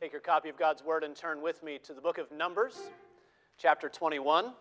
Take 0.00 0.12
your 0.12 0.22
copy 0.22 0.48
of 0.48 0.56
God's 0.56 0.82
Word 0.82 1.04
and 1.04 1.14
turn 1.14 1.42
with 1.42 1.62
me 1.62 1.78
to 1.82 1.92
the 1.92 2.00
book 2.00 2.16
of 2.16 2.32
Numbers, 2.32 2.74
chapter 3.58 3.86
21. 3.90 4.54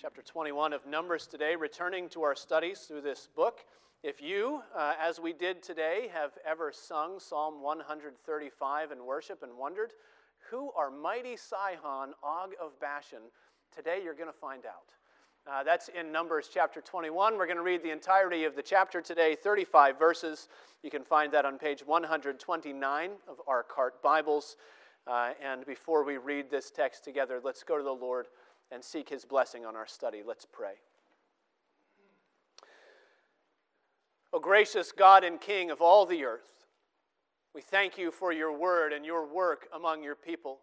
Chapter 0.00 0.22
21 0.22 0.72
of 0.72 0.86
Numbers 0.86 1.26
today, 1.26 1.54
returning 1.54 2.08
to 2.08 2.22
our 2.22 2.34
studies 2.34 2.78
through 2.88 3.02
this 3.02 3.28
book. 3.36 3.66
If 4.02 4.22
you, 4.22 4.62
uh, 4.74 4.94
as 4.98 5.20
we 5.20 5.34
did 5.34 5.62
today, 5.62 6.08
have 6.14 6.30
ever 6.46 6.72
sung 6.72 7.20
Psalm 7.20 7.60
135 7.60 8.92
in 8.92 9.04
worship 9.04 9.42
and 9.42 9.58
wondered, 9.58 9.92
who 10.50 10.72
are 10.72 10.90
mighty 10.90 11.36
Sihon, 11.36 12.14
Og 12.22 12.52
of 12.58 12.80
Bashan, 12.80 13.24
today 13.76 14.00
you're 14.02 14.14
going 14.14 14.32
to 14.32 14.38
find 14.38 14.64
out. 14.64 14.88
Uh, 15.46 15.62
that's 15.62 15.88
in 15.88 16.10
Numbers 16.10 16.48
chapter 16.52 16.80
21. 16.80 17.36
We're 17.36 17.44
going 17.44 17.58
to 17.58 17.62
read 17.62 17.82
the 17.82 17.90
entirety 17.90 18.44
of 18.44 18.56
the 18.56 18.62
chapter 18.62 19.02
today, 19.02 19.36
35 19.36 19.98
verses. 19.98 20.48
You 20.82 20.90
can 20.90 21.04
find 21.04 21.30
that 21.32 21.44
on 21.44 21.58
page 21.58 21.82
129 21.84 23.10
of 23.28 23.36
our 23.46 23.62
cart 23.62 24.02
Bibles. 24.02 24.56
Uh, 25.06 25.32
and 25.44 25.66
before 25.66 26.02
we 26.02 26.16
read 26.16 26.50
this 26.50 26.70
text 26.70 27.04
together, 27.04 27.42
let's 27.44 27.62
go 27.62 27.76
to 27.76 27.84
the 27.84 27.92
Lord 27.92 28.28
and 28.72 28.82
seek 28.82 29.10
his 29.10 29.26
blessing 29.26 29.66
on 29.66 29.76
our 29.76 29.86
study. 29.86 30.22
Let's 30.26 30.46
pray. 30.50 30.76
O 34.32 34.40
gracious 34.40 34.92
God 34.92 35.24
and 35.24 35.38
King 35.38 35.70
of 35.70 35.82
all 35.82 36.06
the 36.06 36.24
earth, 36.24 36.64
we 37.54 37.60
thank 37.60 37.98
you 37.98 38.10
for 38.10 38.32
your 38.32 38.56
word 38.56 38.94
and 38.94 39.04
your 39.04 39.26
work 39.26 39.68
among 39.74 40.02
your 40.02 40.16
people. 40.16 40.60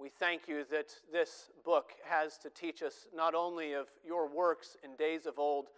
We 0.00 0.08
thank 0.08 0.48
you 0.48 0.64
that 0.70 0.92
this 1.12 1.50
book 1.64 1.92
has 2.04 2.36
to 2.38 2.50
teach 2.50 2.82
us 2.82 3.06
not 3.14 3.34
only 3.34 3.72
of 3.72 3.88
your 4.04 4.28
works 4.28 4.76
in 4.82 4.96
days 4.96 5.26
of 5.26 5.38
old, 5.38 5.68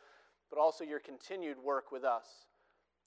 but 0.50 0.58
also 0.58 0.84
your 0.84 1.00
continued 1.00 1.58
work 1.58 1.92
with 1.92 2.04
us. 2.04 2.26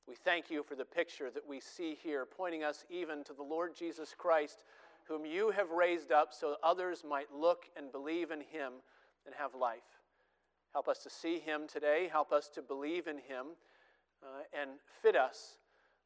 We 0.08 0.16
thank 0.16 0.50
you 0.50 0.64
for 0.64 0.76
the 0.76 0.86
picture 0.86 1.30
that 1.32 1.48
we 1.48 1.60
see 1.60 1.98
here, 2.02 2.26
pointing 2.26 2.64
us 2.64 2.86
even 2.90 3.24
to 3.26 3.34
the 3.34 3.44
Lord 3.44 3.76
Jesus 3.76 4.14
Christ, 4.18 4.64
whom 5.08 5.26
you 5.26 5.52
have 5.52 5.72
raised 5.72 6.12
up 6.12 6.30
so 6.32 6.56
others 6.64 7.04
might 7.08 7.34
look 7.34 7.66
and 7.76 7.92
believe 7.92 8.32
in 8.32 8.40
him 8.40 8.74
and 9.26 9.36
have 9.38 9.54
life. 9.54 10.02
Help 10.74 10.88
us 10.88 11.00
to 11.00 11.10
see 11.10 11.40
him 11.40 11.68
today. 11.68 12.08
Help 12.12 12.32
us 12.32 12.50
to 12.56 12.62
believe 12.62 13.08
in 13.08 13.18
him 13.18 13.48
uh, 14.24 14.44
and 14.60 14.72
fit 15.02 15.16
us 15.16 15.58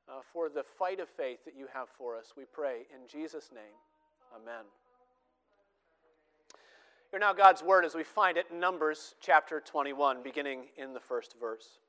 uh, 0.09 0.21
for 0.33 0.49
the 0.49 0.63
fight 0.63 0.99
of 0.99 1.09
faith 1.09 1.45
that 1.45 1.55
you 1.55 1.67
have 1.73 1.89
for 1.89 2.17
us. 2.17 2.33
We 2.35 2.45
pray 2.45 2.85
in 2.93 3.07
Jesus' 3.07 3.49
name. 3.53 3.77
Amen. 4.35 4.65
Hear 7.11 7.19
now 7.19 7.33
God's 7.33 7.61
word 7.61 7.83
as 7.83 7.93
we 7.93 8.05
find 8.05 8.37
it 8.37 8.45
in 8.51 8.61
Numbers 8.61 9.15
chapter 9.19 9.59
21, 9.59 10.23
beginning 10.23 10.67
in 10.77 10.93
the 10.93 10.99
first 11.01 11.35
verse. 11.37 11.79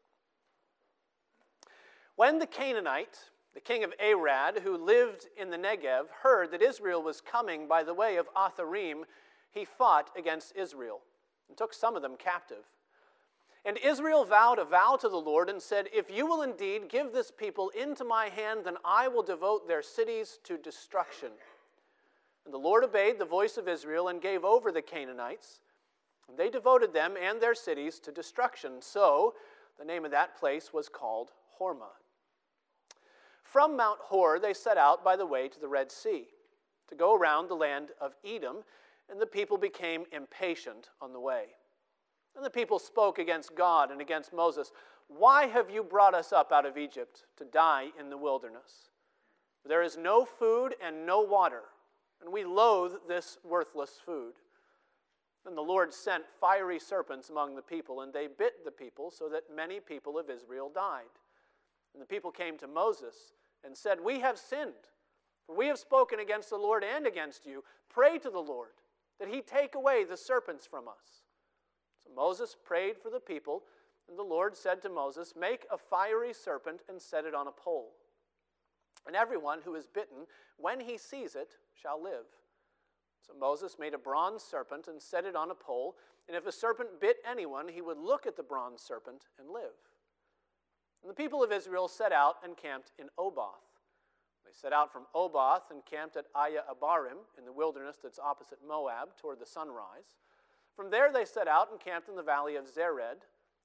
When 2.17 2.41
the 2.41 2.47
Canaanite, 2.47 3.20
the 3.55 3.61
king 3.61 3.84
of 3.84 3.92
Arad, 4.05 4.59
who 4.64 4.77
lived 4.77 5.29
in 5.37 5.51
the 5.51 5.56
Negev, 5.56 6.06
heard 6.25 6.51
that 6.51 6.61
Israel 6.61 7.05
was 7.05 7.20
coming 7.20 7.69
by 7.69 7.84
the 7.84 7.95
way 7.95 8.17
of 8.17 8.27
Atharim, 8.34 9.05
he 9.53 9.64
fought 9.64 10.11
against 10.19 10.56
Israel 10.56 11.03
and 11.48 11.57
took 11.57 11.73
some 11.73 11.95
of 11.95 12.03
them 12.03 12.17
captive. 12.19 12.64
And 13.64 13.79
Israel 13.79 14.25
vowed 14.25 14.59
a 14.59 14.64
vow 14.64 14.98
to 15.01 15.09
the 15.09 15.17
Lord 15.17 15.48
and 15.48 15.62
said, 15.62 15.86
If 15.95 16.11
you 16.11 16.27
will 16.27 16.42
indeed 16.42 16.89
give 16.89 17.12
this 17.12 17.31
people 17.31 17.70
into 17.81 18.05
my 18.05 18.29
hand, 18.29 18.62
then 18.64 18.75
I 18.84 19.07
will 19.07 19.23
devote 19.23 19.69
their 19.69 19.83
cities 19.83 20.41
to 20.42 20.59
destruction. 20.59 21.31
And 22.45 22.53
the 22.53 22.59
Lord 22.59 22.85
obeyed 22.85 23.19
the 23.19 23.25
voice 23.25 23.57
of 23.57 23.69
Israel 23.69 24.09
and 24.09 24.21
gave 24.21 24.45
over 24.45 24.73
the 24.73 24.83
Canaanites. 24.83 25.61
And 26.29 26.37
they 26.37 26.51
devoted 26.51 26.93
them 26.93 27.15
and 27.21 27.41
their 27.41 27.55
cities 27.55 27.98
to 28.01 28.12
destruction. 28.12 28.81
So 28.81 29.35
the 29.79 29.85
name 29.85 30.05
of 30.05 30.11
that 30.11 30.37
place 30.37 30.73
was 30.73 30.89
called 30.89 31.31
Hormah. 31.61 31.97
From 33.43 33.77
Mount 33.77 33.98
Hor 34.01 34.39
they 34.39 34.55
set 34.55 34.79
out 34.79 35.05
by 35.05 35.17
the 35.17 35.27
way 35.27 35.48
to 35.48 35.61
the 35.61 35.69
Red 35.69 35.93
Sea 35.93 36.27
to 36.89 36.95
go 36.95 37.15
around 37.15 37.48
the 37.48 37.55
land 37.55 37.91
of 38.01 38.15
Edom, 38.25 38.59
and 39.11 39.20
the 39.20 39.27
people 39.27 39.57
became 39.57 40.05
impatient 40.13 40.91
on 41.01 41.13
the 41.13 41.20
way. 41.20 41.47
And 42.37 42.45
the 42.45 42.51
people 42.51 42.79
spoke 42.79 43.19
against 43.19 43.55
God 43.55 43.91
and 43.91 44.01
against 44.01 44.33
Moses. 44.33 44.73
Why 45.08 45.47
have 45.47 45.70
you 45.70 45.83
brought 45.83 46.14
us 46.14 46.33
up 46.33 46.52
out 46.52 46.67
of 46.67 46.79
Egypt 46.79 47.25
to 47.36 47.45
die 47.45 47.89
in 47.98 48.11
the 48.11 48.17
wilderness? 48.17 48.91
There 49.67 49.83
is 49.83 49.97
no 49.97 50.25
food 50.25 50.75
and 50.85 51.07
no 51.07 51.20
water 51.20 51.63
and 52.22 52.33
we 52.33 52.44
loathe 52.44 52.92
this 53.08 53.38
worthless 53.44 53.98
food. 54.05 54.34
And 55.44 55.56
the 55.56 55.62
Lord 55.62 55.92
sent 55.92 56.24
fiery 56.40 56.78
serpents 56.78 57.28
among 57.28 57.56
the 57.56 57.62
people, 57.62 58.02
and 58.02 58.12
they 58.12 58.28
bit 58.28 58.64
the 58.64 58.70
people, 58.70 59.10
so 59.10 59.28
that 59.28 59.55
many 59.55 59.80
people 59.80 60.18
of 60.18 60.30
Israel 60.30 60.70
died. 60.72 61.02
And 61.94 62.00
the 62.00 62.06
people 62.06 62.30
came 62.30 62.56
to 62.58 62.68
Moses 62.68 63.34
and 63.64 63.77
said, 63.77 63.98
We 64.00 64.20
have 64.20 64.38
sinned, 64.38 64.72
for 65.46 65.56
we 65.56 65.66
have 65.66 65.78
spoken 65.78 66.20
against 66.20 66.50
the 66.50 66.56
Lord 66.56 66.84
and 66.84 67.06
against 67.06 67.44
you. 67.44 67.64
Pray 67.90 68.18
to 68.18 68.30
the 68.30 68.39
Lord 68.39 68.70
that 69.18 69.28
he 69.28 69.40
take 69.40 69.74
away 69.74 70.04
the 70.04 70.16
serpents 70.16 70.66
from 70.66 70.89
us. 70.89 71.24
So 72.02 72.10
Moses 72.14 72.56
prayed 72.64 72.96
for 72.96 73.10
the 73.10 73.20
people, 73.20 73.64
and 74.08 74.18
the 74.18 74.22
Lord 74.22 74.56
said 74.56 74.80
to 74.83 74.89
Moses, 74.89 75.34
Make 75.39 75.66
a 75.70 75.78
fiery 75.78 76.33
serpent 76.33 76.83
and 76.89 77.00
set 77.00 77.24
it 77.24 77.34
on 77.34 77.48
a 77.48 77.52
pole. 77.52 77.92
And 79.06 79.16
everyone 79.16 79.58
who 79.64 79.74
is 79.74 79.86
bitten, 79.86 80.27
when 80.56 80.80
he 80.80 80.96
sees 80.96 81.34
it, 81.34 81.56
shall 81.80 82.02
live. 82.02 82.27
So 83.27 83.33
Moses 83.38 83.77
made 83.78 83.94
a 83.94 83.98
bronze 83.98 84.42
serpent 84.42 84.88
and 84.88 85.00
set 85.00 85.24
it 85.24 85.36
on 85.36 85.50
a 85.50 85.55
pole, 85.55 85.96
and 86.28 86.36
if 86.36 86.46
a 86.46 86.52
serpent 86.52 87.00
bit 87.00 87.16
anyone, 87.28 87.68
he 87.68 87.80
would 87.80 87.98
look 87.98 88.27
at 88.27 88.36
the 88.36 88.42
bronze 88.42 88.83
serpent 88.83 89.27
and 89.38 89.48
live. 89.48 89.78
And 91.02 91.10
the 91.10 91.14
people 91.14 91.42
of 91.42 91.52
Israel 91.52 91.88
set 91.88 92.12
out 92.12 92.36
and 92.44 92.56
camped 92.56 92.92
in 92.98 93.08
Oboth. 93.18 93.72
They 94.44 94.52
set 94.52 94.72
out 94.72 94.92
from 94.92 95.06
Oboth 95.14 95.70
and 95.70 95.84
camped 95.84 96.16
at 96.16 96.27
Iye 96.34 96.60
Abarim 96.70 97.18
in 97.38 97.44
the 97.44 97.52
wilderness 97.52 97.96
that's 98.02 98.18
opposite 98.18 98.58
Moab 98.66 99.16
toward 99.16 99.40
the 99.40 99.46
sunrise. 99.46 100.18
From 100.74 100.90
there 100.90 101.12
they 101.12 101.24
set 101.24 101.48
out 101.48 101.70
and 101.70 101.80
camped 101.80 102.08
in 102.08 102.16
the 102.16 102.22
valley 102.22 102.56
of 102.56 102.64
Zered. 102.66 103.22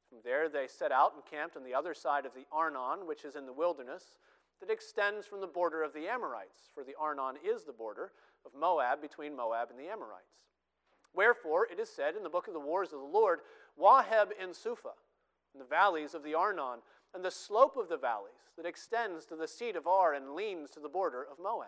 From 0.09 0.19
there 0.23 0.49
they 0.49 0.67
set 0.67 0.91
out 0.91 1.13
and 1.15 1.25
camped 1.25 1.57
on 1.57 1.63
the 1.63 1.73
other 1.73 1.93
side 1.93 2.25
of 2.25 2.33
the 2.33 2.45
Arnon, 2.51 3.07
which 3.07 3.25
is 3.25 3.35
in 3.35 3.45
the 3.45 3.53
wilderness 3.53 4.17
that 4.59 4.71
extends 4.71 5.25
from 5.25 5.41
the 5.41 5.47
border 5.47 5.83
of 5.83 5.93
the 5.93 6.07
Amorites, 6.07 6.69
for 6.73 6.83
the 6.83 6.95
Arnon 6.99 7.35
is 7.43 7.63
the 7.63 7.73
border 7.73 8.11
of 8.45 8.59
Moab 8.59 9.01
between 9.01 9.35
Moab 9.35 9.69
and 9.69 9.79
the 9.79 9.91
Amorites. 9.91 10.45
Wherefore, 11.13 11.67
it 11.71 11.79
is 11.79 11.89
said 11.89 12.15
in 12.15 12.23
the 12.23 12.29
book 12.29 12.47
of 12.47 12.53
the 12.53 12.59
wars 12.59 12.93
of 12.93 12.99
the 12.99 13.05
Lord, 13.05 13.39
Waheb 13.79 14.29
in 14.41 14.53
Suphah, 14.53 14.95
in 15.53 15.59
the 15.59 15.65
valleys 15.65 16.13
of 16.13 16.23
the 16.23 16.33
Arnon, 16.33 16.79
and 17.13 17.23
the 17.23 17.31
slope 17.31 17.77
of 17.77 17.89
the 17.89 17.97
valleys 17.97 18.51
that 18.55 18.65
extends 18.65 19.25
to 19.25 19.35
the 19.35 19.47
seat 19.47 19.75
of 19.75 19.87
Ar 19.87 20.13
and 20.13 20.33
leans 20.33 20.69
to 20.71 20.79
the 20.79 20.89
border 20.89 21.25
of 21.31 21.39
Moab. 21.39 21.67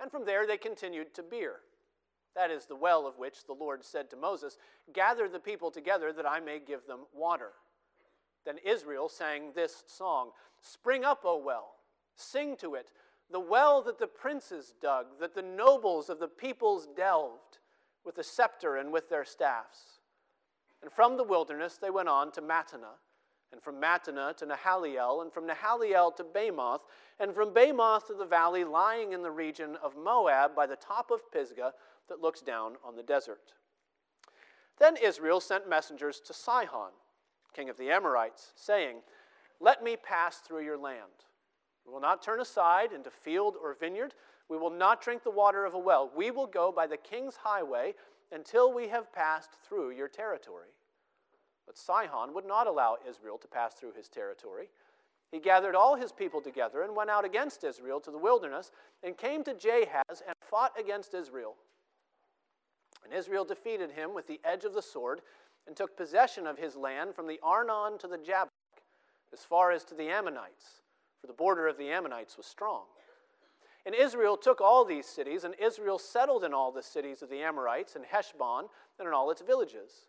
And 0.00 0.10
from 0.10 0.24
there 0.24 0.46
they 0.46 0.56
continued 0.56 1.14
to 1.14 1.22
Beer. 1.22 1.56
That 2.34 2.50
is 2.50 2.66
the 2.66 2.76
well 2.76 3.06
of 3.06 3.18
which 3.18 3.46
the 3.46 3.54
Lord 3.54 3.82
said 3.82 4.10
to 4.10 4.16
Moses, 4.16 4.58
Gather 4.92 5.28
the 5.28 5.40
people 5.40 5.70
together 5.70 6.12
that 6.12 6.28
I 6.28 6.38
may 6.38 6.58
give 6.58 6.86
them 6.86 7.00
water. 7.14 7.52
Then 8.46 8.58
Israel 8.64 9.08
sang 9.08 9.52
this 9.54 9.82
song 9.86 10.30
Spring 10.62 11.04
up, 11.04 11.22
O 11.24 11.36
well, 11.36 11.74
sing 12.14 12.56
to 12.58 12.74
it, 12.74 12.90
the 13.30 13.40
well 13.40 13.82
that 13.82 13.98
the 13.98 14.06
princes 14.06 14.72
dug, 14.80 15.18
that 15.20 15.34
the 15.34 15.42
nobles 15.42 16.08
of 16.08 16.18
the 16.18 16.28
peoples 16.28 16.88
delved, 16.96 17.58
with 18.04 18.14
the 18.14 18.22
scepter 18.22 18.76
and 18.76 18.92
with 18.92 19.10
their 19.10 19.24
staffs. 19.24 20.00
And 20.80 20.92
from 20.92 21.16
the 21.16 21.24
wilderness 21.24 21.76
they 21.76 21.90
went 21.90 22.08
on 22.08 22.30
to 22.32 22.40
Mattanah, 22.40 22.98
and 23.52 23.60
from 23.60 23.80
Mattanah 23.80 24.36
to 24.36 24.46
Nahaliel, 24.46 25.22
and 25.22 25.32
from 25.32 25.46
Nahaliel 25.46 26.14
to 26.16 26.24
Bamoth, 26.24 26.82
and 27.18 27.34
from 27.34 27.52
Bamoth 27.52 28.06
to 28.06 28.14
the 28.14 28.24
valley 28.24 28.64
lying 28.64 29.12
in 29.12 29.22
the 29.22 29.30
region 29.30 29.76
of 29.82 29.96
Moab 29.96 30.54
by 30.54 30.66
the 30.66 30.76
top 30.76 31.10
of 31.10 31.30
Pisgah 31.32 31.72
that 32.08 32.20
looks 32.20 32.42
down 32.42 32.76
on 32.84 32.94
the 32.94 33.02
desert. 33.02 33.54
Then 34.78 34.96
Israel 34.96 35.40
sent 35.40 35.68
messengers 35.68 36.20
to 36.20 36.32
Sihon 36.32 36.92
king 37.56 37.70
of 37.70 37.78
the 37.78 37.90
Amorites, 37.90 38.52
saying, 38.54 38.96
Let 39.60 39.82
me 39.82 39.96
pass 39.96 40.38
through 40.38 40.64
your 40.64 40.78
land. 40.78 41.24
We 41.86 41.92
will 41.92 42.00
not 42.00 42.22
turn 42.22 42.40
aside 42.40 42.92
into 42.92 43.10
field 43.10 43.56
or 43.62 43.74
vineyard. 43.74 44.14
We 44.48 44.58
will 44.58 44.70
not 44.70 45.02
drink 45.02 45.22
the 45.22 45.30
water 45.30 45.64
of 45.64 45.74
a 45.74 45.78
well. 45.78 46.10
We 46.14 46.30
will 46.30 46.46
go 46.46 46.70
by 46.70 46.86
the 46.86 46.96
king's 46.96 47.36
highway 47.36 47.94
until 48.32 48.72
we 48.72 48.88
have 48.88 49.12
passed 49.12 49.50
through 49.66 49.92
your 49.92 50.08
territory. 50.08 50.68
But 51.66 51.78
Sihon 51.78 52.34
would 52.34 52.46
not 52.46 52.66
allow 52.66 52.96
Israel 53.08 53.38
to 53.38 53.48
pass 53.48 53.74
through 53.74 53.92
his 53.92 54.08
territory. 54.08 54.68
He 55.32 55.40
gathered 55.40 55.74
all 55.74 55.96
his 55.96 56.12
people 56.12 56.40
together 56.40 56.82
and 56.82 56.94
went 56.94 57.10
out 57.10 57.24
against 57.24 57.64
Israel 57.64 58.00
to 58.00 58.10
the 58.10 58.18
wilderness 58.18 58.70
and 59.02 59.16
came 59.16 59.42
to 59.44 59.54
Jahaz 59.54 60.22
and 60.26 60.34
fought 60.40 60.72
against 60.78 61.14
Israel. 61.14 61.56
And 63.04 63.12
Israel 63.12 63.44
defeated 63.44 63.90
him 63.90 64.14
with 64.14 64.26
the 64.26 64.40
edge 64.44 64.64
of 64.64 64.74
the 64.74 64.82
sword 64.82 65.20
and 65.66 65.76
took 65.76 65.96
possession 65.96 66.46
of 66.46 66.58
his 66.58 66.76
land 66.76 67.14
from 67.14 67.26
the 67.26 67.40
Arnon 67.42 67.98
to 67.98 68.06
the 68.06 68.18
Jabbok, 68.18 68.50
as 69.32 69.40
far 69.40 69.72
as 69.72 69.84
to 69.84 69.94
the 69.94 70.08
Ammonites, 70.08 70.82
for 71.20 71.26
the 71.26 71.32
border 71.32 71.66
of 71.66 71.78
the 71.78 71.90
Ammonites 71.90 72.36
was 72.36 72.46
strong. 72.46 72.84
And 73.84 73.94
Israel 73.94 74.36
took 74.36 74.60
all 74.60 74.84
these 74.84 75.06
cities, 75.06 75.44
and 75.44 75.54
Israel 75.60 75.98
settled 75.98 76.44
in 76.44 76.52
all 76.52 76.72
the 76.72 76.82
cities 76.82 77.22
of 77.22 77.30
the 77.30 77.42
Amorites, 77.42 77.94
and 77.94 78.04
Heshbon, 78.04 78.66
and 78.98 79.06
in 79.06 79.14
all 79.14 79.30
its 79.30 79.42
villages. 79.42 80.08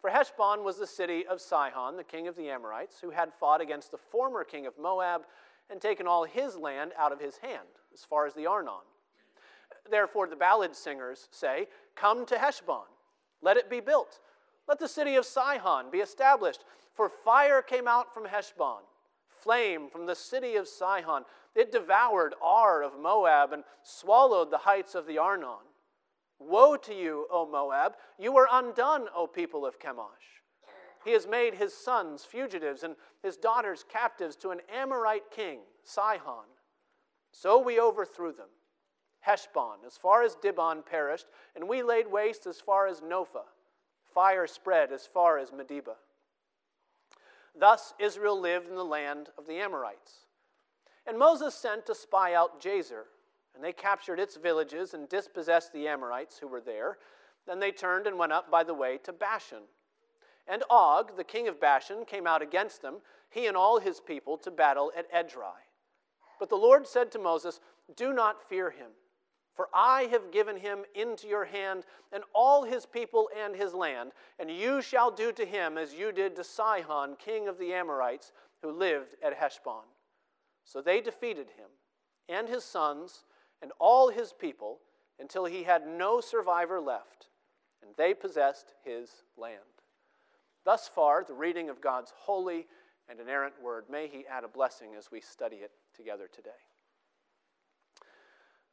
For 0.00 0.10
Heshbon 0.10 0.64
was 0.64 0.76
the 0.76 0.86
city 0.86 1.24
of 1.26 1.40
Sihon, 1.40 1.96
the 1.96 2.04
king 2.04 2.28
of 2.28 2.36
the 2.36 2.50
Amorites, 2.50 2.98
who 3.00 3.10
had 3.10 3.32
fought 3.32 3.60
against 3.60 3.90
the 3.90 3.98
former 3.98 4.44
king 4.44 4.66
of 4.66 4.76
Moab, 4.78 5.22
and 5.70 5.80
taken 5.80 6.06
all 6.06 6.24
his 6.24 6.56
land 6.56 6.92
out 6.98 7.12
of 7.12 7.20
his 7.20 7.38
hand, 7.38 7.68
as 7.92 8.04
far 8.04 8.26
as 8.26 8.34
the 8.34 8.46
Arnon. 8.46 8.82
Therefore, 9.90 10.26
the 10.26 10.36
ballad 10.36 10.74
singers 10.74 11.28
say, 11.30 11.68
Come 11.94 12.26
to 12.26 12.38
Heshbon, 12.38 12.84
let 13.42 13.56
it 13.56 13.70
be 13.70 13.80
built. 13.80 14.20
Let 14.66 14.78
the 14.78 14.88
city 14.88 15.16
of 15.16 15.26
Sihon 15.26 15.90
be 15.90 15.98
established. 15.98 16.64
For 16.94 17.08
fire 17.08 17.60
came 17.60 17.88
out 17.88 18.14
from 18.14 18.24
Heshbon, 18.24 18.82
flame 19.26 19.90
from 19.90 20.06
the 20.06 20.14
city 20.14 20.56
of 20.56 20.68
Sihon. 20.68 21.24
It 21.54 21.72
devoured 21.72 22.34
Ar 22.40 22.82
of 22.82 22.98
Moab 22.98 23.52
and 23.52 23.64
swallowed 23.82 24.50
the 24.50 24.58
heights 24.58 24.94
of 24.94 25.06
the 25.06 25.18
Arnon. 25.18 25.66
Woe 26.38 26.76
to 26.76 26.94
you, 26.94 27.26
O 27.30 27.46
Moab! 27.46 27.94
You 28.18 28.36
are 28.36 28.48
undone, 28.50 29.06
O 29.14 29.26
people 29.26 29.66
of 29.66 29.78
Chemosh. 29.78 30.42
He 31.04 31.12
has 31.12 31.26
made 31.26 31.54
his 31.54 31.74
sons 31.74 32.24
fugitives 32.24 32.82
and 32.82 32.96
his 33.22 33.36
daughters 33.36 33.84
captives 33.88 34.36
to 34.36 34.50
an 34.50 34.60
Amorite 34.74 35.30
king, 35.30 35.60
Sihon. 35.84 36.46
So 37.30 37.58
we 37.58 37.80
overthrew 37.80 38.32
them. 38.32 38.48
Heshbon, 39.20 39.84
as 39.86 39.96
far 39.96 40.22
as 40.22 40.36
Dibon, 40.36 40.84
perished, 40.84 41.26
and 41.54 41.68
we 41.68 41.82
laid 41.82 42.10
waste 42.10 42.46
as 42.46 42.60
far 42.60 42.86
as 42.86 43.00
Nophah. 43.00 43.44
Fire 44.14 44.46
spread 44.46 44.92
as 44.92 45.06
far 45.06 45.38
as 45.38 45.50
Medeba. 45.50 45.96
Thus 47.58 47.94
Israel 47.98 48.40
lived 48.40 48.68
in 48.68 48.76
the 48.76 48.84
land 48.84 49.30
of 49.36 49.46
the 49.46 49.58
Amorites. 49.58 50.26
And 51.06 51.18
Moses 51.18 51.54
sent 51.54 51.86
to 51.86 51.94
spy 51.94 52.34
out 52.34 52.60
Jazer, 52.60 53.04
and 53.54 53.62
they 53.62 53.72
captured 53.72 54.18
its 54.18 54.36
villages 54.36 54.94
and 54.94 55.08
dispossessed 55.08 55.72
the 55.72 55.86
Amorites 55.86 56.38
who 56.38 56.48
were 56.48 56.60
there. 56.60 56.98
Then 57.46 57.60
they 57.60 57.72
turned 57.72 58.06
and 58.06 58.18
went 58.18 58.32
up 58.32 58.50
by 58.50 58.64
the 58.64 58.74
way 58.74 58.98
to 58.98 59.12
Bashan. 59.12 59.64
And 60.46 60.62
Og, 60.70 61.16
the 61.16 61.24
king 61.24 61.48
of 61.48 61.60
Bashan, 61.60 62.04
came 62.04 62.26
out 62.26 62.42
against 62.42 62.82
them, 62.82 62.96
he 63.30 63.46
and 63.46 63.56
all 63.56 63.80
his 63.80 64.00
people, 64.00 64.36
to 64.38 64.50
battle 64.50 64.92
at 64.96 65.12
Edrei. 65.12 65.52
But 66.38 66.48
the 66.48 66.56
Lord 66.56 66.86
said 66.86 67.10
to 67.12 67.18
Moses, 67.18 67.60
Do 67.96 68.12
not 68.12 68.48
fear 68.48 68.70
him, 68.70 68.90
for 69.54 69.68
I 69.72 70.08
have 70.10 70.32
given 70.32 70.56
him 70.56 70.80
into 70.94 71.28
your 71.28 71.44
hand 71.44 71.84
and 72.12 72.24
all 72.34 72.64
his 72.64 72.86
people 72.86 73.28
and 73.40 73.54
his 73.54 73.72
land, 73.72 74.12
and 74.38 74.50
you 74.50 74.82
shall 74.82 75.10
do 75.10 75.32
to 75.32 75.44
him 75.44 75.78
as 75.78 75.94
you 75.94 76.12
did 76.12 76.36
to 76.36 76.44
Sihon, 76.44 77.16
king 77.16 77.48
of 77.48 77.58
the 77.58 77.72
Amorites, 77.72 78.32
who 78.62 78.72
lived 78.72 79.14
at 79.22 79.34
Heshbon. 79.34 79.84
So 80.64 80.80
they 80.80 81.00
defeated 81.00 81.48
him 81.56 81.68
and 82.28 82.48
his 82.48 82.64
sons 82.64 83.24
and 83.62 83.70
all 83.78 84.08
his 84.08 84.32
people 84.32 84.80
until 85.20 85.44
he 85.44 85.62
had 85.62 85.86
no 85.86 86.20
survivor 86.20 86.80
left, 86.80 87.28
and 87.82 87.92
they 87.96 88.14
possessed 88.14 88.74
his 88.84 89.10
land. 89.36 89.60
Thus 90.64 90.88
far, 90.88 91.22
the 91.24 91.34
reading 91.34 91.68
of 91.68 91.80
God's 91.80 92.12
holy 92.16 92.66
and 93.08 93.20
inerrant 93.20 93.54
word. 93.62 93.84
May 93.90 94.08
he 94.08 94.26
add 94.26 94.44
a 94.44 94.48
blessing 94.48 94.94
as 94.96 95.10
we 95.10 95.20
study 95.20 95.56
it 95.56 95.72
together 95.94 96.28
today. 96.32 96.50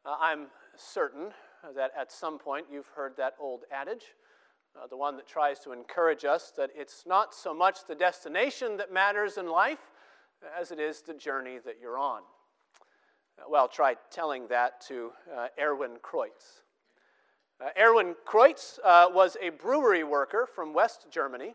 Uh, 0.04 0.16
I'm 0.20 0.48
certain 0.76 1.30
that 1.76 1.92
at 1.96 2.12
some 2.12 2.40
point 2.40 2.66
you've 2.72 2.88
heard 2.88 3.16
that 3.18 3.36
old 3.40 3.62
adage, 3.72 4.06
uh, 4.76 4.88
the 4.88 4.98
one 4.98 5.16
that 5.18 5.28
tries 5.28 5.60
to 5.60 5.74
encourage 5.74 6.26
us 6.26 6.52
that 6.58 6.72
it's 6.76 7.04
not 7.06 7.36
so 7.36 7.54
much 7.54 7.86
the 7.88 7.94
destination 7.94 8.78
that 8.78 8.92
matters 8.92 9.38
in 9.38 9.48
life 9.48 9.92
as 10.60 10.72
it 10.72 10.80
is 10.80 11.02
the 11.02 11.14
journey 11.14 11.60
that 11.64 11.76
you're 11.80 12.00
on. 12.00 12.22
Uh, 13.38 13.44
well, 13.48 13.68
try 13.68 13.96
telling 14.10 14.48
that 14.48 14.82
to 14.88 15.12
uh, 15.38 15.48
Erwin 15.60 15.98
Kreuz. 16.02 16.64
Uh, 17.64 17.70
Erwin 17.80 18.16
Kreuz 18.26 18.80
was 19.14 19.38
a 19.40 19.50
brewery 19.50 20.04
worker 20.04 20.48
from 20.52 20.74
West 20.74 21.06
Germany 21.12 21.54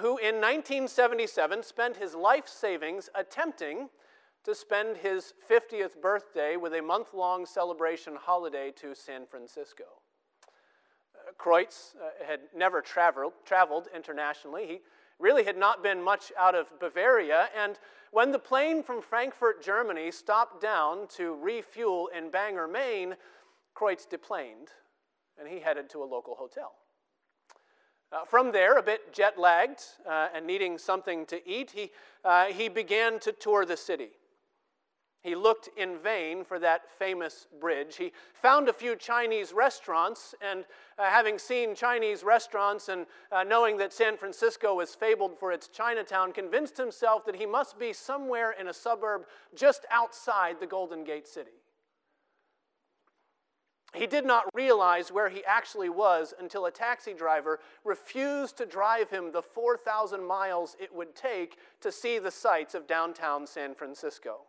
who 0.00 0.18
in 0.18 0.36
1977 0.36 1.62
spent 1.62 1.96
his 1.96 2.14
life 2.14 2.46
savings 2.46 3.08
attempting 3.14 3.88
to 4.44 4.54
spend 4.54 4.96
his 4.96 5.34
50th 5.50 6.00
birthday 6.00 6.56
with 6.56 6.74
a 6.74 6.82
month 6.82 7.14
long 7.14 7.46
celebration 7.46 8.14
holiday 8.16 8.70
to 8.76 8.94
San 8.94 9.26
Francisco. 9.26 9.84
Uh, 11.14 11.32
Kreuz 11.38 11.94
uh, 11.96 12.24
had 12.26 12.40
never 12.54 12.80
traveled, 12.80 13.32
traveled 13.44 13.88
internationally. 13.94 14.66
He 14.66 14.80
really 15.18 15.44
had 15.44 15.56
not 15.56 15.82
been 15.82 16.02
much 16.02 16.32
out 16.38 16.54
of 16.54 16.66
Bavaria, 16.78 17.48
and 17.56 17.78
when 18.10 18.30
the 18.30 18.38
plane 18.38 18.82
from 18.82 19.02
Frankfurt, 19.02 19.62
Germany 19.62 20.10
stopped 20.10 20.60
down 20.60 21.08
to 21.16 21.34
refuel 21.34 22.08
in 22.16 22.30
Bangor, 22.30 22.68
Maine, 22.68 23.16
Kreuz 23.74 24.08
deplaned 24.08 24.68
and 25.38 25.48
he 25.48 25.60
headed 25.60 25.88
to 25.90 26.02
a 26.02 26.04
local 26.04 26.34
hotel. 26.34 26.72
Uh, 28.12 28.24
from 28.24 28.52
there, 28.52 28.78
a 28.78 28.82
bit 28.82 29.12
jet 29.12 29.38
lagged 29.38 29.82
uh, 30.08 30.28
and 30.34 30.46
needing 30.46 30.78
something 30.78 31.26
to 31.26 31.48
eat, 31.48 31.72
he, 31.72 31.90
uh, 32.24 32.46
he 32.46 32.68
began 32.68 33.18
to 33.18 33.32
tour 33.32 33.64
the 33.64 33.76
city. 33.76 34.10
He 35.24 35.34
looked 35.34 35.70
in 35.78 35.96
vain 35.96 36.44
for 36.44 36.58
that 36.58 36.82
famous 36.98 37.46
bridge. 37.58 37.96
He 37.96 38.12
found 38.34 38.68
a 38.68 38.74
few 38.74 38.94
Chinese 38.94 39.54
restaurants, 39.54 40.34
and 40.42 40.66
uh, 40.98 41.04
having 41.04 41.38
seen 41.38 41.74
Chinese 41.74 42.22
restaurants 42.22 42.90
and 42.90 43.06
uh, 43.32 43.42
knowing 43.42 43.78
that 43.78 43.94
San 43.94 44.18
Francisco 44.18 44.74
was 44.74 44.94
fabled 44.94 45.38
for 45.38 45.50
its 45.50 45.68
Chinatown, 45.68 46.30
convinced 46.34 46.76
himself 46.76 47.24
that 47.24 47.36
he 47.36 47.46
must 47.46 47.78
be 47.78 47.94
somewhere 47.94 48.54
in 48.60 48.68
a 48.68 48.74
suburb 48.74 49.22
just 49.54 49.86
outside 49.90 50.60
the 50.60 50.66
Golden 50.66 51.04
Gate 51.04 51.26
City. 51.26 51.52
He 53.94 54.06
did 54.06 54.26
not 54.26 54.44
realize 54.52 55.10
where 55.10 55.30
he 55.30 55.42
actually 55.46 55.88
was 55.88 56.34
until 56.38 56.66
a 56.66 56.70
taxi 56.70 57.14
driver 57.14 57.60
refused 57.82 58.58
to 58.58 58.66
drive 58.66 59.08
him 59.08 59.32
the 59.32 59.40
4,000 59.40 60.22
miles 60.22 60.76
it 60.78 60.94
would 60.94 61.14
take 61.14 61.56
to 61.80 61.90
see 61.90 62.18
the 62.18 62.30
sights 62.30 62.74
of 62.74 62.86
downtown 62.86 63.46
San 63.46 63.74
Francisco. 63.74 64.40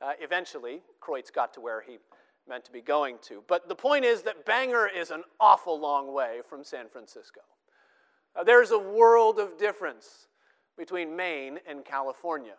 Uh, 0.00 0.12
eventually, 0.20 0.82
Kreuz 1.00 1.32
got 1.32 1.52
to 1.54 1.60
where 1.60 1.80
he 1.80 1.98
meant 2.48 2.64
to 2.64 2.72
be 2.72 2.80
going 2.80 3.16
to. 3.22 3.42
But 3.46 3.68
the 3.68 3.74
point 3.74 4.04
is 4.04 4.22
that 4.22 4.46
Bangor 4.46 4.88
is 4.88 5.10
an 5.10 5.24
awful 5.40 5.78
long 5.78 6.12
way 6.12 6.40
from 6.48 6.64
San 6.64 6.88
Francisco. 6.88 7.40
Uh, 8.34 8.44
there's 8.44 8.70
a 8.70 8.78
world 8.78 9.38
of 9.38 9.58
difference 9.58 10.28
between 10.76 11.16
Maine 11.16 11.58
and 11.66 11.84
California. 11.84 12.54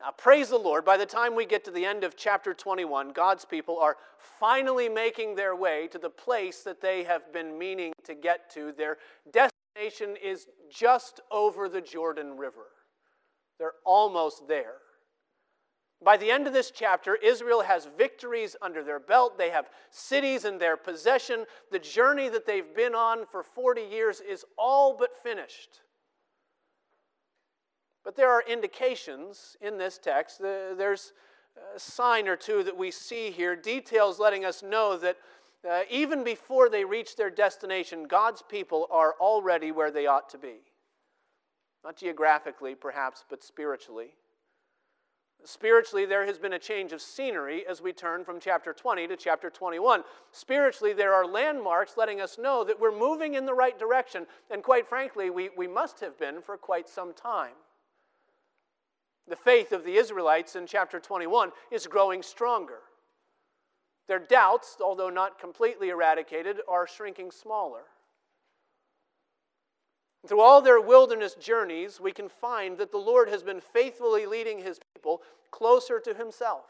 Now, 0.00 0.10
praise 0.10 0.48
the 0.48 0.58
Lord, 0.58 0.84
by 0.84 0.96
the 0.96 1.06
time 1.06 1.36
we 1.36 1.46
get 1.46 1.64
to 1.64 1.70
the 1.70 1.84
end 1.84 2.02
of 2.02 2.16
chapter 2.16 2.54
21, 2.54 3.12
God's 3.12 3.44
people 3.44 3.78
are 3.78 3.96
finally 4.18 4.88
making 4.88 5.36
their 5.36 5.54
way 5.54 5.86
to 5.88 5.98
the 5.98 6.10
place 6.10 6.62
that 6.62 6.80
they 6.80 7.04
have 7.04 7.32
been 7.32 7.56
meaning 7.56 7.92
to 8.04 8.14
get 8.14 8.50
to. 8.54 8.72
Their 8.72 8.98
destination 9.32 10.16
is 10.22 10.48
just 10.70 11.20
over 11.30 11.68
the 11.68 11.80
Jordan 11.80 12.36
River. 12.36 12.66
They're 13.58 13.74
almost 13.84 14.48
there. 14.48 14.74
By 16.04 16.16
the 16.16 16.30
end 16.30 16.46
of 16.46 16.52
this 16.52 16.70
chapter, 16.70 17.14
Israel 17.14 17.62
has 17.62 17.88
victories 17.96 18.56
under 18.60 18.82
their 18.82 18.98
belt. 18.98 19.38
They 19.38 19.50
have 19.50 19.70
cities 19.90 20.44
in 20.44 20.58
their 20.58 20.76
possession. 20.76 21.44
The 21.70 21.78
journey 21.78 22.28
that 22.28 22.46
they've 22.46 22.74
been 22.74 22.94
on 22.94 23.24
for 23.26 23.42
40 23.42 23.82
years 23.82 24.20
is 24.20 24.44
all 24.58 24.96
but 24.96 25.22
finished. 25.22 25.80
But 28.04 28.16
there 28.16 28.30
are 28.30 28.42
indications 28.48 29.56
in 29.60 29.78
this 29.78 29.98
text. 29.98 30.40
There's 30.40 31.12
a 31.74 31.78
sign 31.78 32.26
or 32.26 32.36
two 32.36 32.64
that 32.64 32.76
we 32.76 32.90
see 32.90 33.30
here, 33.30 33.54
details 33.54 34.18
letting 34.18 34.44
us 34.44 34.62
know 34.62 34.96
that 34.96 35.18
uh, 35.68 35.82
even 35.88 36.24
before 36.24 36.68
they 36.68 36.84
reach 36.84 37.14
their 37.14 37.30
destination, 37.30 38.08
God's 38.08 38.42
people 38.42 38.88
are 38.90 39.14
already 39.20 39.70
where 39.70 39.92
they 39.92 40.06
ought 40.06 40.28
to 40.30 40.38
be. 40.38 40.56
Not 41.84 41.96
geographically, 41.96 42.74
perhaps, 42.74 43.24
but 43.30 43.44
spiritually. 43.44 44.14
Spiritually, 45.44 46.06
there 46.06 46.24
has 46.24 46.38
been 46.38 46.52
a 46.52 46.58
change 46.58 46.92
of 46.92 47.02
scenery 47.02 47.66
as 47.66 47.82
we 47.82 47.92
turn 47.92 48.24
from 48.24 48.38
chapter 48.38 48.72
20 48.72 49.08
to 49.08 49.16
chapter 49.16 49.50
21. 49.50 50.04
Spiritually, 50.30 50.92
there 50.92 51.12
are 51.12 51.26
landmarks 51.26 51.96
letting 51.96 52.20
us 52.20 52.38
know 52.38 52.62
that 52.62 52.78
we're 52.78 52.96
moving 52.96 53.34
in 53.34 53.44
the 53.44 53.54
right 53.54 53.76
direction, 53.78 54.26
and 54.50 54.62
quite 54.62 54.86
frankly, 54.86 55.30
we, 55.30 55.50
we 55.56 55.66
must 55.66 55.98
have 56.00 56.16
been 56.18 56.40
for 56.40 56.56
quite 56.56 56.88
some 56.88 57.12
time. 57.12 57.54
The 59.26 59.36
faith 59.36 59.72
of 59.72 59.84
the 59.84 59.96
Israelites 59.96 60.54
in 60.54 60.66
chapter 60.66 61.00
21 61.00 61.50
is 61.70 61.86
growing 61.86 62.22
stronger. 62.22 62.80
Their 64.08 64.20
doubts, 64.20 64.76
although 64.80 65.10
not 65.10 65.40
completely 65.40 65.88
eradicated, 65.88 66.58
are 66.68 66.86
shrinking 66.86 67.30
smaller. 67.30 67.82
Through 70.26 70.40
all 70.40 70.62
their 70.62 70.80
wilderness 70.80 71.34
journeys, 71.34 72.00
we 72.00 72.12
can 72.12 72.28
find 72.28 72.78
that 72.78 72.92
the 72.92 72.98
Lord 72.98 73.28
has 73.28 73.42
been 73.42 73.60
faithfully 73.60 74.26
leading 74.26 74.60
his 74.60 74.78
people 74.94 75.22
closer 75.50 75.98
to 75.98 76.14
himself. 76.14 76.64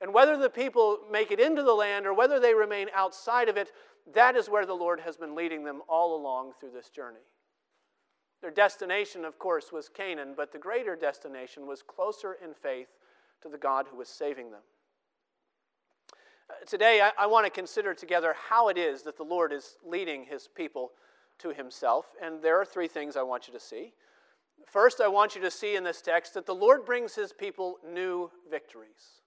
And 0.00 0.14
whether 0.14 0.36
the 0.36 0.48
people 0.48 0.98
make 1.10 1.30
it 1.30 1.40
into 1.40 1.62
the 1.62 1.74
land 1.74 2.06
or 2.06 2.14
whether 2.14 2.40
they 2.40 2.54
remain 2.54 2.86
outside 2.94 3.48
of 3.48 3.56
it, 3.56 3.72
that 4.14 4.36
is 4.36 4.48
where 4.48 4.64
the 4.64 4.74
Lord 4.74 5.00
has 5.00 5.16
been 5.16 5.34
leading 5.34 5.64
them 5.64 5.82
all 5.88 6.16
along 6.16 6.52
through 6.58 6.70
this 6.70 6.88
journey. 6.88 7.18
Their 8.40 8.50
destination, 8.52 9.24
of 9.24 9.38
course, 9.38 9.72
was 9.72 9.88
Canaan, 9.88 10.34
but 10.36 10.52
the 10.52 10.58
greater 10.58 10.94
destination 10.94 11.66
was 11.66 11.82
closer 11.82 12.36
in 12.42 12.54
faith 12.54 12.88
to 13.42 13.48
the 13.48 13.58
God 13.58 13.86
who 13.90 13.96
was 13.96 14.08
saving 14.08 14.50
them. 14.50 14.60
Uh, 16.48 16.64
today, 16.64 17.00
I, 17.02 17.24
I 17.24 17.26
want 17.26 17.44
to 17.46 17.50
consider 17.50 17.92
together 17.92 18.34
how 18.48 18.68
it 18.68 18.78
is 18.78 19.02
that 19.02 19.16
the 19.16 19.24
Lord 19.24 19.52
is 19.52 19.76
leading 19.84 20.24
his 20.24 20.48
people 20.54 20.92
to 21.38 21.50
himself. 21.50 22.06
And 22.22 22.42
there 22.42 22.60
are 22.60 22.64
three 22.64 22.88
things 22.88 23.16
I 23.16 23.22
want 23.22 23.46
you 23.46 23.54
to 23.54 23.60
see. 23.60 23.92
First, 24.66 25.00
I 25.00 25.08
want 25.08 25.34
you 25.34 25.40
to 25.42 25.50
see 25.50 25.76
in 25.76 25.84
this 25.84 26.02
text 26.02 26.34
that 26.34 26.46
the 26.46 26.54
Lord 26.54 26.84
brings 26.84 27.14
his 27.14 27.32
people 27.32 27.78
new 27.86 28.30
victories. 28.50 29.22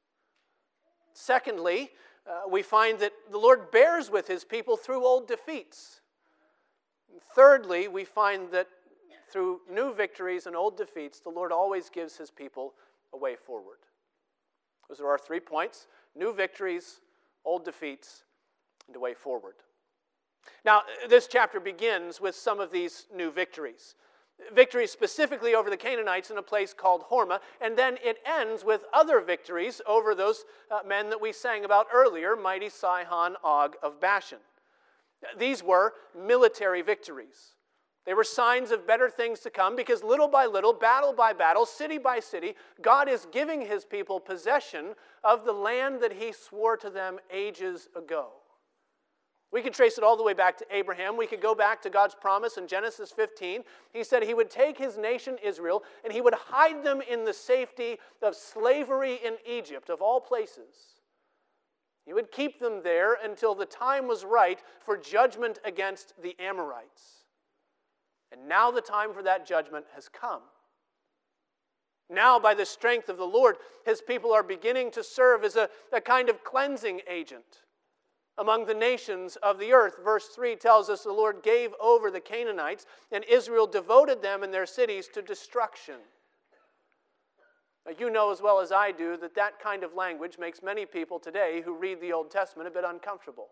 Secondly, 1.13 1.91
uh, 2.27 2.50
we 2.50 2.62
find 2.62 3.00
that 3.00 3.13
the 3.32 3.38
Lord 3.38 3.72
bears 3.72 4.12
with 4.12 4.27
his 4.27 4.44
people 4.44 4.77
through 4.77 5.06
old 5.06 5.27
defeats. 5.27 6.01
Thirdly, 7.36 7.88
we 7.88 8.06
find 8.06 8.51
that 8.51 8.68
through 9.32 9.62
new 9.70 9.94
victories 9.94 10.46
and 10.46 10.56
old 10.56 10.77
defeats, 10.77 11.20
the 11.20 11.30
Lord 11.30 11.51
always 11.51 11.89
gives 11.89 12.18
his 12.18 12.30
people 12.30 12.74
a 13.13 13.18
way 13.18 13.36
forward. 13.36 13.77
Those 14.89 15.00
are 15.00 15.08
our 15.08 15.18
three 15.18 15.39
points 15.39 15.88
new 16.15 16.34
victories, 16.34 17.00
old 17.46 17.63
defeats, 17.63 18.24
and 18.88 18.96
a 18.96 19.00
way 19.00 19.13
forward. 19.13 19.56
Now, 20.65 20.83
this 21.10 21.27
chapter 21.27 21.60
begins 21.60 22.21
with 22.21 22.36
some 22.36 22.60
of 22.60 22.71
these 22.71 23.07
new 23.13 23.31
victories. 23.31 23.95
Victories 24.53 24.91
specifically 24.91 25.53
over 25.53 25.69
the 25.69 25.77
Canaanites 25.77 26.31
in 26.31 26.38
a 26.38 26.43
place 26.43 26.74
called 26.74 27.03
Hormah, 27.12 27.39
and 27.60 27.77
then 27.77 27.98
it 28.03 28.17
ends 28.25 28.65
with 28.65 28.81
other 28.93 29.21
victories 29.21 29.81
over 29.86 30.15
those 30.15 30.45
uh, 30.71 30.79
men 30.88 31.10
that 31.10 31.21
we 31.21 31.31
sang 31.31 31.63
about 31.63 31.88
earlier, 31.93 32.36
mighty 32.36 32.69
Sihon, 32.69 33.36
Og 33.43 33.75
of 33.83 34.00
Bashan. 34.00 34.39
These 35.38 35.63
were 35.63 35.93
military 36.17 36.81
victories. 36.81 37.55
They 38.05 38.15
were 38.15 38.24
signs 38.24 38.71
of 38.71 38.88
better 38.88 39.10
things 39.10 39.41
to 39.41 39.51
come 39.51 39.75
because 39.75 40.03
little 40.03 40.27
by 40.27 40.48
little, 40.48 40.74
battle 40.74 41.13
by 41.13 41.33
battle, 41.33 41.67
city 41.67 42.00
by 42.00 42.19
city, 42.19 42.55
God 42.81 43.07
is 43.07 43.27
giving 43.31 43.62
his 43.62 43.86
people 43.86 44.19
possession 44.19 44.95
of 45.24 45.45
the 45.45 45.53
land 45.53 46.01
that 46.01 46.13
he 46.13 46.31
swore 46.31 46.77
to 46.77 46.89
them 46.89 47.19
ages 47.31 47.89
ago. 47.95 48.31
We 49.51 49.62
could 49.62 49.74
trace 49.74 49.98
it 49.98 50.03
all 50.03 50.15
the 50.15 50.24
way 50.24 50.34
back 50.34 50.58
to 50.60 50.65
Abraham. 50.72 51.17
We 51.17 51.27
could 51.27 51.41
go 51.41 51.53
back 51.53 51.81
to 51.81 51.89
God's 51.89 52.15
promise 52.15 52.58
in 52.58 52.67
Genesis 52.67 53.12
15. 53.12 53.63
He 53.91 54.03
said 54.03 54.24
he 54.24 54.34
would 54.34 54.50
take 54.50 54.77
his 54.77 54.98
nation 54.98 55.38
Israel 55.43 55.84
and 56.05 56.13
he 56.13 56.22
would 56.22 56.34
hide 56.34 56.86
them 56.86 57.01
in 57.01 57.25
the 57.25 57.34
safety 57.34 57.98
of 58.22 58.36
slavery 58.36 59.20
in 59.25 59.36
Egypt, 59.46 59.89
of 59.89 60.01
all 60.01 60.22
places. 60.22 61.01
He 62.05 62.13
would 62.13 62.31
keep 62.31 62.60
them 62.60 62.81
there 62.81 63.17
until 63.22 63.53
the 63.53 63.65
time 63.65 64.08
was 64.08 64.24
right 64.24 64.60
for 64.79 64.96
judgment 64.96 65.60
against 65.65 66.13
the 66.22 66.36
Amorites. 66.39 67.25
And 68.31 68.48
now 68.48 68.72
the 68.72 68.81
time 68.81 69.13
for 69.13 69.22
that 69.24 69.46
judgment 69.46 69.86
has 69.93 70.08
come. 70.08 70.41
Now, 72.10 72.39
by 72.39 72.53
the 72.53 72.65
strength 72.65 73.10
of 73.10 73.17
the 73.17 73.25
Lord, 73.25 73.58
his 73.86 74.01
people 74.01 74.34
are 74.34 74.43
beginning 74.43 74.91
to 74.91 75.03
serve 75.03 75.43
as 75.43 75.55
a, 75.58 75.70
a 75.93 76.01
kind 76.01 76.29
of 76.29 76.43
cleansing 76.43 77.01
agent 77.10 77.62
among 78.38 78.66
the 78.66 78.74
nations 78.74 79.38
of 79.44 79.60
the 79.60 79.74
earth. 79.74 79.96
Verse 80.04 80.28
3 80.28 80.56
tells 80.56 80.90
us 80.90 81.04
the 81.04 81.12
Lord 81.12 81.44
gave 81.44 81.72
over 81.80 82.10
the 82.10 82.20
Canaanites, 82.20 82.86
and 83.12 83.24
Israel 83.26 83.68
devoted 83.68 84.22
them 84.22 84.44
and 84.44 84.54
their 84.54 84.66
cities 84.66 85.08
to 85.14 85.22
destruction. 85.22 85.96
Now, 87.86 87.94
you 87.98 88.10
know 88.10 88.32
as 88.32 88.42
well 88.42 88.60
as 88.60 88.72
I 88.72 88.92
do 88.92 89.18
that 89.18 89.36
that 89.36 89.60
kind 89.60 89.84
of 89.84 89.96
language 89.96 90.38
makes 90.40 90.62
many 90.62 90.86
people 90.86 91.20
today 91.20 91.62
who 91.66 91.76
read 91.76 92.00
the 92.00 92.14
Old 92.14 92.30
Testament 92.30 92.68
a 92.68 92.72
bit 92.72 92.84
uncomfortable. 92.86 93.48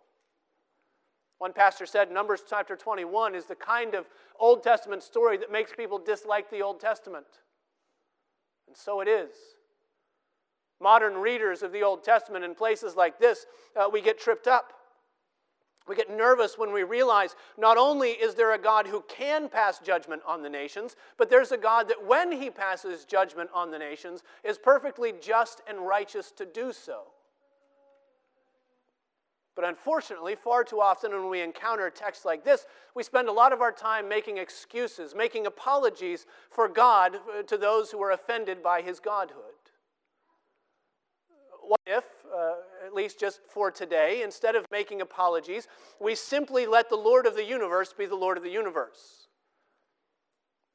One 1.39 1.53
pastor 1.53 1.85
said 1.85 2.11
Numbers 2.11 2.43
chapter 2.47 2.75
21 2.75 3.33
is 3.33 3.45
the 3.45 3.55
kind 3.55 3.95
of 3.95 4.05
Old 4.39 4.61
Testament 4.61 5.01
story 5.01 5.37
that 5.37 5.51
makes 5.51 5.71
people 5.71 5.97
dislike 5.97 6.51
the 6.51 6.61
Old 6.61 6.79
Testament. 6.79 7.25
And 8.67 8.75
so 8.75 8.99
it 8.99 9.07
is. 9.07 9.31
Modern 10.81 11.15
readers 11.15 11.61
of 11.61 11.71
the 11.71 11.83
Old 11.83 12.03
Testament 12.03 12.45
in 12.45 12.55
places 12.55 12.95
like 12.95 13.19
this, 13.19 13.45
uh, 13.75 13.89
we 13.91 14.01
get 14.01 14.19
tripped 14.19 14.47
up. 14.47 14.73
We 15.87 15.95
get 15.95 16.15
nervous 16.15 16.55
when 16.55 16.71
we 16.71 16.83
realize 16.83 17.35
not 17.57 17.75
only 17.75 18.11
is 18.11 18.35
there 18.35 18.53
a 18.53 18.59
God 18.59 18.85
who 18.85 19.03
can 19.09 19.49
pass 19.49 19.79
judgment 19.79 20.21
on 20.25 20.43
the 20.43 20.49
nations, 20.49 20.95
but 21.17 21.31
there's 21.31 21.51
a 21.51 21.57
God 21.57 21.87
that 21.87 22.05
when 22.05 22.31
he 22.31 22.51
passes 22.51 23.05
judgment 23.05 23.49
on 23.55 23.71
the 23.71 23.79
nations 23.79 24.21
is 24.43 24.59
perfectly 24.59 25.13
just 25.19 25.61
and 25.67 25.79
righteous 25.79 26.31
to 26.33 26.45
do 26.45 26.71
so. 26.71 27.05
But 29.55 29.67
unfortunately, 29.67 30.35
far 30.35 30.63
too 30.63 30.79
often 30.79 31.11
when 31.11 31.27
we 31.27 31.41
encounter 31.41 31.89
texts 31.89 32.23
like 32.23 32.45
this, 32.45 32.65
we 32.95 33.03
spend 33.03 33.27
a 33.27 33.33
lot 33.33 33.51
of 33.51 33.59
our 33.59 33.73
time 33.73 34.07
making 34.07 34.37
excuses, 34.37 35.13
making 35.15 35.47
apologies 35.47 36.27
for 36.49 36.69
God 36.69 37.17
uh, 37.37 37.41
to 37.43 37.57
those 37.57 37.91
who 37.91 38.01
are 38.01 38.11
offended 38.11 38.63
by 38.63 38.81
his 38.81 39.01
godhood. 39.01 39.58
What 41.69 41.81
if, 41.85 42.03
uh, 42.35 42.55
at 42.83 42.95
least 42.95 43.19
just 43.19 43.41
for 43.47 43.69
today, 43.69 44.23
instead 44.23 44.55
of 44.55 44.65
making 44.71 45.01
apologies, 45.01 45.67
we 45.99 46.15
simply 46.15 46.65
let 46.65 46.89
the 46.89 46.95
Lord 46.95 47.27
of 47.27 47.35
the 47.35 47.45
universe 47.45 47.93
be 47.93 48.07
the 48.07 48.15
Lord 48.15 48.37
of 48.37 48.43
the 48.43 48.49
universe? 48.49 49.27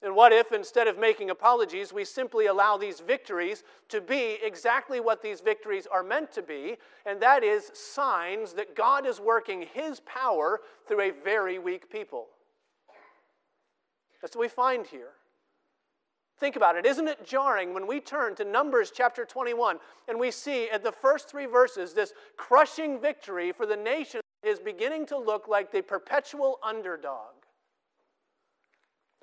And 0.03 0.15
what 0.15 0.33
if, 0.33 0.53
instead 0.53 0.87
of 0.87 0.97
making 0.97 1.31
apologies, 1.31 1.93
we 1.93 2.05
simply 2.05 2.47
allow 2.47 2.77
these 2.77 3.01
victories 3.01 3.65
to 3.89 4.01
be 4.01 4.39
exactly 4.41 5.01
what 5.01 5.21
these 5.21 5.41
victories 5.41 5.89
are 5.91 6.05
meant 6.05 6.31
to 6.31 6.43
be, 6.43 6.77
and 7.05 7.21
that 7.21 7.43
is 7.43 7.73
signs 7.75 8.53
that 8.53 8.77
God 8.77 9.05
is 9.05 9.19
working 9.19 9.67
His 9.75 9.99
power 9.99 10.61
through 10.87 11.01
a 11.01 11.11
very 11.11 11.59
weak 11.59 11.91
people? 11.91 12.27
That's 14.23 14.37
what 14.37 14.43
we 14.43 14.49
find 14.49 14.87
here. 14.87 15.15
Think 16.39 16.57
about 16.57 16.77
it. 16.77 16.85
Isn't 16.85 17.09
it 17.09 17.25
jarring 17.25 17.75
when 17.75 17.87
we 17.87 18.01
turn 18.01 18.35
to 18.37 18.45
Numbers 18.45 18.93
chapter 18.95 19.25
21 19.25 19.79
and 20.09 20.19
we 20.19 20.31
see 20.31 20.69
at 20.69 20.83
the 20.83 20.93
first 20.93 21.29
three 21.29 21.47
verses 21.47 21.95
this 21.95 22.13
crushing 22.37 23.01
victory 23.01 23.53
for 23.53 23.67
the 23.67 23.77
nation 23.77 24.21
is 24.43 24.59
beginning 24.59 25.07
to 25.07 25.19
look 25.19 25.47
like 25.47 25.71
the 25.71 25.83
perpetual 25.83 26.59
underdog? 26.63 27.35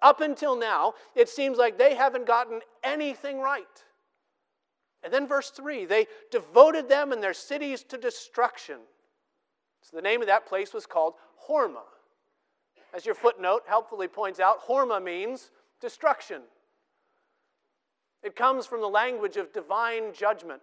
Up 0.01 0.21
until 0.21 0.55
now, 0.55 0.93
it 1.13 1.29
seems 1.29 1.57
like 1.57 1.77
they 1.77 1.95
haven't 1.95 2.25
gotten 2.25 2.61
anything 2.83 3.39
right. 3.39 3.65
And 5.03 5.13
then, 5.13 5.27
verse 5.27 5.49
3 5.49 5.85
they 5.85 6.07
devoted 6.31 6.87
them 6.87 7.11
and 7.11 7.21
their 7.21 7.33
cities 7.33 7.83
to 7.85 7.97
destruction. 7.97 8.77
So, 9.81 9.95
the 9.95 10.01
name 10.01 10.21
of 10.21 10.27
that 10.27 10.45
place 10.45 10.73
was 10.73 10.85
called 10.85 11.15
Hormah. 11.49 11.89
As 12.93 13.05
your 13.05 13.15
footnote 13.15 13.63
helpfully 13.67 14.07
points 14.07 14.39
out, 14.39 14.65
Hormah 14.67 15.03
means 15.03 15.51
destruction. 15.79 16.41
It 18.23 18.35
comes 18.35 18.65
from 18.65 18.81
the 18.81 18.87
language 18.87 19.37
of 19.37 19.51
divine 19.51 20.13
judgment. 20.13 20.61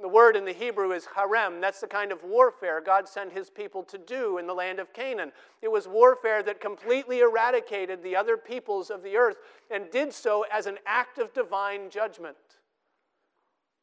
The 0.00 0.08
word 0.08 0.34
in 0.34 0.44
the 0.44 0.52
Hebrew 0.52 0.92
is 0.92 1.06
herem. 1.06 1.60
That's 1.60 1.80
the 1.80 1.86
kind 1.86 2.10
of 2.10 2.24
warfare 2.24 2.80
God 2.80 3.08
sent 3.08 3.32
his 3.32 3.50
people 3.50 3.84
to 3.84 3.98
do 3.98 4.38
in 4.38 4.46
the 4.46 4.54
land 4.54 4.80
of 4.80 4.92
Canaan. 4.92 5.30
It 5.60 5.70
was 5.70 5.86
warfare 5.86 6.42
that 6.42 6.60
completely 6.60 7.20
eradicated 7.20 8.02
the 8.02 8.16
other 8.16 8.36
peoples 8.36 8.90
of 8.90 9.02
the 9.02 9.16
earth 9.16 9.36
and 9.70 9.90
did 9.90 10.12
so 10.12 10.44
as 10.52 10.66
an 10.66 10.78
act 10.86 11.18
of 11.18 11.32
divine 11.32 11.88
judgment. 11.88 12.36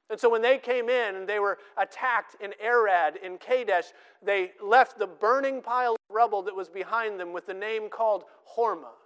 And 0.09 0.19
so 0.19 0.29
when 0.29 0.41
they 0.41 0.57
came 0.57 0.89
in 0.89 1.15
and 1.15 1.29
they 1.29 1.39
were 1.39 1.59
attacked 1.77 2.35
in 2.41 2.53
Arad, 2.61 3.17
in 3.23 3.37
Kadesh, 3.37 3.93
they 4.21 4.51
left 4.61 4.97
the 4.97 5.07
burning 5.07 5.61
pile 5.61 5.93
of 5.93 6.15
rubble 6.15 6.41
that 6.41 6.55
was 6.55 6.67
behind 6.67 7.19
them 7.19 7.31
with 7.31 7.45
the 7.45 7.53
name 7.53 7.89
called 7.89 8.25
Hormah. 8.57 8.98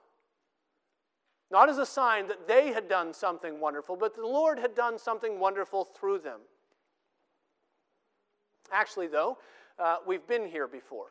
Not 1.52 1.70
as 1.70 1.78
a 1.78 1.86
sign 1.86 2.28
that 2.28 2.48
they 2.48 2.74
had 2.74 2.90
done 2.90 3.14
something 3.14 3.60
wonderful, 3.60 3.96
but 3.96 4.16
the 4.16 4.26
Lord 4.26 4.60
had 4.60 4.76
done 4.76 4.98
something 4.98 5.40
wonderful 5.40 5.86
through 5.86 6.20
them. 6.20 6.40
Actually, 8.72 9.08
though, 9.08 9.38
uh, 9.78 9.98
we've 10.06 10.26
been 10.28 10.48
here 10.48 10.68
before. 10.68 11.08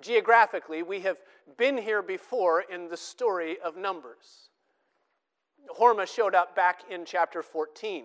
Geographically, 0.00 0.82
we 0.82 1.00
have 1.00 1.18
been 1.56 1.78
here 1.78 2.02
before 2.02 2.62
in 2.62 2.88
the 2.88 2.96
story 2.96 3.58
of 3.60 3.76
Numbers. 3.76 4.48
Hormah 5.78 6.12
showed 6.12 6.34
up 6.34 6.54
back 6.54 6.82
in 6.90 7.04
chapter 7.04 7.42
14. 7.42 8.04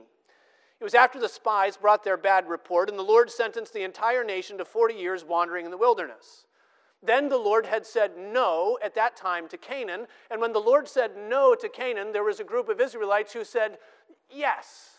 It 0.79 0.83
was 0.83 0.93
after 0.93 1.19
the 1.19 1.27
spies 1.27 1.75
brought 1.75 2.03
their 2.03 2.17
bad 2.17 2.47
report, 2.47 2.89
and 2.89 2.97
the 2.97 3.03
Lord 3.03 3.29
sentenced 3.29 3.73
the 3.73 3.83
entire 3.83 4.23
nation 4.23 4.57
to 4.57 4.65
40 4.65 4.93
years 4.93 5.25
wandering 5.25 5.65
in 5.65 5.71
the 5.71 5.77
wilderness. 5.77 6.45
Then 7.01 7.29
the 7.29 7.37
Lord 7.37 7.65
had 7.65 7.85
said 7.85 8.11
no 8.17 8.77
at 8.83 8.95
that 8.95 9.15
time 9.15 9.47
to 9.49 9.57
Canaan, 9.57 10.07
and 10.29 10.41
when 10.41 10.51
the 10.51 10.59
Lord 10.59 10.87
said 10.87 11.11
no 11.15 11.55
to 11.55 11.69
Canaan, 11.69 12.11
there 12.11 12.23
was 12.23 12.39
a 12.39 12.43
group 12.43 12.67
of 12.67 12.81
Israelites 12.81 13.33
who 13.33 13.45
said 13.45 13.77
yes. 14.29 14.89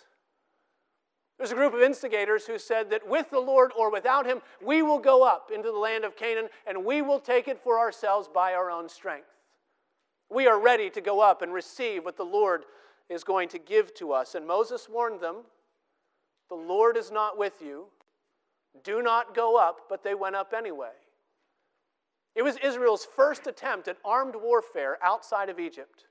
There's 1.37 1.53
a 1.53 1.57
group 1.57 1.73
of 1.73 1.81
instigators 1.81 2.47
who 2.47 2.59
said 2.59 2.91
that 2.91 3.09
with 3.09 3.31
the 3.31 3.39
Lord 3.39 3.73
or 3.77 3.91
without 3.91 4.27
him, 4.27 4.43
we 4.63 4.83
will 4.83 4.99
go 4.99 5.23
up 5.27 5.51
into 5.55 5.71
the 5.71 5.79
land 5.79 6.05
of 6.05 6.17
Canaan 6.17 6.49
and 6.67 6.85
we 6.85 7.01
will 7.01 7.19
take 7.19 7.49
it 7.49 7.59
for 7.59 7.79
ourselves 7.79 8.29
by 8.29 8.53
our 8.53 8.71
own 8.71 8.91
strength. 8.91 9.29
We 10.31 10.47
are 10.47 10.61
ready 10.61 10.91
to 10.91 11.01
go 11.01 11.21
up 11.21 11.41
and 11.41 11.53
receive 11.53 12.05
what 12.05 12.19
the 12.19 12.25
Lord 12.25 12.65
is 13.09 13.25
going 13.25 13.49
to 13.51 13.59
give 13.59 13.95
to 13.95 14.13
us. 14.13 14.35
And 14.35 14.47
Moses 14.47 14.87
warned 14.89 15.21
them 15.21 15.37
the 16.51 16.57
Lord 16.57 16.97
is 16.99 17.11
not 17.11 17.39
with 17.39 17.63
you. 17.63 17.87
Do 18.85 19.03
not 19.03 19.35
go 19.35 19.57
up, 19.57 19.87
but 19.89 20.05
they 20.05 20.15
went 20.15 20.37
up 20.37 20.53
anyway. 20.57 20.93
It 22.35 22.43
was 22.43 22.57
Israel's 22.59 23.05
first 23.05 23.47
attempt 23.47 23.89
at 23.89 23.99
armed 24.05 24.35
warfare 24.37 24.99
outside 25.03 25.49
of 25.49 25.59
Egypt. 25.59 26.07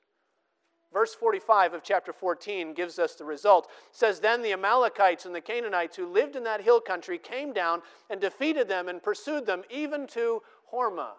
Verse 0.92 1.14
45 1.14 1.76
of 1.76 1.84
chapter 1.84 2.12
14 2.12 2.74
gives 2.74 2.98
us 2.98 3.16
the 3.16 3.24
result. 3.24 3.70
It 3.90 3.96
says, 3.96 4.20
Then 4.20 4.42
the 4.42 4.54
Amalekites 4.54 5.26
and 5.26 5.36
the 5.36 5.42
Canaanites 5.42 5.96
who 5.96 6.08
lived 6.08 6.36
in 6.36 6.44
that 6.46 6.62
hill 6.62 6.82
country 6.82 7.20
came 7.20 7.54
down 7.54 7.84
and 8.10 8.20
defeated 8.20 8.68
them 8.68 8.88
and 8.90 9.02
pursued 9.02 9.46
them 9.46 9.64
even 9.70 10.08
to 10.08 10.42
Hormah. 10.74 11.14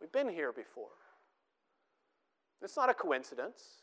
We've 0.00 0.12
been 0.12 0.28
here 0.28 0.52
before. 0.52 0.86
It's 2.62 2.76
not 2.76 2.90
a 2.90 2.94
coincidence 2.94 3.82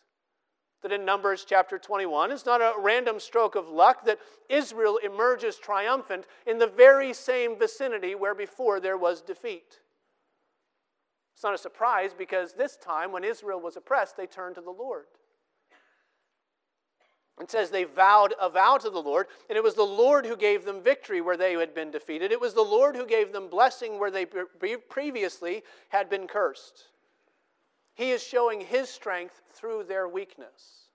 that 0.81 0.91
in 0.91 1.05
Numbers 1.05 1.45
chapter 1.47 1.77
21, 1.77 2.31
it's 2.31 2.45
not 2.45 2.61
a 2.61 2.73
random 2.79 3.19
stroke 3.19 3.55
of 3.55 3.67
luck 3.67 4.05
that 4.05 4.19
Israel 4.49 4.97
emerges 5.03 5.57
triumphant 5.57 6.25
in 6.47 6.57
the 6.57 6.67
very 6.67 7.13
same 7.13 7.59
vicinity 7.59 8.15
where 8.15 8.33
before 8.33 8.79
there 8.79 8.97
was 8.97 9.21
defeat. 9.21 9.79
It's 11.41 11.43
not 11.43 11.55
a 11.55 11.57
surprise 11.57 12.11
because 12.15 12.53
this 12.53 12.77
time, 12.77 13.11
when 13.11 13.23
Israel 13.23 13.59
was 13.59 13.75
oppressed, 13.75 14.15
they 14.15 14.27
turned 14.27 14.53
to 14.53 14.61
the 14.61 14.69
Lord. 14.69 15.05
It 17.41 17.49
says 17.49 17.71
they 17.71 17.85
vowed 17.85 18.35
a 18.39 18.47
vow 18.47 18.77
to 18.77 18.91
the 18.91 19.01
Lord, 19.01 19.25
and 19.49 19.57
it 19.57 19.63
was 19.63 19.73
the 19.73 19.81
Lord 19.81 20.27
who 20.27 20.37
gave 20.37 20.65
them 20.65 20.83
victory 20.83 21.19
where 21.19 21.37
they 21.37 21.53
had 21.53 21.73
been 21.73 21.89
defeated. 21.89 22.31
It 22.31 22.39
was 22.39 22.53
the 22.53 22.61
Lord 22.61 22.95
who 22.95 23.07
gave 23.07 23.33
them 23.33 23.49
blessing 23.49 23.97
where 23.97 24.11
they 24.11 24.27
previously 24.87 25.63
had 25.89 26.11
been 26.11 26.27
cursed. 26.27 26.89
He 27.95 28.11
is 28.11 28.21
showing 28.21 28.61
his 28.61 28.87
strength 28.87 29.41
through 29.51 29.85
their 29.85 30.07
weakness. 30.07 30.90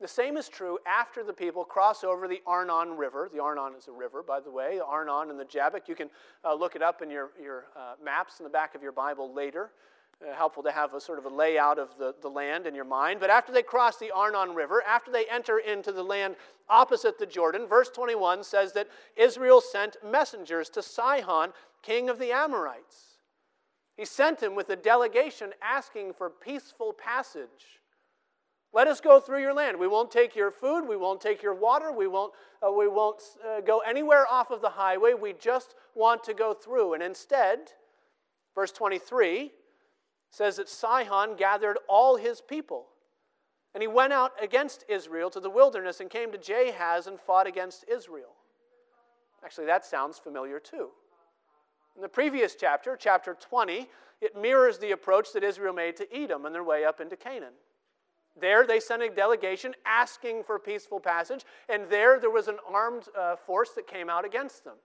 The 0.00 0.08
same 0.08 0.36
is 0.36 0.48
true 0.48 0.78
after 0.86 1.24
the 1.24 1.32
people 1.32 1.64
cross 1.64 2.04
over 2.04 2.28
the 2.28 2.40
Arnon 2.46 2.96
River. 2.96 3.28
The 3.32 3.42
Arnon 3.42 3.74
is 3.76 3.88
a 3.88 3.92
river, 3.92 4.22
by 4.22 4.38
the 4.38 4.50
way, 4.50 4.76
the 4.76 4.84
Arnon 4.84 5.30
and 5.30 5.40
the 5.40 5.44
Jabbok. 5.44 5.88
You 5.88 5.96
can 5.96 6.08
uh, 6.44 6.54
look 6.54 6.76
it 6.76 6.82
up 6.82 7.02
in 7.02 7.10
your, 7.10 7.30
your 7.42 7.64
uh, 7.76 7.94
maps 8.02 8.38
in 8.38 8.44
the 8.44 8.50
back 8.50 8.76
of 8.76 8.82
your 8.82 8.92
Bible 8.92 9.34
later. 9.34 9.72
Uh, 10.20 10.34
helpful 10.34 10.62
to 10.62 10.70
have 10.70 10.94
a 10.94 11.00
sort 11.00 11.18
of 11.18 11.24
a 11.24 11.28
layout 11.28 11.78
of 11.80 11.96
the, 11.98 12.14
the 12.22 12.28
land 12.28 12.66
in 12.66 12.76
your 12.76 12.84
mind. 12.84 13.18
But 13.18 13.30
after 13.30 13.52
they 13.52 13.62
cross 13.62 13.98
the 13.98 14.12
Arnon 14.12 14.54
River, 14.54 14.82
after 14.86 15.10
they 15.10 15.26
enter 15.26 15.58
into 15.58 15.90
the 15.90 16.02
land 16.02 16.36
opposite 16.68 17.18
the 17.18 17.26
Jordan, 17.26 17.66
verse 17.66 17.88
21 17.90 18.44
says 18.44 18.72
that 18.74 18.88
Israel 19.16 19.60
sent 19.60 19.96
messengers 20.04 20.68
to 20.70 20.82
Sihon, 20.82 21.52
king 21.82 22.08
of 22.08 22.20
the 22.20 22.30
Amorites. 22.30 23.18
He 23.96 24.04
sent 24.04 24.42
him 24.42 24.54
with 24.54 24.70
a 24.70 24.76
delegation 24.76 25.52
asking 25.60 26.14
for 26.14 26.30
peaceful 26.30 26.92
passage. 26.92 27.77
Let 28.72 28.86
us 28.86 29.00
go 29.00 29.18
through 29.18 29.40
your 29.40 29.54
land. 29.54 29.78
We 29.78 29.88
won't 29.88 30.10
take 30.10 30.36
your 30.36 30.50
food. 30.50 30.86
We 30.86 30.96
won't 30.96 31.20
take 31.20 31.42
your 31.42 31.54
water. 31.54 31.90
We 31.90 32.06
won't, 32.06 32.34
uh, 32.66 32.70
we 32.70 32.86
won't 32.86 33.22
uh, 33.46 33.62
go 33.62 33.78
anywhere 33.80 34.26
off 34.30 34.50
of 34.50 34.60
the 34.60 34.68
highway. 34.68 35.14
We 35.14 35.32
just 35.32 35.74
want 35.94 36.22
to 36.24 36.34
go 36.34 36.52
through. 36.52 36.94
And 36.94 37.02
instead, 37.02 37.72
verse 38.54 38.70
23 38.72 39.52
says 40.30 40.56
that 40.56 40.68
Sihon 40.68 41.36
gathered 41.36 41.78
all 41.88 42.16
his 42.16 42.42
people. 42.42 42.86
And 43.74 43.82
he 43.82 43.88
went 43.88 44.12
out 44.12 44.32
against 44.42 44.84
Israel 44.88 45.30
to 45.30 45.40
the 45.40 45.50
wilderness 45.50 46.00
and 46.00 46.10
came 46.10 46.30
to 46.32 46.38
Jahaz 46.38 47.06
and 47.06 47.18
fought 47.18 47.46
against 47.46 47.84
Israel. 47.88 48.34
Actually, 49.44 49.66
that 49.66 49.86
sounds 49.86 50.18
familiar 50.18 50.58
too. 50.58 50.88
In 51.96 52.02
the 52.02 52.08
previous 52.08 52.54
chapter, 52.54 52.96
chapter 52.96 53.36
20, 53.38 53.88
it 54.20 54.36
mirrors 54.36 54.78
the 54.78 54.90
approach 54.90 55.32
that 55.32 55.44
Israel 55.44 55.72
made 55.72 55.96
to 55.96 56.14
Edom 56.14 56.44
on 56.44 56.52
their 56.52 56.64
way 56.64 56.84
up 56.84 57.00
into 57.00 57.16
Canaan. 57.16 57.54
There, 58.40 58.66
they 58.66 58.80
sent 58.80 59.02
a 59.02 59.08
delegation 59.08 59.74
asking 59.84 60.44
for 60.44 60.58
peaceful 60.58 61.00
passage, 61.00 61.44
and 61.68 61.88
there, 61.88 62.20
there 62.20 62.30
was 62.30 62.48
an 62.48 62.58
armed 62.66 63.04
uh, 63.18 63.36
force 63.36 63.70
that 63.70 63.86
came 63.86 64.08
out 64.08 64.24
against 64.24 64.64
them. 64.64 64.76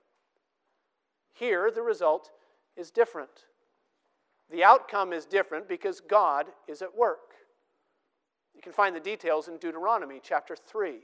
Here, 1.33 1.71
the 1.71 1.81
result 1.81 2.31
is 2.75 2.91
different. 2.91 3.45
The 4.51 4.63
outcome 4.63 5.13
is 5.13 5.25
different 5.25 5.67
because 5.67 5.99
God 5.99 6.47
is 6.67 6.81
at 6.81 6.95
work. 6.95 7.33
You 8.55 8.61
can 8.61 8.73
find 8.73 8.95
the 8.95 8.99
details 8.99 9.47
in 9.47 9.57
Deuteronomy 9.57 10.19
chapter 10.21 10.55
3. 10.55 10.99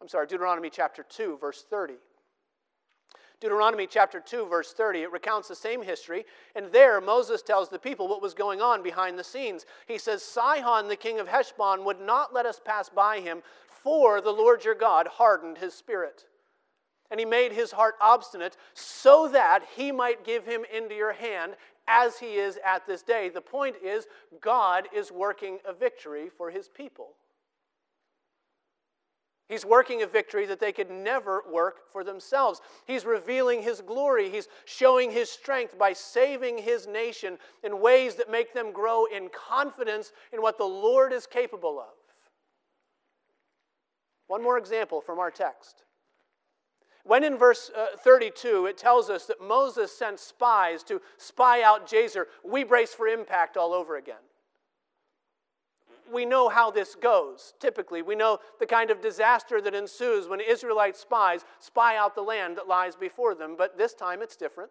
I'm 0.00 0.08
sorry, 0.08 0.26
Deuteronomy 0.26 0.70
chapter 0.70 1.02
2, 1.02 1.38
verse 1.38 1.64
30. 1.68 1.94
Deuteronomy 3.40 3.86
chapter 3.86 4.18
2, 4.18 4.46
verse 4.46 4.72
30, 4.72 5.02
it 5.02 5.12
recounts 5.12 5.48
the 5.48 5.54
same 5.54 5.82
history. 5.82 6.24
And 6.54 6.72
there, 6.72 7.00
Moses 7.00 7.42
tells 7.42 7.68
the 7.68 7.78
people 7.78 8.08
what 8.08 8.22
was 8.22 8.32
going 8.32 8.62
on 8.62 8.82
behind 8.82 9.18
the 9.18 9.24
scenes. 9.24 9.66
He 9.86 9.98
says, 9.98 10.22
Sihon, 10.22 10.88
the 10.88 10.96
king 10.96 11.20
of 11.20 11.28
Heshbon, 11.28 11.84
would 11.84 12.00
not 12.00 12.32
let 12.32 12.46
us 12.46 12.60
pass 12.64 12.88
by 12.88 13.20
him, 13.20 13.42
for 13.68 14.20
the 14.22 14.32
Lord 14.32 14.64
your 14.64 14.74
God 14.74 15.06
hardened 15.06 15.58
his 15.58 15.74
spirit. 15.74 16.24
And 17.10 17.20
he 17.20 17.26
made 17.26 17.52
his 17.52 17.72
heart 17.72 17.94
obstinate, 18.00 18.56
so 18.72 19.28
that 19.28 19.62
he 19.76 19.92
might 19.92 20.24
give 20.24 20.46
him 20.46 20.64
into 20.74 20.94
your 20.94 21.12
hand, 21.12 21.56
as 21.86 22.18
he 22.18 22.36
is 22.36 22.58
at 22.66 22.86
this 22.86 23.02
day. 23.02 23.28
The 23.28 23.40
point 23.40 23.76
is, 23.84 24.06
God 24.40 24.88
is 24.94 25.12
working 25.12 25.58
a 25.64 25.72
victory 25.72 26.30
for 26.36 26.50
his 26.50 26.68
people. 26.68 27.10
He's 29.48 29.64
working 29.64 30.02
a 30.02 30.06
victory 30.06 30.44
that 30.46 30.58
they 30.58 30.72
could 30.72 30.90
never 30.90 31.42
work 31.52 31.92
for 31.92 32.02
themselves. 32.02 32.60
He's 32.84 33.04
revealing 33.04 33.62
his 33.62 33.80
glory. 33.80 34.28
He's 34.28 34.48
showing 34.64 35.12
his 35.12 35.30
strength 35.30 35.78
by 35.78 35.92
saving 35.92 36.58
his 36.58 36.88
nation 36.88 37.38
in 37.62 37.80
ways 37.80 38.16
that 38.16 38.30
make 38.30 38.52
them 38.52 38.72
grow 38.72 39.04
in 39.04 39.28
confidence 39.28 40.12
in 40.32 40.42
what 40.42 40.58
the 40.58 40.64
Lord 40.64 41.12
is 41.12 41.28
capable 41.28 41.78
of. 41.78 41.94
One 44.26 44.42
more 44.42 44.58
example 44.58 45.00
from 45.00 45.20
our 45.20 45.30
text. 45.30 45.84
When 47.04 47.22
in 47.22 47.38
verse 47.38 47.70
uh, 47.76 47.96
32 48.02 48.66
it 48.66 48.76
tells 48.76 49.08
us 49.10 49.26
that 49.26 49.40
Moses 49.40 49.96
sent 49.96 50.18
spies 50.18 50.82
to 50.84 51.00
spy 51.18 51.62
out 51.62 51.88
Jazer, 51.88 52.24
we 52.44 52.64
brace 52.64 52.92
for 52.92 53.06
impact 53.06 53.56
all 53.56 53.72
over 53.72 53.96
again 53.96 54.16
we 56.12 56.24
know 56.24 56.48
how 56.48 56.70
this 56.70 56.94
goes. 56.94 57.54
Typically, 57.60 58.02
we 58.02 58.14
know 58.14 58.38
the 58.58 58.66
kind 58.66 58.90
of 58.90 59.00
disaster 59.00 59.60
that 59.60 59.74
ensues 59.74 60.28
when 60.28 60.40
Israelite 60.40 60.96
spies 60.96 61.44
spy 61.58 61.96
out 61.96 62.14
the 62.14 62.22
land 62.22 62.56
that 62.56 62.68
lies 62.68 62.96
before 62.96 63.34
them, 63.34 63.54
but 63.56 63.78
this 63.78 63.94
time 63.94 64.22
it's 64.22 64.36
different. 64.36 64.70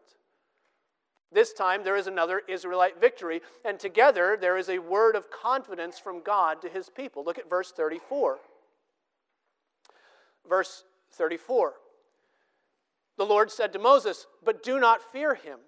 This 1.32 1.54
time 1.54 1.84
there 1.84 1.98
is 1.98 2.08
another 2.08 2.42
Israelite 2.48 3.00
victory, 3.00 3.42
and 3.66 3.80
together 3.80 4.38
there 4.40 4.58
is 4.58 4.70
a 4.70 4.80
word 4.80 5.16
of 5.16 5.30
confidence 5.30 6.00
from 6.00 6.22
God 6.22 6.62
to 6.62 6.70
his 6.70 6.90
people. 6.90 7.26
Look 7.26 7.38
at 7.38 7.50
verse 7.50 7.72
34. 7.72 8.38
Verse 10.48 10.84
34. 11.12 11.74
The 13.18 13.26
Lord 13.26 13.52
said 13.52 13.74
to 13.74 13.80
Moses, 13.80 14.28
But 14.44 14.64
do 14.64 14.80
not 14.80 15.02
fear 15.12 15.36
him. 15.36 15.60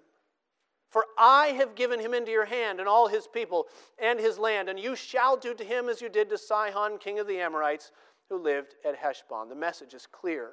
For 0.88 1.04
I 1.18 1.48
have 1.48 1.74
given 1.74 2.00
him 2.00 2.14
into 2.14 2.30
your 2.30 2.46
hand 2.46 2.80
and 2.80 2.88
all 2.88 3.08
his 3.08 3.26
people 3.26 3.66
and 3.98 4.18
his 4.18 4.38
land, 4.38 4.68
and 4.68 4.80
you 4.80 4.96
shall 4.96 5.36
do 5.36 5.54
to 5.54 5.64
him 5.64 5.88
as 5.88 6.00
you 6.00 6.08
did 6.08 6.30
to 6.30 6.38
Sihon, 6.38 6.98
king 6.98 7.18
of 7.18 7.26
the 7.26 7.40
Amorites, 7.40 7.92
who 8.28 8.38
lived 8.38 8.74
at 8.84 8.96
Heshbon. 8.96 9.48
The 9.48 9.54
message 9.54 9.94
is 9.94 10.06
clear. 10.06 10.52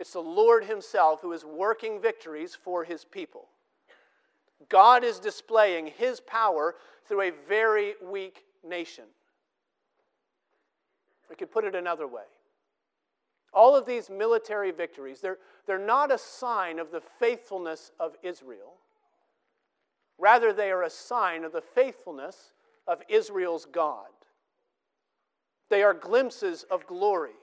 It's 0.00 0.14
the 0.14 0.20
Lord 0.20 0.64
himself 0.64 1.20
who 1.20 1.32
is 1.32 1.44
working 1.44 2.00
victories 2.00 2.54
for 2.54 2.84
his 2.84 3.04
people. 3.04 3.48
God 4.68 5.04
is 5.04 5.18
displaying 5.18 5.86
his 5.86 6.20
power 6.20 6.74
through 7.06 7.22
a 7.22 7.32
very 7.48 7.94
weak 8.02 8.44
nation. 8.66 9.04
I 11.30 11.34
could 11.34 11.50
put 11.50 11.64
it 11.64 11.74
another 11.74 12.06
way. 12.06 12.24
All 13.52 13.74
of 13.76 13.86
these 13.86 14.08
military 14.08 14.70
victories, 14.70 15.20
they're, 15.20 15.38
they're 15.66 15.78
not 15.78 16.12
a 16.12 16.18
sign 16.18 16.78
of 16.78 16.90
the 16.90 17.02
faithfulness 17.18 17.90
of 17.98 18.16
Israel. 18.22 18.74
Rather, 20.18 20.52
they 20.52 20.70
are 20.70 20.82
a 20.82 20.90
sign 20.90 21.44
of 21.44 21.52
the 21.52 21.62
faithfulness 21.62 22.52
of 22.86 23.02
Israel's 23.08 23.66
God. 23.66 24.06
They 25.68 25.82
are 25.82 25.94
glimpses 25.94 26.64
of 26.70 26.86
glory, 26.86 27.38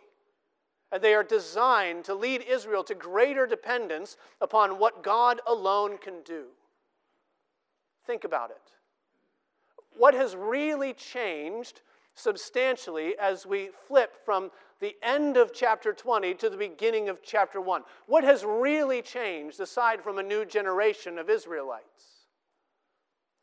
and 0.92 1.02
they 1.02 1.14
are 1.14 1.24
designed 1.24 2.06
to 2.06 2.14
lead 2.14 2.44
Israel 2.48 2.84
to 2.86 2.96
greater 2.96 3.48
dependence 3.48 4.18
upon 4.42 4.80
what 4.80 5.04
God 5.04 5.42
alone 5.48 5.98
can 5.98 6.22
do. 6.24 6.46
Think 8.06 8.24
about 8.24 8.52
it. 8.52 8.62
What 9.98 10.14
has 10.14 10.36
really 10.36 10.94
changed 10.94 11.82
substantially 12.14 13.16
as 13.20 13.46
we 13.46 13.70
flip 13.88 14.16
from 14.26 14.52
the 14.80 14.96
end 15.02 15.38
of 15.38 15.54
chapter 15.54 15.94
20 15.94 16.36
to 16.36 16.50
the 16.50 16.58
beginning 16.58 17.10
of 17.10 17.24
chapter 17.24 17.60
1. 17.60 17.84
What 18.06 18.24
has 18.24 18.44
really 18.44 19.02
changed 19.02 19.60
aside 19.60 20.04
from 20.04 20.18
a 20.18 20.24
new 20.24 20.46
generation 20.46 21.18
of 21.18 21.30
Israelites? 21.30 22.28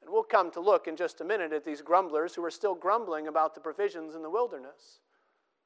And 0.03 0.13
we'll 0.13 0.23
come 0.23 0.51
to 0.53 0.61
look 0.61 0.87
in 0.87 0.97
just 0.97 1.21
a 1.21 1.25
minute 1.25 1.53
at 1.53 1.65
these 1.65 1.83
grumblers 1.83 2.35
who 2.35 2.45
are 2.45 2.51
still 2.51 2.75
grumbling 2.75 3.27
about 3.27 3.55
the 3.55 3.61
provisions 3.61 4.15
in 4.15 4.23
the 4.23 4.31
wilderness. 4.31 5.01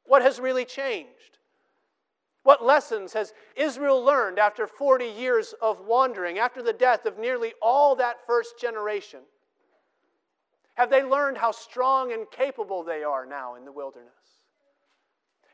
What 0.04 0.22
has 0.22 0.40
really 0.40 0.64
changed? 0.64 1.38
What 2.44 2.64
lessons 2.64 3.12
has 3.12 3.35
Israel 3.57 4.02
learned 4.02 4.38
after 4.38 4.66
40 4.66 5.04
years 5.04 5.54
of 5.61 5.81
wandering, 5.81 6.38
after 6.38 6.62
the 6.62 6.72
death 6.72 7.04
of 7.04 7.18
nearly 7.18 7.52
all 7.61 7.96
that 7.96 8.24
first 8.26 8.59
generation? 8.59 9.20
Have 10.76 10.88
they 10.88 11.02
learned 11.02 11.37
how 11.37 11.50
strong 11.50 12.12
and 12.12 12.31
capable 12.31 12.85
they 12.85 13.02
are 13.02 13.26
now 13.26 13.57
in 13.57 13.64
the 13.64 13.72
wilderness? 13.72 14.38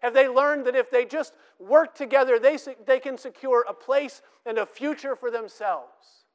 Have 0.05 0.13
they 0.13 0.29
learned 0.29 0.67
that 0.67 0.77
if 0.77 0.91
they 0.91 1.07
just 1.07 1.33
work 1.59 1.95
together, 1.95 2.39
they, 2.39 2.59
they 2.85 3.01
can 3.01 3.17
secure 3.17 3.65
a 3.67 3.73
place 3.73 4.21
and 4.45 4.59
a 4.59 4.67
future 4.67 5.17
for 5.17 5.31
themselves? 5.31 6.27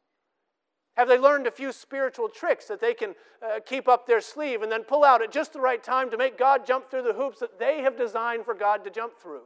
Have 0.97 1.07
they 1.07 1.19
learned 1.19 1.45
a 1.45 1.51
few 1.51 1.71
spiritual 1.71 2.29
tricks 2.29 2.65
that 2.65 2.81
they 2.81 2.95
can 2.95 3.13
uh, 3.43 3.59
keep 3.63 3.87
up 3.87 4.07
their 4.07 4.21
sleeve 4.21 4.63
and 4.63 4.71
then 4.71 4.83
pull 4.83 5.03
out 5.03 5.21
at 5.21 5.31
just 5.31 5.53
the 5.53 5.61
right 5.61 5.83
time 5.83 6.09
to 6.09 6.17
make 6.17 6.35
God 6.35 6.65
jump 6.65 6.89
through 6.89 7.03
the 7.03 7.13
hoops 7.13 7.41
that 7.41 7.59
they 7.59 7.83
have 7.83 7.95
designed 7.95 8.43
for 8.43 8.55
God 8.55 8.83
to 8.85 8.89
jump 8.89 9.19
through? 9.19 9.43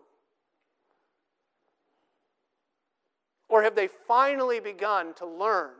Or 3.50 3.62
have 3.62 3.76
they 3.76 3.90
finally 4.08 4.62
begun 4.62 5.14
to 5.16 5.26
learn 5.26 5.74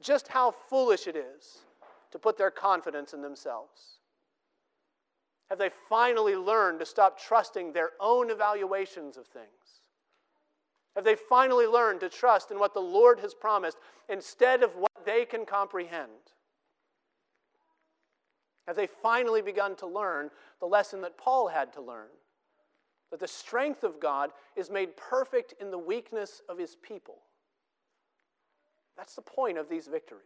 just 0.00 0.28
how 0.28 0.52
foolish 0.52 1.08
it 1.08 1.16
is 1.16 1.58
to 2.12 2.20
put 2.20 2.38
their 2.38 2.52
confidence 2.52 3.14
in 3.14 3.20
themselves? 3.20 3.97
Have 5.48 5.58
they 5.58 5.70
finally 5.88 6.36
learned 6.36 6.80
to 6.80 6.86
stop 6.86 7.18
trusting 7.18 7.72
their 7.72 7.90
own 8.00 8.30
evaluations 8.30 9.16
of 9.16 9.26
things? 9.26 9.46
Have 10.94 11.04
they 11.04 11.14
finally 11.14 11.66
learned 11.66 12.00
to 12.00 12.08
trust 12.08 12.50
in 12.50 12.58
what 12.58 12.74
the 12.74 12.80
Lord 12.80 13.20
has 13.20 13.32
promised 13.32 13.78
instead 14.08 14.62
of 14.62 14.76
what 14.76 15.06
they 15.06 15.24
can 15.24 15.46
comprehend? 15.46 16.10
Have 18.66 18.76
they 18.76 18.86
finally 18.86 19.40
begun 19.40 19.76
to 19.76 19.86
learn 19.86 20.30
the 20.60 20.66
lesson 20.66 21.00
that 21.00 21.16
Paul 21.16 21.48
had 21.48 21.72
to 21.74 21.80
learn? 21.80 22.08
That 23.10 23.20
the 23.20 23.28
strength 23.28 23.84
of 23.84 24.00
God 24.00 24.32
is 24.56 24.68
made 24.68 24.96
perfect 24.96 25.54
in 25.60 25.70
the 25.70 25.78
weakness 25.78 26.42
of 26.50 26.58
his 26.58 26.76
people. 26.76 27.16
That's 28.96 29.14
the 29.14 29.22
point 29.22 29.56
of 29.56 29.70
these 29.70 29.86
victories. 29.86 30.24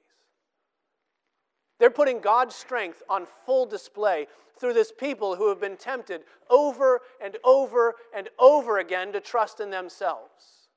They're 1.78 1.90
putting 1.90 2.20
God's 2.20 2.54
strength 2.54 3.02
on 3.08 3.26
full 3.46 3.66
display 3.66 4.26
through 4.58 4.74
this 4.74 4.92
people 4.92 5.34
who 5.34 5.48
have 5.48 5.60
been 5.60 5.76
tempted 5.76 6.22
over 6.48 7.00
and 7.20 7.36
over 7.44 7.94
and 8.14 8.28
over 8.38 8.78
again 8.78 9.12
to 9.12 9.20
trust 9.20 9.60
in 9.60 9.70
themselves. 9.70 10.68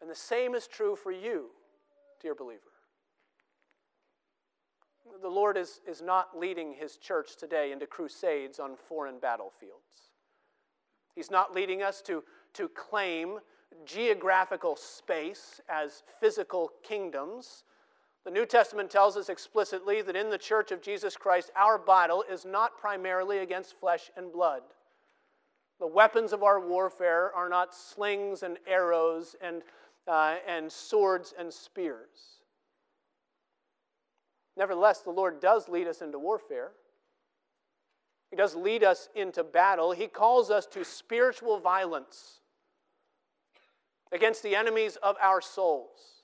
And 0.00 0.08
the 0.10 0.14
same 0.14 0.54
is 0.54 0.66
true 0.66 0.96
for 0.96 1.12
you, 1.12 1.50
dear 2.22 2.34
believer. 2.34 2.60
The 5.20 5.28
Lord 5.28 5.56
is, 5.58 5.80
is 5.86 6.00
not 6.00 6.38
leading 6.38 6.72
his 6.72 6.96
church 6.96 7.36
today 7.36 7.72
into 7.72 7.86
crusades 7.86 8.58
on 8.58 8.76
foreign 8.76 9.18
battlefields. 9.18 10.10
He's 11.14 11.30
not 11.30 11.54
leading 11.54 11.82
us 11.82 12.00
to, 12.02 12.22
to 12.54 12.68
claim 12.68 13.40
geographical 13.84 14.76
space 14.76 15.60
as 15.68 16.02
physical 16.20 16.72
kingdoms. 16.82 17.64
The 18.24 18.30
New 18.30 18.44
Testament 18.44 18.90
tells 18.90 19.16
us 19.16 19.28
explicitly 19.28 20.02
that 20.02 20.16
in 20.16 20.28
the 20.28 20.38
church 20.38 20.72
of 20.72 20.82
Jesus 20.82 21.16
Christ, 21.16 21.50
our 21.56 21.78
battle 21.78 22.22
is 22.30 22.44
not 22.44 22.78
primarily 22.78 23.38
against 23.38 23.78
flesh 23.80 24.10
and 24.16 24.32
blood. 24.32 24.62
The 25.78 25.86
weapons 25.86 26.34
of 26.34 26.42
our 26.42 26.60
warfare 26.60 27.32
are 27.34 27.48
not 27.48 27.74
slings 27.74 28.42
and 28.42 28.58
arrows 28.66 29.34
and, 29.40 29.62
uh, 30.06 30.36
and 30.46 30.70
swords 30.70 31.32
and 31.38 31.52
spears. 31.52 32.40
Nevertheless, 34.56 35.00
the 35.00 35.10
Lord 35.10 35.40
does 35.40 35.70
lead 35.70 35.88
us 35.88 36.02
into 36.02 36.18
warfare. 36.18 36.72
He 38.30 38.36
does 38.36 38.54
lead 38.54 38.84
us 38.84 39.08
into 39.14 39.42
battle. 39.42 39.92
He 39.92 40.06
calls 40.06 40.50
us 40.50 40.66
to 40.66 40.84
spiritual 40.84 41.58
violence 41.58 42.40
against 44.12 44.42
the 44.42 44.54
enemies 44.54 44.96
of 45.02 45.16
our 45.22 45.40
souls. 45.40 46.19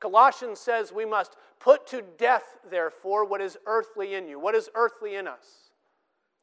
Colossians 0.00 0.60
says 0.60 0.92
we 0.92 1.04
must 1.04 1.36
put 1.58 1.86
to 1.88 2.02
death, 2.18 2.58
therefore, 2.70 3.24
what 3.24 3.40
is 3.40 3.56
earthly 3.66 4.14
in 4.14 4.28
you. 4.28 4.38
What 4.38 4.54
is 4.54 4.68
earthly 4.74 5.14
in 5.16 5.26
us? 5.26 5.70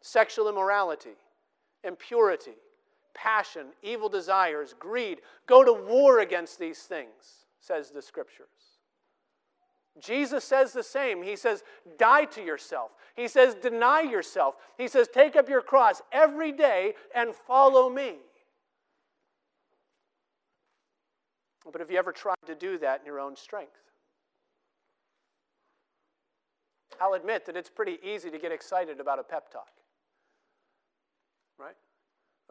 Sexual 0.01 0.49
immorality, 0.49 1.15
impurity, 1.83 2.55
passion, 3.13 3.67
evil 3.83 4.09
desires, 4.09 4.73
greed. 4.77 5.19
Go 5.45 5.63
to 5.63 5.73
war 5.73 6.19
against 6.19 6.59
these 6.59 6.79
things, 6.79 7.45
says 7.59 7.91
the 7.91 8.01
scriptures. 8.01 8.47
Jesus 9.99 10.43
says 10.43 10.73
the 10.73 10.81
same. 10.81 11.21
He 11.21 11.35
says, 11.35 11.63
die 11.99 12.25
to 12.25 12.41
yourself. 12.41 12.91
He 13.15 13.27
says, 13.27 13.53
deny 13.53 14.01
yourself. 14.01 14.55
He 14.77 14.87
says, 14.87 15.07
take 15.07 15.35
up 15.35 15.47
your 15.47 15.61
cross 15.61 16.01
every 16.11 16.51
day 16.51 16.95
and 17.13 17.35
follow 17.35 17.89
me. 17.89 18.15
But 21.71 21.79
have 21.81 21.89
you 21.89 21.97
ever 21.97 22.11
tried 22.11 22.35
to 22.45 22.55
do 22.55 22.77
that 22.79 23.01
in 23.01 23.05
your 23.05 23.19
own 23.19 23.35
strength? 23.35 23.79
I'll 27.01 27.13
admit 27.13 27.45
that 27.45 27.55
it's 27.55 27.69
pretty 27.69 27.97
easy 28.03 28.29
to 28.29 28.37
get 28.37 28.51
excited 28.51 28.99
about 28.99 29.19
a 29.19 29.23
pep 29.23 29.51
talk. 29.51 29.69
Right? 31.57 31.75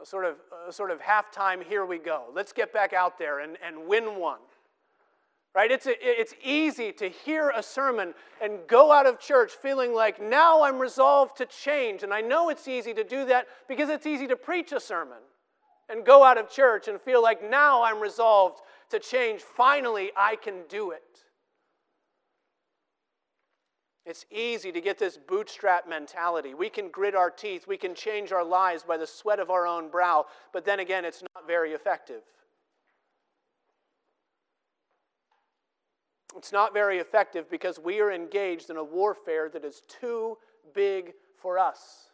A 0.01 0.07
sort 0.07 0.25
of, 0.25 0.37
a 0.69 0.73
sort 0.73 0.91
of 0.91 1.01
halftime, 1.01 1.63
here 1.63 1.85
we 1.85 1.99
go. 1.99 2.25
Let's 2.35 2.53
get 2.53 2.73
back 2.73 2.93
out 2.93 3.19
there 3.19 3.41
and, 3.41 3.57
and 3.65 3.87
win 3.87 4.19
one. 4.19 4.41
Right? 5.55 5.71
It's, 5.71 5.87
a, 5.87 5.93
it's 6.01 6.35
easy 6.43 6.93
to 6.93 7.09
hear 7.09 7.51
a 7.51 7.63
sermon 7.63 8.15
and 8.43 8.61
go 8.67 8.91
out 8.91 9.07
of 9.07 9.21
church 9.21 9.53
feeling 9.53 9.95
like 9.95 10.21
now 10.21 10.63
I'm 10.63 10.79
resolved 10.79 11.37
to 11.39 11.47
change. 11.47 12.03
And 12.03 12.13
I 12.13 12.23
know 12.23 12.49
it's 12.49 12.67
easy 12.67 12.95
to 12.95 13.05
do 13.05 13.27
that 13.27 13.47
because 13.69 13.91
it's 13.91 14.07
easy 14.07 14.27
to 14.29 14.37
preach 14.37 14.73
a 14.73 14.81
sermon 14.81 15.19
and 15.91 16.07
go 16.07 16.25
out 16.25 16.39
of 16.39 16.51
church 16.51 16.89
and 16.89 16.99
feel 17.01 17.23
like 17.23 17.49
now 17.49 17.83
I'm 17.83 18.01
resolved 18.01 18.61
to 18.93 18.99
change. 18.99 19.41
Finally, 19.43 20.13
I 20.17 20.37
can 20.37 20.63
do 20.69 20.93
it. 20.93 21.03
It's 24.05 24.27
easy 24.31 24.73
to 24.73 24.81
get 24.81 24.99
this 24.99 25.17
bootstrap 25.17 25.89
mentality. 25.89 26.55
We 26.55 26.69
can 26.69 26.89
grit 26.89 27.15
our 27.15 27.31
teeth, 27.31 27.67
we 27.69 27.77
can 27.77 27.95
change 27.95 28.33
our 28.33 28.45
lives 28.45 28.83
by 28.83 28.97
the 28.97 29.07
sweat 29.07 29.39
of 29.39 29.51
our 29.51 29.67
own 29.67 29.91
brow, 29.91 30.27
but 30.53 30.65
then 30.65 30.81
again, 30.81 31.05
it's 31.05 31.23
not 31.35 31.47
very 31.47 31.73
effective. 31.73 32.23
It's 36.37 36.51
not 36.51 36.73
very 36.73 36.99
effective 36.99 37.49
because 37.51 37.79
we 37.79 38.01
are 38.01 38.11
engaged 38.11 38.71
in 38.71 38.77
a 38.77 38.85
warfare 38.85 39.49
that 39.51 39.65
is 39.65 39.83
too 39.87 40.37
big 40.75 41.13
for 41.41 41.59
us. 41.59 42.12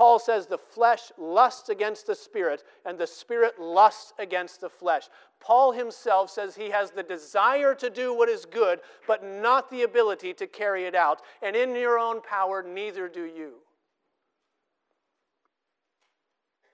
Paul 0.00 0.18
says 0.18 0.46
the 0.46 0.56
flesh 0.56 1.12
lusts 1.18 1.68
against 1.68 2.06
the 2.06 2.14
spirit, 2.14 2.64
and 2.86 2.96
the 2.96 3.06
spirit 3.06 3.60
lusts 3.60 4.14
against 4.18 4.62
the 4.62 4.70
flesh. 4.70 5.10
Paul 5.40 5.72
himself 5.72 6.30
says 6.30 6.56
he 6.56 6.70
has 6.70 6.90
the 6.90 7.02
desire 7.02 7.74
to 7.74 7.90
do 7.90 8.14
what 8.14 8.30
is 8.30 8.46
good, 8.46 8.80
but 9.06 9.22
not 9.22 9.70
the 9.70 9.82
ability 9.82 10.32
to 10.32 10.46
carry 10.46 10.86
it 10.86 10.94
out. 10.94 11.20
And 11.42 11.54
in 11.54 11.76
your 11.76 11.98
own 11.98 12.22
power, 12.22 12.62
neither 12.62 13.10
do 13.10 13.26
you. 13.26 13.56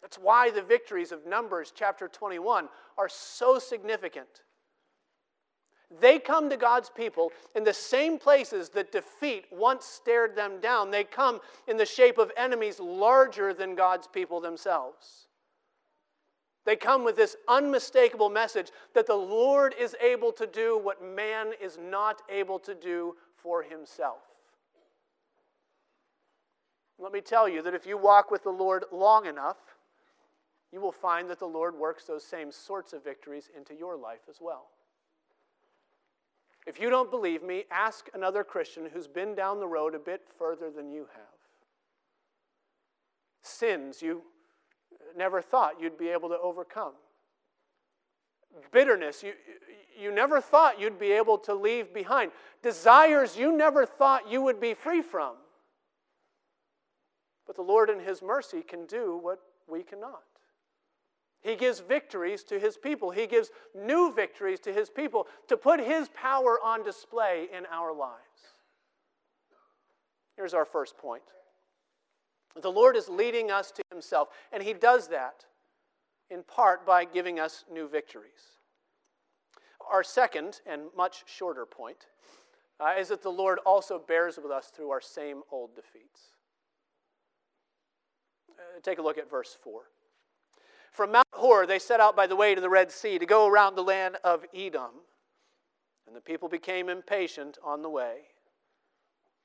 That's 0.00 0.20
why 0.20 0.52
the 0.52 0.62
victories 0.62 1.10
of 1.10 1.26
Numbers 1.26 1.72
chapter 1.74 2.06
21 2.06 2.68
are 2.96 3.08
so 3.08 3.58
significant. 3.58 4.44
They 6.00 6.18
come 6.18 6.50
to 6.50 6.56
God's 6.56 6.90
people 6.90 7.32
in 7.54 7.62
the 7.62 7.72
same 7.72 8.18
places 8.18 8.70
that 8.70 8.90
defeat 8.90 9.46
once 9.52 9.84
stared 9.84 10.34
them 10.34 10.60
down. 10.60 10.90
They 10.90 11.04
come 11.04 11.40
in 11.68 11.76
the 11.76 11.86
shape 11.86 12.18
of 12.18 12.32
enemies 12.36 12.80
larger 12.80 13.54
than 13.54 13.76
God's 13.76 14.08
people 14.08 14.40
themselves. 14.40 15.28
They 16.64 16.74
come 16.74 17.04
with 17.04 17.14
this 17.14 17.36
unmistakable 17.46 18.28
message 18.28 18.72
that 18.94 19.06
the 19.06 19.14
Lord 19.14 19.74
is 19.78 19.94
able 20.02 20.32
to 20.32 20.48
do 20.48 20.76
what 20.76 21.02
man 21.04 21.52
is 21.62 21.78
not 21.78 22.22
able 22.28 22.58
to 22.60 22.74
do 22.74 23.14
for 23.36 23.62
himself. 23.62 24.18
Let 26.98 27.12
me 27.12 27.20
tell 27.20 27.48
you 27.48 27.62
that 27.62 27.74
if 27.74 27.86
you 27.86 27.96
walk 27.96 28.32
with 28.32 28.42
the 28.42 28.50
Lord 28.50 28.84
long 28.90 29.26
enough, 29.26 29.58
you 30.72 30.80
will 30.80 30.90
find 30.92 31.30
that 31.30 31.38
the 31.38 31.46
Lord 31.46 31.76
works 31.76 32.04
those 32.04 32.24
same 32.24 32.50
sorts 32.50 32.92
of 32.92 33.04
victories 33.04 33.48
into 33.56 33.74
your 33.74 33.96
life 33.96 34.22
as 34.28 34.38
well. 34.40 34.66
If 36.66 36.80
you 36.80 36.90
don't 36.90 37.10
believe 37.10 37.42
me, 37.42 37.64
ask 37.70 38.08
another 38.12 38.42
Christian 38.42 38.88
who's 38.92 39.06
been 39.06 39.34
down 39.34 39.60
the 39.60 39.68
road 39.68 39.94
a 39.94 39.98
bit 39.98 40.22
further 40.36 40.70
than 40.70 40.90
you 40.90 41.06
have. 41.14 41.36
Sins 43.42 44.02
you 44.02 44.22
never 45.16 45.40
thought 45.40 45.80
you'd 45.80 45.98
be 45.98 46.08
able 46.08 46.28
to 46.28 46.38
overcome. 46.38 46.92
Bitterness 48.72 49.22
you, 49.22 49.32
you 50.00 50.12
never 50.12 50.40
thought 50.40 50.80
you'd 50.80 50.98
be 50.98 51.12
able 51.12 51.38
to 51.38 51.54
leave 51.54 51.94
behind. 51.94 52.32
Desires 52.62 53.36
you 53.36 53.56
never 53.56 53.86
thought 53.86 54.30
you 54.30 54.42
would 54.42 54.60
be 54.60 54.74
free 54.74 55.02
from. 55.02 55.36
But 57.46 57.54
the 57.54 57.62
Lord, 57.62 57.90
in 57.90 58.00
His 58.00 58.22
mercy, 58.22 58.62
can 58.62 58.86
do 58.86 59.18
what 59.22 59.38
we 59.68 59.82
cannot. 59.82 60.24
He 61.46 61.54
gives 61.54 61.78
victories 61.78 62.42
to 62.44 62.58
his 62.58 62.76
people. 62.76 63.12
He 63.12 63.28
gives 63.28 63.52
new 63.72 64.12
victories 64.12 64.58
to 64.60 64.72
his 64.72 64.90
people 64.90 65.28
to 65.46 65.56
put 65.56 65.78
his 65.78 66.08
power 66.08 66.58
on 66.60 66.82
display 66.82 67.46
in 67.56 67.64
our 67.66 67.94
lives. 67.94 68.56
Here's 70.36 70.54
our 70.54 70.64
first 70.64 70.98
point 70.98 71.22
the 72.60 72.72
Lord 72.72 72.96
is 72.96 73.08
leading 73.08 73.52
us 73.52 73.70
to 73.70 73.82
himself, 73.90 74.30
and 74.52 74.60
he 74.60 74.72
does 74.72 75.06
that 75.08 75.44
in 76.30 76.42
part 76.42 76.84
by 76.84 77.04
giving 77.04 77.38
us 77.38 77.64
new 77.72 77.86
victories. 77.86 78.58
Our 79.88 80.02
second 80.02 80.62
and 80.66 80.82
much 80.96 81.22
shorter 81.26 81.64
point 81.64 82.06
uh, 82.80 82.94
is 82.98 83.08
that 83.08 83.22
the 83.22 83.30
Lord 83.30 83.60
also 83.64 84.00
bears 84.00 84.36
with 84.36 84.50
us 84.50 84.72
through 84.74 84.90
our 84.90 85.00
same 85.00 85.42
old 85.52 85.76
defeats. 85.76 86.22
Uh, 88.50 88.80
take 88.82 88.98
a 88.98 89.02
look 89.02 89.16
at 89.16 89.30
verse 89.30 89.56
4. 89.62 89.82
From 90.96 91.12
Mount 91.12 91.26
Hor, 91.34 91.66
they 91.66 91.78
set 91.78 92.00
out 92.00 92.16
by 92.16 92.26
the 92.26 92.36
way 92.36 92.54
to 92.54 92.60
the 92.62 92.70
Red 92.70 92.90
Sea 92.90 93.18
to 93.18 93.26
go 93.26 93.46
around 93.46 93.74
the 93.74 93.82
land 93.82 94.16
of 94.24 94.46
Edom. 94.54 94.92
And 96.06 96.16
the 96.16 96.22
people 96.22 96.48
became 96.48 96.88
impatient 96.88 97.58
on 97.62 97.82
the 97.82 97.90
way. 97.90 98.20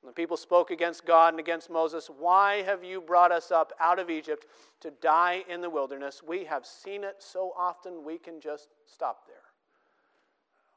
And 0.00 0.08
the 0.08 0.14
people 0.14 0.38
spoke 0.38 0.70
against 0.70 1.04
God 1.04 1.34
and 1.34 1.40
against 1.40 1.68
Moses. 1.68 2.08
Why 2.08 2.62
have 2.62 2.82
you 2.82 3.02
brought 3.02 3.32
us 3.32 3.50
up 3.50 3.74
out 3.78 3.98
of 3.98 4.08
Egypt 4.08 4.46
to 4.80 4.92
die 5.02 5.44
in 5.46 5.60
the 5.60 5.68
wilderness? 5.68 6.22
We 6.26 6.46
have 6.46 6.64
seen 6.64 7.04
it 7.04 7.16
so 7.18 7.52
often 7.54 8.02
we 8.02 8.16
can 8.16 8.40
just 8.40 8.68
stop 8.86 9.26
there. 9.26 9.36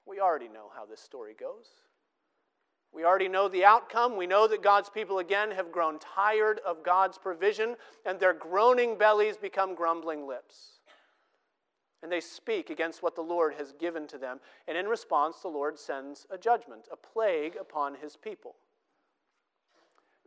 We 0.06 0.20
already 0.20 0.50
know 0.50 0.72
how 0.76 0.86
this 0.86 1.00
story 1.00 1.36
goes. 1.40 1.68
We 2.96 3.04
already 3.04 3.28
know 3.28 3.50
the 3.50 3.66
outcome. 3.66 4.16
We 4.16 4.26
know 4.26 4.48
that 4.48 4.64
God's 4.64 4.90
people 4.90 5.20
again 5.20 5.52
have 5.52 5.70
grown 5.70 6.00
tired 6.00 6.62
of 6.66 6.82
God's 6.82 7.18
provision, 7.18 7.76
and 8.06 8.18
their 8.18 8.34
groaning 8.34 8.98
bellies 8.98 9.36
become 9.36 9.76
grumbling 9.76 10.26
lips. 10.26 10.80
And 12.02 12.10
they 12.10 12.22
speak 12.22 12.70
against 12.70 13.04
what 13.04 13.16
the 13.16 13.22
Lord 13.22 13.56
has 13.56 13.74
given 13.74 14.08
to 14.08 14.18
them. 14.18 14.40
And 14.68 14.78
in 14.78 14.88
response, 14.88 15.40
the 15.42 15.50
Lord 15.50 15.78
sends 15.78 16.26
a 16.30 16.38
judgment, 16.38 16.88
a 16.90 16.96
plague 16.96 17.58
upon 17.60 17.96
his 17.96 18.16
people. 18.16 18.56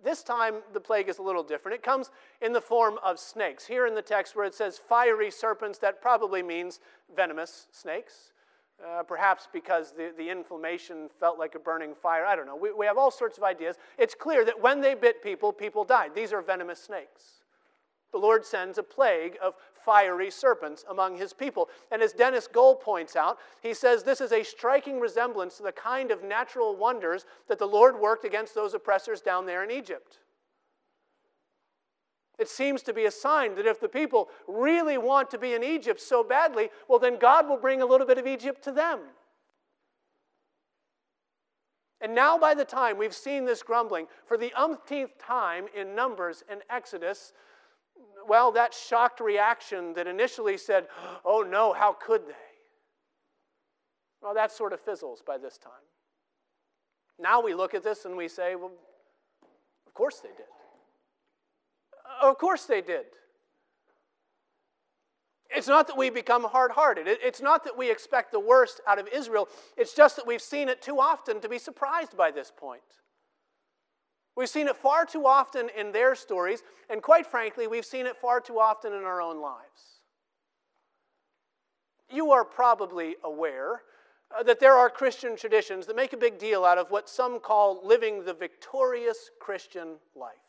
This 0.03 0.23
time, 0.23 0.57
the 0.73 0.81
plague 0.81 1.09
is 1.09 1.19
a 1.19 1.23
little 1.23 1.43
different. 1.43 1.75
It 1.75 1.83
comes 1.83 2.11
in 2.43 2.53
the 2.53 2.61
form 2.61 2.99
of 3.03 3.19
snakes. 3.19 3.67
Here 3.67 3.87
in 3.87 3.95
the 3.95 4.03
text, 4.03 4.37
where 4.37 4.45
it 4.45 4.55
says 4.55 4.79
fiery 4.79 5.31
serpents, 5.31 5.79
that 5.79 6.03
probably 6.03 6.43
means 6.43 6.81
venomous 7.17 7.67
snakes. 7.73 8.33
Uh, 8.79 9.03
perhaps 9.03 9.49
because 9.53 9.91
the, 9.91 10.13
the 10.17 10.31
inflammation 10.31 11.09
felt 11.19 11.37
like 11.37 11.57
a 11.57 11.59
burning 11.59 11.97
fire. 11.97 12.25
I 12.25 12.37
don't 12.37 12.47
know. 12.47 12.55
We, 12.55 12.73
we 12.73 12.87
have 12.87 12.97
all 12.97 13.11
sorts 13.11 13.37
of 13.37 13.43
ideas. 13.43 13.75
It's 13.99 14.15
clear 14.15 14.45
that 14.45 14.63
when 14.63 14.81
they 14.81 14.95
bit 14.95 15.21
people, 15.21 15.53
people 15.53 15.83
died. 15.83 16.15
These 16.15 16.33
are 16.33 16.41
venomous 16.41 16.81
snakes. 16.81 17.43
The 18.13 18.19
Lord 18.19 18.45
sends 18.47 18.79
a 18.79 18.83
plague 18.83 19.37
of 19.43 19.55
fiery 19.85 20.31
serpents 20.31 20.85
among 20.89 21.17
his 21.17 21.33
people. 21.33 21.69
And 21.91 22.03
as 22.03 22.13
Dennis 22.13 22.47
Cole 22.47 22.77
points 22.77 23.17
out, 23.17 23.39
he 23.63 23.75
says 23.75 24.03
this 24.03 24.21
is 24.21 24.33
a 24.33 24.43
striking 24.43 25.01
resemblance 25.01 25.57
to 25.57 25.63
the 25.65 25.73
kind 25.73 26.11
of 26.11 26.23
natural 26.23 26.77
wonders 26.77 27.27
that 27.49 27.59
the 27.59 27.67
Lord 27.67 27.99
worked 27.99 28.25
against 28.25 28.55
those 28.55 28.75
oppressors 28.75 29.21
down 29.21 29.45
there 29.45 29.65
in 29.65 29.71
Egypt. 29.71 30.19
It 32.39 32.49
seems 32.49 32.83
to 32.83 32.93
be 32.93 33.07
a 33.07 33.11
sign 33.11 33.57
that 33.57 33.67
if 33.67 33.81
the 33.81 33.89
people 33.89 34.29
really 34.47 34.97
want 34.97 35.31
to 35.31 35.39
be 35.39 35.55
in 35.55 35.65
Egypt 35.65 36.01
so 36.01 36.23
badly, 36.23 36.71
well, 36.89 37.01
then 37.01 37.19
God 37.19 37.49
will 37.49 37.57
bring 37.57 37.83
a 37.83 37.87
little 37.87 38.07
bit 38.07 38.19
of 38.19 38.27
Egypt 38.27 38.63
to 38.65 38.73
them. 38.73 39.01
And 42.01 42.15
now, 42.15 42.39
by 42.39 42.55
the 42.55 42.65
time 42.65 42.97
we've 42.97 43.15
seen 43.15 43.45
this 43.45 43.63
grumbling 43.63 44.07
for 44.25 44.37
the 44.37 44.53
umpteenth 44.55 45.19
time 45.19 45.67
in 45.75 45.97
Numbers 45.97 46.45
and 46.49 46.63
Exodus, 46.71 47.33
well, 48.29 48.53
that 48.53 48.73
shocked 48.73 49.19
reaction 49.19 49.95
that 49.95 50.07
initially 50.07 50.57
said, 50.57 50.87
Oh 51.25 51.43
no, 51.43 51.73
how 51.73 51.93
could 51.93 52.27
they? 52.29 52.35
Well, 54.23 54.35
that 54.35 54.53
sort 54.53 54.73
of 54.73 54.81
fizzles 54.81 55.23
by 55.27 55.39
this 55.39 55.59
time. 55.59 55.73
Now 57.19 57.43
we 57.43 57.55
look 57.55 57.75
at 57.75 57.83
this 57.83 58.05
and 58.05 58.17
we 58.17 58.29
say, 58.29 58.55
Well, 58.55 58.73
of 59.87 59.95
course 59.95 60.21
they 60.21 60.29
did. 60.29 60.47
Of 62.23 62.39
course 62.39 62.65
they 62.65 62.81
did. 62.81 63.07
It's 65.51 65.69
not 65.69 65.87
that 65.87 65.97
we 65.97 66.11
become 66.11 66.45
hard 66.45 66.73
hearted. 66.73 67.07
It's 67.09 67.41
not 67.41 67.65
that 67.65 67.77
we 67.77 67.91
expect 67.91 68.33
the 68.33 68.41
worst 68.41 68.81
out 68.87 68.99
of 68.99 69.09
Israel. 69.09 69.49
It's 69.77 69.95
just 69.95 70.17
that 70.17 70.27
we've 70.27 70.43
seen 70.43 70.69
it 70.69 70.83
too 70.83 71.01
often 71.01 71.41
to 71.41 71.49
be 71.49 71.59
surprised 71.59 72.17
by 72.17 72.31
this 72.31 72.53
point. 72.55 72.83
We've 74.37 74.49
seen 74.49 74.69
it 74.69 74.77
far 74.77 75.05
too 75.05 75.27
often 75.27 75.69
in 75.77 75.91
their 75.91 76.15
stories, 76.15 76.63
and 76.89 77.03
quite 77.03 77.27
frankly, 77.27 77.67
we've 77.67 77.85
seen 77.85 78.07
it 78.07 78.17
far 78.17 78.41
too 78.41 78.61
often 78.61 78.93
in 78.93 79.03
our 79.03 79.21
own 79.21 79.41
lives. 79.41 80.03
You 82.11 82.31
are 82.31 82.45
probably 82.45 83.17
aware 83.25 83.83
uh, 84.37 84.43
that 84.45 84.61
there 84.61 84.75
are 84.75 84.91
Christian 84.91 85.37
traditions 85.37 85.87
that 85.87 85.97
make 85.97 86.13
a 86.13 86.17
big 86.17 86.39
deal 86.39 86.65
out 86.65 86.79
of 86.79 86.91
what 86.91 87.09
some 87.09 87.41
call 87.41 87.81
living 87.85 88.25
the 88.25 88.35
victorious 88.35 89.31
Christian 89.41 89.97
life. 90.15 90.48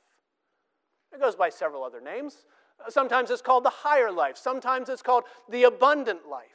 It 1.14 1.20
goes 1.20 1.36
by 1.36 1.50
several 1.50 1.84
other 1.84 2.02
names. 2.02 2.46
Uh, 2.80 2.90
sometimes 2.90 3.30
it's 3.30 3.42
called 3.42 3.66
the 3.66 3.70
higher 3.70 4.12
life, 4.12 4.38
sometimes 4.38 4.90
it's 4.90 5.02
called 5.02 5.24
the 5.50 5.64
abundant 5.64 6.28
life. 6.30 6.48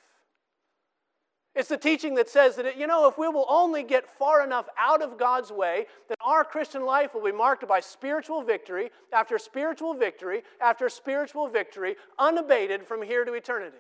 It's 1.55 1.69
the 1.69 1.77
teaching 1.77 2.17
that 2.17 2.29
says 2.29 2.57
that, 2.57 2.77
you 2.77 2.89
know, 2.89 3.07
if 3.07 3.17
we 3.17 3.29
will 3.29 3.47
only 3.49 3.85
get 3.85 4.09
far 4.09 4.43
enough 4.43 4.67
out 4.77 5.03
of 5.03 5.17
God's 5.17 5.53
way, 5.53 5.87
then 6.09 6.17
our 6.21 6.43
Christian 6.43 6.85
life 6.85 7.15
will 7.15 7.23
be 7.23 7.31
marked 7.31 7.67
by 7.69 7.79
spiritual 7.79 8.43
victory 8.43 8.91
after 9.13 9.39
spiritual 9.39 9.95
victory 9.95 10.43
after 10.61 10.89
spiritual 10.89 11.47
victory, 11.47 11.95
unabated 12.19 12.85
from 12.85 13.03
here 13.03 13.25
to 13.25 13.35
eternity. 13.35 13.77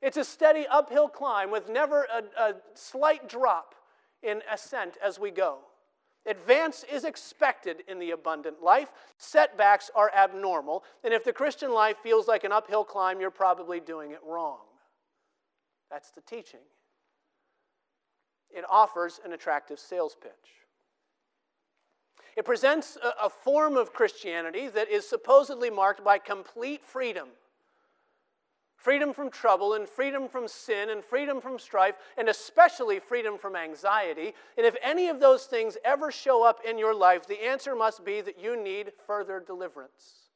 It's 0.00 0.16
a 0.16 0.24
steady 0.24 0.66
uphill 0.66 1.08
climb 1.08 1.50
with 1.50 1.68
never 1.68 2.04
a, 2.04 2.42
a 2.42 2.54
slight 2.72 3.28
drop 3.28 3.74
in 4.22 4.40
ascent 4.50 4.96
as 5.04 5.18
we 5.18 5.30
go. 5.30 5.58
Advance 6.26 6.84
is 6.92 7.04
expected 7.04 7.82
in 7.88 7.98
the 7.98 8.10
abundant 8.10 8.62
life. 8.62 8.92
Setbacks 9.16 9.90
are 9.94 10.12
abnormal. 10.14 10.84
And 11.02 11.14
if 11.14 11.24
the 11.24 11.32
Christian 11.32 11.72
life 11.72 11.96
feels 12.02 12.28
like 12.28 12.44
an 12.44 12.52
uphill 12.52 12.84
climb, 12.84 13.20
you're 13.20 13.30
probably 13.30 13.80
doing 13.80 14.10
it 14.10 14.20
wrong. 14.26 14.58
That's 15.90 16.10
the 16.10 16.20
teaching. 16.20 16.60
It 18.50 18.64
offers 18.68 19.20
an 19.24 19.32
attractive 19.32 19.78
sales 19.78 20.16
pitch. 20.20 20.32
It 22.36 22.44
presents 22.44 22.98
a, 23.02 23.26
a 23.26 23.30
form 23.30 23.76
of 23.76 23.92
Christianity 23.92 24.68
that 24.68 24.90
is 24.90 25.08
supposedly 25.08 25.70
marked 25.70 26.04
by 26.04 26.18
complete 26.18 26.84
freedom 26.84 27.28
freedom 28.80 29.12
from 29.12 29.30
trouble 29.30 29.74
and 29.74 29.86
freedom 29.86 30.26
from 30.26 30.48
sin 30.48 30.88
and 30.88 31.04
freedom 31.04 31.40
from 31.40 31.58
strife 31.58 31.96
and 32.16 32.28
especially 32.28 32.98
freedom 32.98 33.36
from 33.36 33.54
anxiety. 33.54 34.32
And 34.56 34.66
if 34.66 34.74
any 34.82 35.08
of 35.08 35.20
those 35.20 35.44
things 35.44 35.76
ever 35.84 36.10
show 36.10 36.42
up 36.42 36.60
in 36.66 36.78
your 36.78 36.94
life, 36.94 37.26
the 37.26 37.44
answer 37.44 37.76
must 37.76 38.04
be 38.04 38.22
that 38.22 38.40
you 38.42 38.60
need 38.60 38.92
further 39.06 39.42
deliverance. 39.46 40.30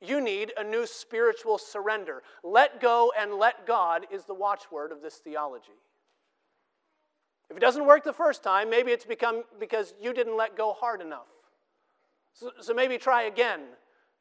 You 0.00 0.22
need 0.22 0.52
a 0.56 0.64
new 0.64 0.86
spiritual 0.86 1.58
surrender. 1.58 2.22
Let 2.42 2.80
go 2.80 3.12
and 3.18 3.34
let 3.34 3.66
God 3.66 4.06
is 4.10 4.24
the 4.24 4.34
watchword 4.34 4.90
of 4.90 5.02
this 5.02 5.16
theology. 5.16 5.78
If 7.50 7.56
it 7.58 7.60
doesn't 7.60 7.84
work 7.84 8.02
the 8.02 8.14
first 8.14 8.42
time, 8.42 8.70
maybe 8.70 8.92
it's 8.92 9.04
become 9.04 9.42
because 9.58 9.92
you 10.00 10.14
didn't 10.14 10.38
let 10.38 10.56
go 10.56 10.72
hard 10.72 11.02
enough. 11.02 11.26
So, 12.32 12.52
so 12.60 12.72
maybe 12.72 12.96
try 12.96 13.24
again 13.24 13.60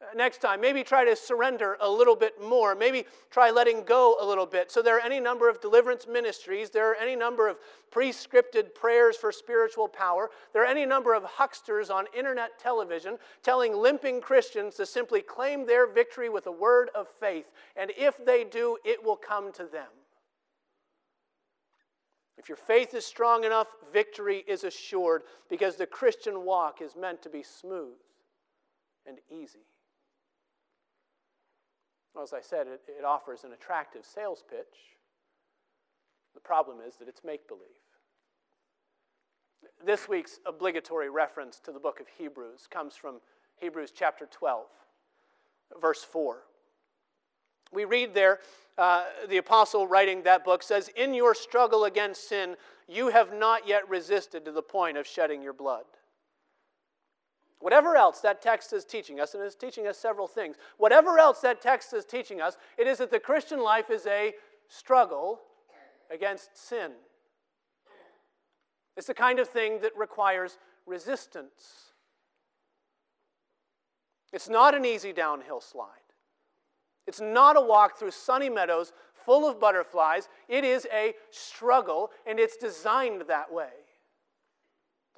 Uh, 0.02 0.06
next 0.16 0.38
time. 0.38 0.62
Maybe 0.62 0.82
try 0.82 1.04
to 1.04 1.14
surrender 1.14 1.76
a 1.82 1.90
little 1.90 2.16
bit 2.16 2.42
more. 2.42 2.74
Maybe 2.74 3.06
try 3.30 3.52
letting 3.52 3.84
go 3.84 4.16
a 4.22 4.26
little 4.26 4.46
bit. 4.46 4.72
So, 4.72 4.82
there 4.82 4.96
are 4.96 5.02
any 5.02 5.20
number 5.20 5.50
of 5.50 5.60
deliverance 5.60 6.08
ministries. 6.08 6.70
There 6.70 6.90
are 6.90 6.96
any 6.96 7.18
number 7.18 7.50
of 7.50 7.58
pre 7.92 8.12
scripted 8.12 8.74
prayers 8.74 9.18
for 9.18 9.34
spiritual 9.34 9.90
power. 9.90 10.30
There 10.54 10.64
are 10.64 10.68
any 10.68 10.86
number 10.86 11.14
of 11.14 11.24
hucksters 11.24 11.90
on 11.90 12.06
internet 12.18 12.58
television 12.58 13.18
telling 13.44 13.76
limping 13.76 14.22
Christians 14.22 14.76
to 14.76 14.86
simply 14.86 15.22
claim 15.22 15.66
their 15.66 15.86
victory 15.86 16.30
with 16.30 16.48
a 16.48 16.52
word 16.52 16.90
of 16.96 17.10
faith. 17.20 17.52
And 17.76 17.92
if 17.98 18.24
they 18.26 18.46
do, 18.46 18.78
it 18.86 19.04
will 19.04 19.18
come 19.18 19.52
to 19.54 19.66
them. 19.66 19.90
If 22.38 22.48
your 22.48 22.56
faith 22.56 22.94
is 22.94 23.06
strong 23.06 23.44
enough, 23.44 23.68
victory 23.92 24.46
is 24.48 24.64
assured 24.64 25.24
because 25.50 25.76
the 25.76 25.86
Christian 25.86 26.46
walk 26.46 26.82
is 26.82 26.96
meant 26.96 27.22
to 27.24 27.30
be 27.30 27.44
smooth 27.44 27.98
and 29.06 29.18
easy. 29.30 29.66
Well, 32.14 32.24
as 32.24 32.34
I 32.34 32.42
said, 32.42 32.68
it, 32.68 32.82
it 32.88 33.06
offers 33.06 33.44
an 33.44 33.54
attractive 33.54 34.06
sales 34.06 34.44
pitch. 34.50 34.98
The 36.34 36.40
problem 36.40 36.78
is 36.86 36.96
that 36.98 37.08
it's 37.08 37.24
make 37.24 37.48
believe. 37.48 37.64
This 39.86 40.08
week's 40.10 40.40
obligatory 40.46 41.10
reference 41.10 41.60
to 41.62 41.72
the 41.72 41.80
book 41.80 42.00
of 42.00 42.08
Hebrews 42.18 42.68
comes 42.70 42.96
from 42.96 43.20
Hebrews 43.58 43.92
chapter 43.96 44.28
12, 44.32 44.66
verse 45.82 46.04
4. 46.04 46.44
We 47.72 47.86
read 47.86 48.14
there, 48.14 48.40
uh, 48.78 49.04
the 49.28 49.38
apostle 49.38 49.88
writing 49.88 50.24
that 50.24 50.44
book 50.44 50.64
says, 50.64 50.90
In 50.96 51.14
your 51.14 51.36
struggle 51.36 51.86
against 51.86 52.28
sin, 52.28 52.56
you 52.88 53.10
have 53.10 53.34
not 53.34 53.68
yet 53.68 53.88
resisted 53.88 54.46
to 54.46 54.52
the 54.52 54.62
point 54.62 54.98
of 54.98 55.06
shedding 55.06 55.42
your 55.42 55.54
blood. 55.54 55.86
Whatever 57.60 57.98
else 57.98 58.22
that 58.22 58.42
text 58.42 58.72
is 58.72 58.86
teaching 58.86 59.20
us, 59.20 59.34
and 59.34 59.44
it's 59.44 59.56
teaching 59.56 59.88
us 59.88 59.98
several 59.98 60.28
things, 60.28 60.56
whatever 60.78 61.20
else 61.20 61.42
that 61.42 61.62
text 61.62 61.94
is 61.94 62.06
teaching 62.06 62.42
us, 62.42 62.58
it 62.78 62.88
is 62.88 63.00
that 63.00 63.12
the 63.12 63.20
Christian 63.20 63.62
life 63.62 63.90
is 63.90 64.06
a 64.08 64.34
struggle 64.68 65.42
against 66.10 66.58
sin. 66.58 66.92
It's 68.96 69.08
the 69.08 69.14
kind 69.14 69.40
of 69.40 69.50
thing 69.50 69.82
that 69.82 69.92
requires 69.98 70.58
resistance. 70.86 71.94
It's 74.32 74.50
not 74.50 74.76
an 74.76 74.86
easy 74.86 75.12
downhill 75.12 75.62
slide. 75.62 75.88
It's 77.08 77.22
not 77.22 77.58
a 77.58 77.62
walk 77.62 77.98
through 77.98 78.12
sunny 78.12 78.50
meadows 78.50 78.94
full 79.26 79.50
of 79.50 79.60
butterflies. 79.60 80.30
It 80.48 80.64
is 80.64 80.88
a 80.94 81.14
struggle, 81.30 82.12
and 82.26 82.40
it's 82.40 82.56
designed 82.56 83.24
that 83.28 83.52
way. 83.52 83.70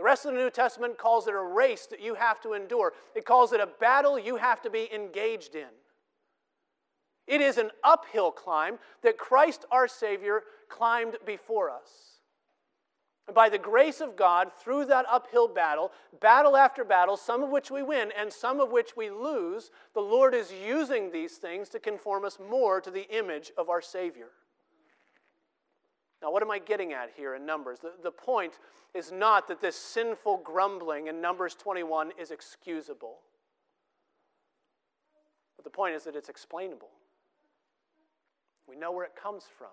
The 0.01 0.05
rest 0.05 0.25
of 0.25 0.33
the 0.33 0.39
New 0.39 0.49
Testament 0.49 0.97
calls 0.97 1.27
it 1.27 1.35
a 1.35 1.39
race 1.39 1.85
that 1.85 2.01
you 2.01 2.15
have 2.15 2.41
to 2.41 2.53
endure, 2.53 2.93
it 3.13 3.23
calls 3.23 3.53
it 3.53 3.59
a 3.59 3.67
battle 3.67 4.17
you 4.17 4.37
have 4.37 4.59
to 4.63 4.71
be 4.71 4.91
engaged 4.91 5.53
in. 5.53 5.67
It 7.27 7.39
is 7.39 7.59
an 7.59 7.69
uphill 7.83 8.31
climb 8.31 8.79
that 9.03 9.19
Christ 9.19 9.65
our 9.69 9.87
Savior 9.87 10.41
climbed 10.69 11.17
before 11.23 11.69
us. 11.69 12.17
And 13.27 13.35
by 13.35 13.47
the 13.47 13.59
grace 13.59 14.01
of 14.01 14.15
God, 14.15 14.51
through 14.51 14.85
that 14.85 15.05
uphill 15.07 15.47
battle, 15.47 15.91
battle 16.19 16.57
after 16.57 16.83
battle, 16.83 17.15
some 17.15 17.43
of 17.43 17.51
which 17.51 17.69
we 17.69 17.83
win 17.83 18.11
and 18.19 18.33
some 18.33 18.59
of 18.59 18.71
which 18.71 18.97
we 18.97 19.11
lose, 19.11 19.69
the 19.93 20.01
Lord 20.01 20.33
is 20.33 20.51
using 20.51 21.11
these 21.11 21.33
things 21.37 21.69
to 21.69 21.79
conform 21.79 22.25
us 22.25 22.39
more 22.39 22.81
to 22.81 22.89
the 22.89 23.07
image 23.15 23.51
of 23.55 23.69
our 23.69 23.81
Savior. 23.81 24.29
Now, 26.21 26.31
what 26.31 26.43
am 26.43 26.51
I 26.51 26.59
getting 26.59 26.93
at 26.93 27.11
here 27.17 27.35
in 27.35 27.45
Numbers? 27.45 27.79
The, 27.79 27.93
the 28.03 28.11
point 28.11 28.59
is 28.93 29.11
not 29.11 29.47
that 29.47 29.59
this 29.59 29.75
sinful 29.75 30.41
grumbling 30.43 31.07
in 31.07 31.19
Numbers 31.19 31.55
21 31.55 32.11
is 32.19 32.29
excusable, 32.31 33.19
but 35.55 35.63
the 35.63 35.71
point 35.71 35.95
is 35.95 36.03
that 36.03 36.15
it's 36.15 36.29
explainable. 36.29 36.89
We 38.67 38.75
know 38.75 38.91
where 38.91 39.05
it 39.05 39.15
comes 39.15 39.45
from, 39.57 39.71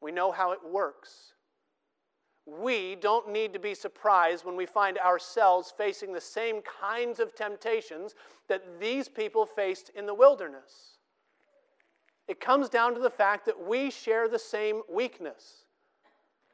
we 0.00 0.10
know 0.10 0.32
how 0.32 0.52
it 0.52 0.60
works. 0.64 1.34
We 2.46 2.96
don't 2.96 3.30
need 3.30 3.52
to 3.52 3.60
be 3.60 3.74
surprised 3.74 4.44
when 4.44 4.56
we 4.56 4.66
find 4.66 4.98
ourselves 4.98 5.72
facing 5.76 6.12
the 6.12 6.20
same 6.20 6.62
kinds 6.62 7.20
of 7.20 7.34
temptations 7.34 8.14
that 8.48 8.80
these 8.80 9.08
people 9.08 9.46
faced 9.46 9.90
in 9.94 10.06
the 10.06 10.14
wilderness. 10.14 10.98
It 12.30 12.38
comes 12.38 12.68
down 12.68 12.94
to 12.94 13.00
the 13.00 13.10
fact 13.10 13.44
that 13.46 13.66
we 13.66 13.90
share 13.90 14.28
the 14.28 14.38
same 14.38 14.82
weakness. 14.88 15.64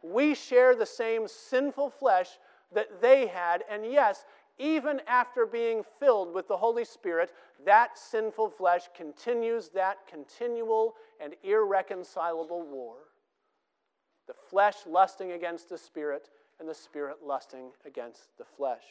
We 0.03 0.35
share 0.35 0.75
the 0.75 0.87
same 0.87 1.29
sinful 1.29 1.91
flesh 1.91 2.39
that 2.73 3.03
they 3.03 3.27
had, 3.27 3.62
and 3.71 3.85
yes, 3.85 4.25
even 4.57 5.03
after 5.07 5.45
being 5.45 5.85
filled 6.01 6.33
with 6.33 6.49
the 6.49 6.57
Holy 6.57 6.87
Spirit, 6.87 7.31
that 7.67 7.99
sinful 7.99 8.49
flesh 8.49 8.85
continues 8.97 9.69
that 9.69 9.99
continual 10.09 10.95
and 11.21 11.35
irreconcilable 11.45 12.62
war. 12.62 12.97
The 14.29 14.35
flesh 14.49 14.77
lusting 14.87 15.33
against 15.33 15.69
the 15.69 15.77
spirit, 15.77 16.31
and 16.59 16.67
the 16.67 16.75
spirit 16.75 17.19
lusting 17.23 17.73
against 17.85 18.39
the 18.39 18.47
flesh. 18.47 18.87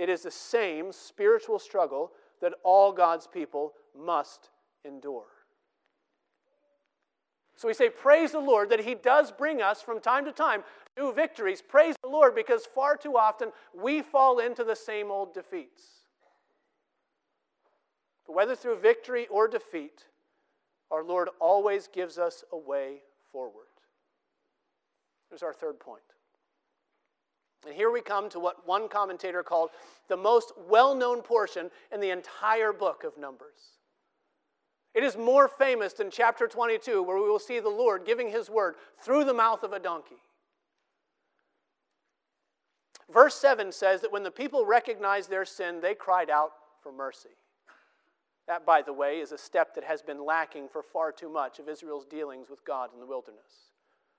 It 0.00 0.08
is 0.08 0.22
the 0.22 0.32
same 0.32 0.90
spiritual 0.90 1.60
struggle 1.60 2.10
that 2.40 2.54
all 2.64 2.92
God's 2.92 3.28
people 3.28 3.74
must 3.96 4.50
endure. 4.84 5.26
So 7.56 7.68
we 7.68 7.74
say, 7.74 7.90
Praise 7.90 8.32
the 8.32 8.40
Lord 8.40 8.70
that 8.70 8.80
He 8.80 8.94
does 8.94 9.30
bring 9.30 9.62
us 9.62 9.82
from 9.82 10.00
time 10.00 10.24
to 10.24 10.32
time 10.32 10.64
new 10.98 11.12
victories. 11.12 11.62
Praise 11.62 11.94
the 12.02 12.08
Lord 12.08 12.34
because 12.34 12.66
far 12.66 12.96
too 12.96 13.16
often 13.16 13.52
we 13.72 14.02
fall 14.02 14.38
into 14.38 14.64
the 14.64 14.76
same 14.76 15.10
old 15.10 15.32
defeats. 15.34 15.82
But 18.26 18.34
whether 18.34 18.54
through 18.54 18.80
victory 18.80 19.26
or 19.28 19.48
defeat, 19.48 20.04
our 20.90 21.02
Lord 21.02 21.28
always 21.40 21.88
gives 21.88 22.18
us 22.18 22.44
a 22.52 22.58
way 22.58 22.98
forward. 23.30 23.66
Here's 25.30 25.42
our 25.42 25.54
third 25.54 25.80
point. 25.80 26.02
And 27.64 27.74
here 27.74 27.90
we 27.90 28.00
come 28.00 28.28
to 28.30 28.40
what 28.40 28.66
one 28.66 28.88
commentator 28.88 29.42
called 29.42 29.70
the 30.08 30.16
most 30.16 30.52
well 30.68 30.94
known 30.94 31.22
portion 31.22 31.70
in 31.92 32.00
the 32.00 32.10
entire 32.10 32.72
book 32.72 33.04
of 33.04 33.16
Numbers. 33.16 33.78
It 34.94 35.04
is 35.04 35.16
more 35.16 35.48
famous 35.48 35.94
than 35.94 36.10
chapter 36.10 36.46
22, 36.46 37.02
where 37.02 37.16
we 37.16 37.28
will 37.28 37.38
see 37.38 37.60
the 37.60 37.68
Lord 37.68 38.04
giving 38.04 38.30
his 38.30 38.50
word 38.50 38.74
through 39.00 39.24
the 39.24 39.34
mouth 39.34 39.62
of 39.62 39.72
a 39.72 39.78
donkey. 39.78 40.22
Verse 43.12 43.34
7 43.34 43.72
says 43.72 44.00
that 44.02 44.12
when 44.12 44.22
the 44.22 44.30
people 44.30 44.66
recognized 44.66 45.30
their 45.30 45.44
sin, 45.44 45.80
they 45.80 45.94
cried 45.94 46.30
out 46.30 46.52
for 46.82 46.92
mercy. 46.92 47.30
That, 48.48 48.66
by 48.66 48.82
the 48.82 48.92
way, 48.92 49.20
is 49.20 49.32
a 49.32 49.38
step 49.38 49.74
that 49.74 49.84
has 49.84 50.02
been 50.02 50.24
lacking 50.24 50.68
for 50.68 50.82
far 50.82 51.12
too 51.12 51.28
much 51.28 51.58
of 51.58 51.68
Israel's 51.68 52.06
dealings 52.06 52.50
with 52.50 52.64
God 52.64 52.90
in 52.92 53.00
the 53.00 53.06
wilderness. 53.06 53.71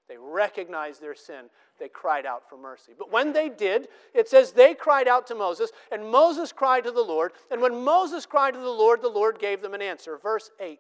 They 0.09 0.17
recognized 0.17 1.01
their 1.01 1.15
sin. 1.15 1.45
They 1.79 1.87
cried 1.87 2.25
out 2.25 2.47
for 2.49 2.57
mercy. 2.57 2.91
But 2.97 3.11
when 3.11 3.31
they 3.31 3.49
did, 3.49 3.87
it 4.13 4.27
says 4.27 4.51
they 4.51 4.73
cried 4.73 5.07
out 5.07 5.27
to 5.27 5.35
Moses, 5.35 5.71
and 5.91 6.09
Moses 6.09 6.51
cried 6.51 6.83
to 6.83 6.91
the 6.91 7.01
Lord. 7.01 7.31
And 7.49 7.61
when 7.61 7.83
Moses 7.83 8.25
cried 8.25 8.53
to 8.53 8.59
the 8.59 8.69
Lord, 8.69 9.01
the 9.01 9.09
Lord 9.09 9.39
gave 9.39 9.61
them 9.61 9.73
an 9.73 9.81
answer. 9.81 10.17
Verse 10.17 10.51
8. 10.59 10.79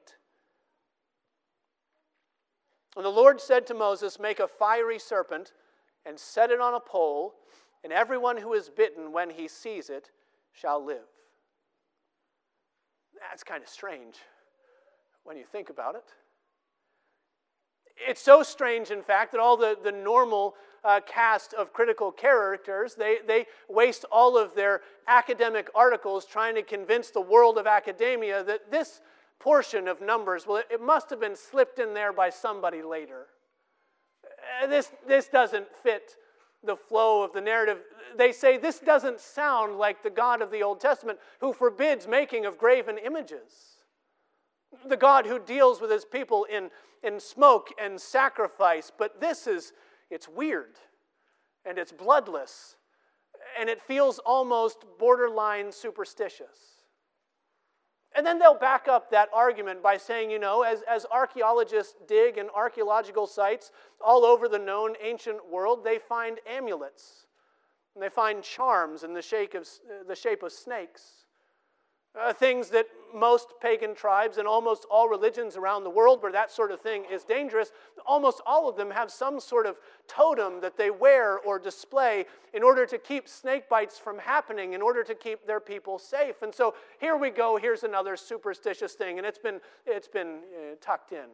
And 2.95 3.05
the 3.05 3.09
Lord 3.09 3.41
said 3.41 3.65
to 3.67 3.73
Moses, 3.73 4.19
Make 4.19 4.39
a 4.39 4.47
fiery 4.47 4.99
serpent 4.99 5.53
and 6.05 6.19
set 6.19 6.51
it 6.51 6.59
on 6.59 6.73
a 6.73 6.79
pole, 6.79 7.33
and 7.83 7.91
everyone 7.91 8.37
who 8.37 8.53
is 8.53 8.69
bitten 8.69 9.11
when 9.11 9.29
he 9.29 9.47
sees 9.47 9.89
it 9.89 10.11
shall 10.51 10.83
live. 10.83 11.07
That's 13.19 13.43
kind 13.43 13.63
of 13.63 13.69
strange 13.69 14.15
when 15.23 15.37
you 15.37 15.45
think 15.45 15.69
about 15.69 15.95
it. 15.95 16.03
It's 17.97 18.21
so 18.21 18.43
strange, 18.43 18.91
in 18.91 19.01
fact, 19.01 19.31
that 19.31 19.39
all 19.39 19.55
the, 19.55 19.77
the 19.81 19.91
normal 19.91 20.55
uh, 20.83 20.99
cast 21.05 21.53
of 21.53 21.71
critical 21.73 22.11
characters, 22.11 22.95
they, 22.95 23.17
they 23.25 23.45
waste 23.69 24.05
all 24.11 24.37
of 24.37 24.55
their 24.55 24.81
academic 25.07 25.69
articles 25.73 26.25
trying 26.25 26.55
to 26.55 26.63
convince 26.63 27.09
the 27.09 27.21
world 27.21 27.57
of 27.57 27.67
academia 27.67 28.43
that 28.43 28.71
this 28.71 29.01
portion 29.39 29.87
of 29.87 30.01
Numbers, 30.01 30.47
well, 30.47 30.57
it, 30.57 30.67
it 30.71 30.81
must 30.81 31.09
have 31.09 31.19
been 31.19 31.35
slipped 31.35 31.79
in 31.79 31.93
there 31.93 32.13
by 32.13 32.29
somebody 32.29 32.81
later. 32.81 33.27
Uh, 34.61 34.67
this, 34.67 34.91
this 35.07 35.27
doesn't 35.27 35.67
fit 35.83 36.15
the 36.63 36.75
flow 36.75 37.23
of 37.23 37.33
the 37.33 37.41
narrative. 37.41 37.79
They 38.17 38.31
say 38.31 38.57
this 38.57 38.79
doesn't 38.79 39.19
sound 39.19 39.77
like 39.77 40.01
the 40.01 40.09
God 40.09 40.41
of 40.41 40.51
the 40.51 40.63
Old 40.63 40.79
Testament 40.79 41.19
who 41.39 41.53
forbids 41.53 42.07
making 42.07 42.45
of 42.45 42.57
graven 42.57 42.97
images. 42.97 43.82
The 44.87 44.97
God 44.97 45.25
who 45.25 45.39
deals 45.39 45.81
with 45.81 45.91
his 45.91 46.05
people 46.05 46.45
in, 46.45 46.69
in 47.03 47.19
smoke 47.19 47.69
and 47.81 47.99
sacrifice. 47.99 48.91
But 48.97 49.21
this 49.21 49.47
is, 49.47 49.73
it's 50.09 50.27
weird 50.27 50.75
and 51.65 51.77
it's 51.77 51.91
bloodless 51.91 52.75
and 53.59 53.69
it 53.69 53.81
feels 53.81 54.19
almost 54.19 54.85
borderline 54.99 55.71
superstitious. 55.71 56.83
And 58.15 58.25
then 58.25 58.37
they'll 58.37 58.57
back 58.57 58.87
up 58.87 59.09
that 59.09 59.29
argument 59.33 59.81
by 59.81 59.97
saying, 59.97 60.29
you 60.29 60.37
know, 60.37 60.61
as, 60.61 60.83
as 60.89 61.05
archaeologists 61.11 61.95
dig 62.07 62.37
in 62.37 62.47
archaeological 62.55 63.25
sites 63.25 63.71
all 63.99 64.23
over 64.23 64.47
the 64.47 64.59
known 64.59 64.93
ancient 65.01 65.39
world, 65.49 65.83
they 65.83 65.97
find 65.97 66.39
amulets. 66.47 67.25
And 67.95 68.03
they 68.03 68.09
find 68.09 68.43
charms 68.43 69.03
in 69.03 69.13
the 69.13 69.21
shape 69.21 69.55
of, 69.55 69.67
the 70.07 70.15
shape 70.15 70.43
of 70.43 70.51
snakes. 70.51 71.22
Uh, 72.15 72.31
things 72.31 72.69
that 72.69 72.85
most 73.11 73.53
pagan 73.59 73.95
tribes 73.95 74.37
and 74.37 74.47
almost 74.47 74.85
all 74.89 75.09
religions 75.09 75.55
around 75.55 75.83
the 75.83 75.89
world 75.89 76.21
where 76.21 76.31
that 76.31 76.51
sort 76.51 76.71
of 76.71 76.79
thing 76.79 77.05
is 77.11 77.23
dangerous, 77.23 77.71
almost 78.05 78.39
all 78.45 78.69
of 78.69 78.75
them 78.75 78.91
have 78.91 79.11
some 79.11 79.39
sort 79.39 79.65
of 79.65 79.77
totem 80.07 80.61
that 80.61 80.77
they 80.77 80.91
wear 80.91 81.39
or 81.39 81.57
display 81.57 82.25
in 82.53 82.61
order 82.61 82.85
to 82.85 82.99
keep 82.99 83.27
snake 83.27 83.67
bites 83.67 83.97
from 83.97 84.19
happening, 84.19 84.73
in 84.73 84.81
order 84.81 85.03
to 85.03 85.15
keep 85.15 85.47
their 85.47 85.59
people 85.59 85.97
safe. 85.97 86.41
And 86.43 86.53
so 86.53 86.75
here 86.99 87.17
we 87.17 87.31
go, 87.31 87.57
here's 87.57 87.83
another 87.83 88.15
superstitious 88.15 88.93
thing, 88.93 89.17
and 89.17 89.25
it's 89.25 89.39
been, 89.39 89.59
it's 89.87 90.07
been 90.07 90.41
uh, 90.55 90.75
tucked 90.81 91.13
in 91.13 91.29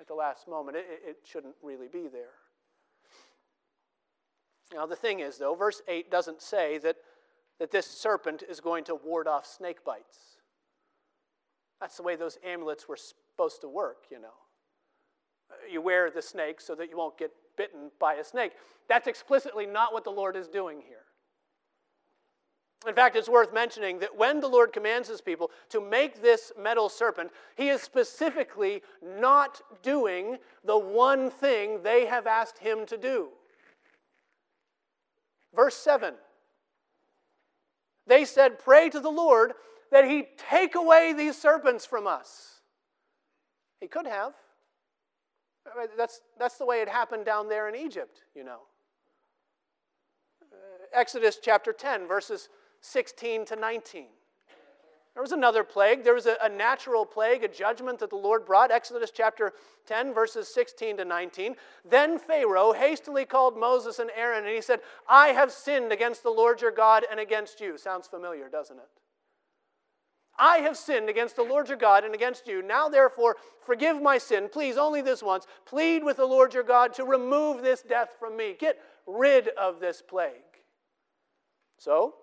at 0.00 0.08
the 0.08 0.14
last 0.14 0.48
moment. 0.48 0.76
It, 0.76 0.86
it 1.06 1.16
shouldn't 1.24 1.54
really 1.62 1.88
be 1.88 2.08
there. 2.08 2.34
Now, 4.74 4.84
the 4.84 4.96
thing 4.96 5.20
is, 5.20 5.38
though, 5.38 5.54
verse 5.54 5.80
8 5.88 6.10
doesn't 6.10 6.42
say 6.42 6.78
that 6.78 6.96
that 7.58 7.70
this 7.70 7.86
serpent 7.86 8.42
is 8.48 8.60
going 8.60 8.84
to 8.84 8.94
ward 8.94 9.26
off 9.26 9.46
snake 9.46 9.84
bites. 9.84 10.36
That's 11.80 11.96
the 11.96 12.02
way 12.02 12.16
those 12.16 12.38
amulets 12.44 12.88
were 12.88 12.96
supposed 12.96 13.60
to 13.62 13.68
work, 13.68 14.04
you 14.10 14.20
know. 14.20 14.34
Uh, 15.50 15.54
you 15.70 15.80
wear 15.80 16.10
the 16.10 16.22
snake 16.22 16.60
so 16.60 16.74
that 16.74 16.90
you 16.90 16.96
won't 16.96 17.18
get 17.18 17.30
bitten 17.56 17.90
by 17.98 18.14
a 18.14 18.24
snake. 18.24 18.52
That's 18.88 19.06
explicitly 19.06 19.66
not 19.66 19.92
what 19.92 20.04
the 20.04 20.10
Lord 20.10 20.36
is 20.36 20.48
doing 20.48 20.82
here. 20.86 20.98
In 22.86 22.94
fact, 22.94 23.16
it's 23.16 23.28
worth 23.28 23.52
mentioning 23.52 23.98
that 23.98 24.16
when 24.16 24.38
the 24.40 24.46
Lord 24.46 24.72
commands 24.72 25.08
his 25.08 25.20
people 25.20 25.50
to 25.70 25.80
make 25.80 26.22
this 26.22 26.52
metal 26.56 26.88
serpent, 26.88 27.32
he 27.56 27.70
is 27.70 27.82
specifically 27.82 28.82
not 29.02 29.60
doing 29.82 30.38
the 30.64 30.78
one 30.78 31.28
thing 31.28 31.82
they 31.82 32.06
have 32.06 32.28
asked 32.28 32.58
him 32.58 32.86
to 32.86 32.96
do. 32.96 33.28
Verse 35.54 35.74
7 35.74 36.14
they 38.08 38.24
said, 38.24 38.58
Pray 38.58 38.88
to 38.90 39.00
the 39.00 39.10
Lord 39.10 39.52
that 39.90 40.04
he 40.04 40.26
take 40.50 40.74
away 40.74 41.12
these 41.12 41.36
serpents 41.40 41.86
from 41.86 42.06
us. 42.06 42.60
He 43.80 43.86
could 43.86 44.06
have. 44.06 44.32
That's, 45.96 46.20
that's 46.38 46.56
the 46.56 46.66
way 46.66 46.80
it 46.80 46.88
happened 46.88 47.26
down 47.26 47.48
there 47.48 47.68
in 47.68 47.76
Egypt, 47.76 48.22
you 48.34 48.42
know. 48.42 48.60
Uh, 50.42 50.56
Exodus 50.92 51.38
chapter 51.42 51.72
10, 51.72 52.08
verses 52.08 52.48
16 52.80 53.44
to 53.46 53.56
19. 53.56 54.06
There 55.18 55.24
was 55.24 55.32
another 55.32 55.64
plague. 55.64 56.04
There 56.04 56.14
was 56.14 56.26
a, 56.26 56.36
a, 56.44 56.48
natural 56.48 57.04
plague, 57.04 57.42
a 57.42 57.48
judgment 57.48 57.98
that 57.98 58.10
the 58.10 58.14
Lord 58.14 58.46
brought. 58.46 58.70
Exodus 58.70 59.10
chapter 59.12 59.52
10, 59.86 60.14
verses 60.14 60.46
16 60.46 60.98
to 60.98 61.04
19. 61.04 61.56
Then 61.84 62.20
Pharaoh 62.20 62.72
hastily 62.72 63.24
called 63.24 63.58
Moses 63.58 63.98
and 63.98 64.12
Aaron, 64.16 64.44
and 64.44 64.54
he 64.54 64.60
said, 64.60 64.78
I 65.08 65.30
have 65.30 65.50
sinned 65.50 65.90
against 65.90 66.22
the 66.22 66.30
Lord 66.30 66.60
your 66.60 66.70
God 66.70 67.02
and 67.10 67.18
against 67.18 67.60
you. 67.60 67.76
Sounds 67.76 68.06
familiar, 68.06 68.48
doesn't 68.48 68.76
it? 68.76 68.88
I 70.38 70.58
have 70.58 70.76
sinned 70.76 71.08
against 71.08 71.34
the 71.34 71.42
Lord 71.42 71.66
your 71.66 71.78
God 71.78 72.04
and 72.04 72.14
against 72.14 72.46
you. 72.46 72.62
Now, 72.62 72.88
therefore, 72.88 73.38
forgive 73.66 74.00
my 74.00 74.18
sin. 74.18 74.48
Please, 74.48 74.76
only 74.76 75.02
this 75.02 75.20
once. 75.20 75.48
Plead 75.66 76.04
with 76.04 76.18
the 76.18 76.26
Lord 76.26 76.54
your 76.54 76.62
God 76.62 76.94
to 76.94 77.02
remove 77.02 77.64
this 77.64 77.82
death 77.82 78.10
from 78.20 78.36
me. 78.36 78.54
Get 78.56 78.78
rid 79.04 79.48
of 79.48 79.80
this 79.80 80.00
plague. 80.00 80.62
So, 81.76 82.14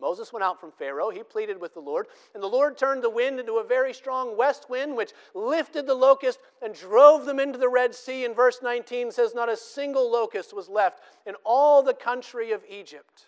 Moses 0.00 0.32
went 0.32 0.44
out 0.44 0.60
from 0.60 0.72
Pharaoh. 0.72 1.10
He 1.10 1.22
pleaded 1.22 1.60
with 1.60 1.74
the 1.74 1.80
Lord. 1.80 2.06
And 2.34 2.42
the 2.42 2.48
Lord 2.48 2.76
turned 2.76 3.02
the 3.02 3.10
wind 3.10 3.38
into 3.38 3.54
a 3.54 3.64
very 3.64 3.92
strong 3.92 4.36
west 4.36 4.70
wind, 4.70 4.96
which 4.96 5.12
lifted 5.34 5.86
the 5.86 5.94
locust 5.94 6.40
and 6.62 6.74
drove 6.74 7.26
them 7.26 7.38
into 7.38 7.58
the 7.58 7.68
Red 7.68 7.94
Sea. 7.94 8.24
And 8.24 8.34
verse 8.34 8.60
19 8.62 9.12
says, 9.12 9.34
Not 9.34 9.48
a 9.48 9.56
single 9.56 10.10
locust 10.10 10.54
was 10.54 10.68
left 10.68 11.00
in 11.26 11.34
all 11.44 11.82
the 11.82 11.94
country 11.94 12.52
of 12.52 12.62
Egypt. 12.68 13.26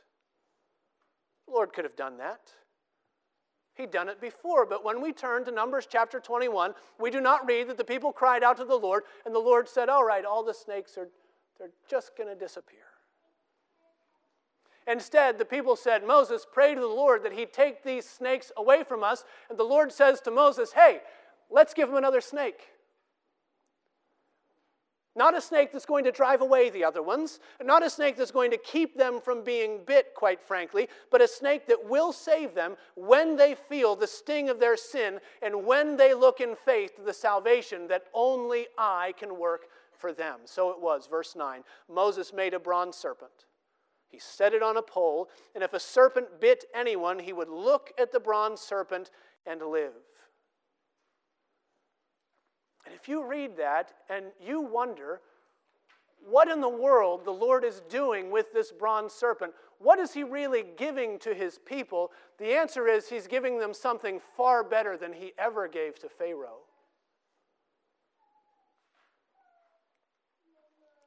The 1.46 1.54
Lord 1.54 1.72
could 1.72 1.84
have 1.84 1.96
done 1.96 2.18
that. 2.18 2.40
He'd 3.74 3.90
done 3.90 4.10
it 4.10 4.20
before, 4.20 4.66
but 4.66 4.84
when 4.84 5.00
we 5.00 5.12
turn 5.12 5.46
to 5.46 5.50
Numbers 5.50 5.88
chapter 5.90 6.20
21, 6.20 6.74
we 7.00 7.10
do 7.10 7.22
not 7.22 7.46
read 7.46 7.68
that 7.68 7.78
the 7.78 7.84
people 7.84 8.12
cried 8.12 8.42
out 8.42 8.58
to 8.58 8.66
the 8.66 8.76
Lord, 8.76 9.04
and 9.24 9.34
the 9.34 9.38
Lord 9.38 9.66
said, 9.66 9.88
All 9.88 10.04
right, 10.04 10.26
all 10.26 10.42
the 10.42 10.52
snakes 10.52 10.98
are 10.98 11.08
they're 11.62 11.70
just 11.88 12.16
going 12.16 12.28
to 12.28 12.34
disappear. 12.34 12.91
Instead, 14.86 15.38
the 15.38 15.44
people 15.44 15.76
said, 15.76 16.06
Moses, 16.06 16.46
pray 16.50 16.74
to 16.74 16.80
the 16.80 16.86
Lord 16.86 17.22
that 17.22 17.32
he 17.32 17.46
take 17.46 17.82
these 17.82 18.08
snakes 18.08 18.50
away 18.56 18.84
from 18.84 19.04
us. 19.04 19.24
And 19.48 19.58
the 19.58 19.64
Lord 19.64 19.92
says 19.92 20.20
to 20.22 20.30
Moses, 20.30 20.72
Hey, 20.72 21.00
let's 21.50 21.74
give 21.74 21.88
him 21.88 21.96
another 21.96 22.20
snake. 22.20 22.68
Not 25.14 25.36
a 25.36 25.42
snake 25.42 25.72
that's 25.72 25.84
going 25.84 26.04
to 26.04 26.12
drive 26.12 26.40
away 26.40 26.70
the 26.70 26.84
other 26.84 27.02
ones, 27.02 27.38
not 27.62 27.84
a 27.84 27.90
snake 27.90 28.16
that's 28.16 28.30
going 28.30 28.50
to 28.50 28.56
keep 28.56 28.96
them 28.96 29.20
from 29.20 29.44
being 29.44 29.80
bit, 29.86 30.14
quite 30.14 30.40
frankly, 30.40 30.88
but 31.10 31.20
a 31.20 31.28
snake 31.28 31.66
that 31.66 31.86
will 31.86 32.12
save 32.12 32.54
them 32.54 32.76
when 32.94 33.36
they 33.36 33.54
feel 33.54 33.94
the 33.94 34.06
sting 34.06 34.48
of 34.48 34.58
their 34.58 34.76
sin 34.76 35.20
and 35.42 35.66
when 35.66 35.98
they 35.98 36.14
look 36.14 36.40
in 36.40 36.56
faith 36.56 36.96
to 36.96 37.02
the 37.02 37.12
salvation 37.12 37.86
that 37.88 38.04
only 38.14 38.66
I 38.78 39.12
can 39.18 39.38
work 39.38 39.66
for 39.92 40.14
them. 40.14 40.40
So 40.46 40.70
it 40.70 40.80
was. 40.80 41.06
Verse 41.06 41.36
9 41.36 41.62
Moses 41.90 42.32
made 42.32 42.54
a 42.54 42.58
bronze 42.58 42.96
serpent. 42.96 43.44
He 44.12 44.18
set 44.18 44.52
it 44.52 44.62
on 44.62 44.76
a 44.76 44.82
pole, 44.82 45.30
and 45.54 45.64
if 45.64 45.72
a 45.72 45.80
serpent 45.80 46.38
bit 46.38 46.66
anyone, 46.74 47.18
he 47.18 47.32
would 47.32 47.48
look 47.48 47.90
at 47.98 48.12
the 48.12 48.20
bronze 48.20 48.60
serpent 48.60 49.10
and 49.46 49.62
live. 49.62 49.94
And 52.84 52.94
if 52.94 53.08
you 53.08 53.24
read 53.26 53.56
that 53.56 53.94
and 54.10 54.26
you 54.38 54.60
wonder 54.60 55.22
what 56.28 56.48
in 56.48 56.60
the 56.60 56.68
world 56.68 57.24
the 57.24 57.32
Lord 57.32 57.64
is 57.64 57.80
doing 57.88 58.30
with 58.30 58.52
this 58.52 58.70
bronze 58.70 59.14
serpent, 59.14 59.54
what 59.78 59.98
is 59.98 60.12
he 60.12 60.24
really 60.24 60.64
giving 60.76 61.18
to 61.20 61.32
his 61.32 61.58
people? 61.58 62.12
The 62.38 62.54
answer 62.54 62.86
is 62.86 63.08
he's 63.08 63.26
giving 63.26 63.58
them 63.58 63.72
something 63.72 64.20
far 64.36 64.62
better 64.62 64.98
than 64.98 65.14
he 65.14 65.32
ever 65.38 65.68
gave 65.68 65.98
to 66.00 66.08
Pharaoh. 66.08 66.60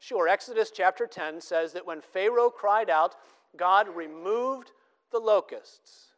Sure, 0.06 0.28
Exodus 0.28 0.70
chapter 0.70 1.08
10 1.08 1.41
says 1.41 1.74
that 1.74 1.88
when 1.88 1.99
Pharaoh 1.99 2.51
cried 2.51 2.91
out, 2.91 3.16
God 3.58 3.89
removed 3.89 4.72
the 5.12 5.18
locusts. 5.18 6.10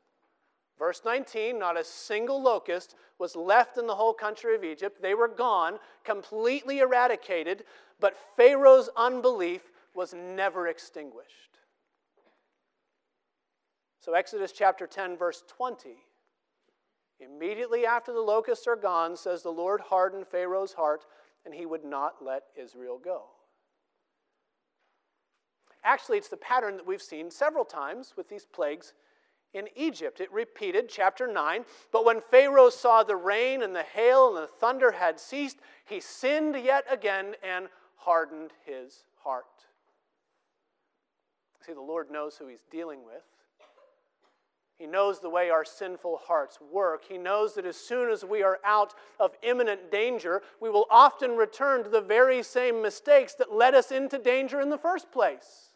Verse 0.78 1.04
19, 1.06 1.58
not 1.58 1.80
a 1.80 1.86
single 1.86 2.44
locust 2.44 2.96
was 3.18 3.34
left 3.34 3.78
in 3.78 3.88
the 3.88 3.96
whole 3.96 4.14
country 4.14 4.56
of 4.56 4.66
Egypt. 4.66 5.02
They 5.02 5.14
were 5.14 5.30
gone, 5.30 5.80
completely 6.04 6.80
eradicated, 6.80 7.64
but 7.98 8.18
Pharaoh's 8.36 8.90
unbelief 8.98 9.62
was 9.96 10.14
never 10.14 10.68
extinguished. 10.68 11.60
So, 14.02 14.16
Exodus 14.16 14.52
chapter 14.52 14.86
10, 14.86 15.16
verse 15.16 15.46
20. 15.48 15.92
Immediately 17.22 17.86
after 17.86 18.12
the 18.12 18.20
locusts 18.20 18.68
are 18.68 18.76
gone, 18.76 19.16
says 19.16 19.44
the 19.44 19.50
Lord 19.50 19.80
hardened 19.80 20.28
Pharaoh's 20.28 20.74
heart, 20.74 21.06
and 21.46 21.54
he 21.54 21.66
would 21.66 21.86
not 21.86 22.16
let 22.22 22.44
Israel 22.62 23.00
go. 23.02 23.28
Actually, 25.84 26.18
it's 26.18 26.30
the 26.30 26.38
pattern 26.38 26.76
that 26.78 26.86
we've 26.86 27.02
seen 27.02 27.32
several 27.32 27.66
times 27.66 28.14
with 28.18 28.30
these 28.30 28.46
plagues 28.46 28.94
in 29.54 29.68
Egypt. 29.76 30.20
It 30.20 30.32
repeated, 30.32 30.90
chapter 30.90 31.32
9. 31.32 31.66
But 31.92 32.06
when 32.06 32.22
Pharaoh 32.22 32.70
saw 32.70 33.04
the 33.04 33.16
rain 33.16 33.62
and 33.62 33.76
the 33.76 33.84
hail 33.84 34.36
and 34.36 34.44
the 34.44 34.48
thunder 34.48 34.92
had 34.92 35.20
ceased, 35.20 35.58
he 35.86 36.00
sinned 36.00 36.56
yet 36.56 36.86
again 36.90 37.36
and 37.44 37.68
hardened 37.96 38.52
his 38.66 39.06
heart. 39.24 39.46
See, 41.66 41.74
the 41.74 41.82
Lord 41.82 42.12
knows 42.12 42.38
who 42.38 42.48
he's 42.48 42.64
dealing 42.70 43.06
with. 43.06 43.24
He 44.78 44.86
knows 44.86 45.20
the 45.20 45.30
way 45.30 45.50
our 45.50 45.66
sinful 45.66 46.22
hearts 46.28 46.60
work. 46.72 47.04
He 47.10 47.18
knows 47.18 47.56
that 47.56 47.66
as 47.66 47.78
soon 47.78 48.12
as 48.12 48.24
we 48.24 48.44
are 48.44 48.60
out 48.64 48.94
of 49.20 49.32
imminent 49.42 49.92
danger, 49.92 50.44
we 50.62 50.70
will 50.70 50.86
often 50.92 51.32
return 51.36 51.84
to 51.84 51.90
the 51.90 52.00
very 52.00 52.44
same 52.44 52.82
mistakes 52.82 53.34
that 53.36 53.52
led 53.52 53.74
us 53.74 53.92
into 53.92 54.20
danger 54.20 54.62
in 54.62 54.70
the 54.70 54.78
first 54.78 55.12
place. 55.12 55.67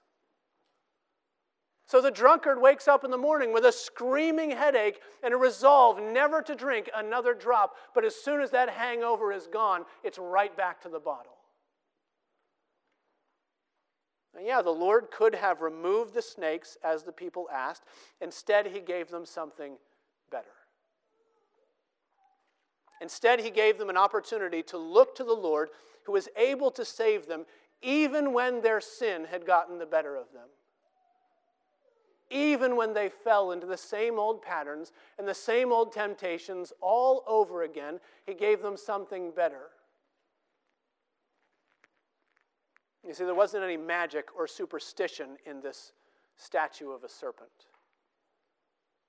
So 1.92 2.00
the 2.00 2.10
drunkard 2.10 2.62
wakes 2.62 2.88
up 2.88 3.04
in 3.04 3.12
the 3.12 3.18
morning 3.18 3.52
with 3.52 3.66
a 3.66 3.72
screaming 3.74 4.52
headache 4.52 5.02
and 5.24 5.34
a 5.34 5.38
resolve 5.38 6.02
never 6.02 6.42
to 6.42 6.56
drink 6.56 6.89
another 6.96 7.34
drop. 7.34 7.76
But 7.94 8.06
as 8.06 8.16
soon 8.16 8.39
as 8.39 8.50
that 8.52 8.70
hangover 8.70 9.34
is 9.34 9.46
gone, 9.46 9.84
it's 10.02 10.18
right 10.18 10.56
back 10.56 10.80
to 10.84 10.88
the 10.88 11.02
bottle. 11.02 11.34
Now, 14.34 14.39
yeah, 14.42 14.62
the 14.62 14.70
Lord 14.70 15.12
could 15.12 15.36
have 15.36 15.60
removed 15.60 16.14
the 16.14 16.22
snakes 16.22 16.78
as 16.82 17.04
the 17.04 17.12
people 17.12 17.50
asked. 17.52 17.84
Instead, 18.22 18.68
he 18.68 18.80
gave 18.80 19.10
them 19.10 19.26
something 19.26 19.74
better. 20.32 20.48
Instead, 23.02 23.42
he 23.42 23.50
gave 23.52 23.78
them 23.78 23.89
an 23.89 23.98
opportunity 23.98 24.64
to 24.64 24.78
look 24.78 25.14
to 25.16 25.26
the 25.26 25.34
Lord 25.34 25.68
who 26.06 26.14
was 26.14 26.30
able 26.38 26.72
to 26.72 26.86
save 26.86 27.28
them 27.28 27.46
even 27.82 28.32
when 28.32 28.62
their 28.62 28.80
sin 28.80 29.26
had 29.30 29.46
gotten 29.46 29.78
the 29.78 29.86
better 29.86 30.16
of 30.16 30.32
them 30.32 30.48
even 32.32 32.75
when 32.75 32.93
they 32.93 33.09
fell 33.09 33.51
into 33.51 33.67
the 33.67 33.77
same 33.77 34.17
old 34.17 34.41
patterns 34.41 34.91
and 35.19 35.27
the 35.27 35.34
same 35.34 35.71
old 35.71 35.91
temptations 35.91 36.71
all 36.82 37.23
over 37.27 37.63
again, 37.63 37.99
he 38.25 38.34
gave 38.34 38.61
them 38.61 38.77
something 38.77 39.32
better. 39.32 39.69
You 43.05 43.13
see, 43.13 43.25
there 43.25 43.36
wasn't 43.36 43.63
any 43.63 43.77
magic 43.77 44.29
or 44.38 44.47
superstition 44.47 45.38
in 45.45 45.61
this 45.61 45.93
statue 46.38 46.91
of 46.91 47.03
a 47.03 47.09
serpent. 47.09 47.49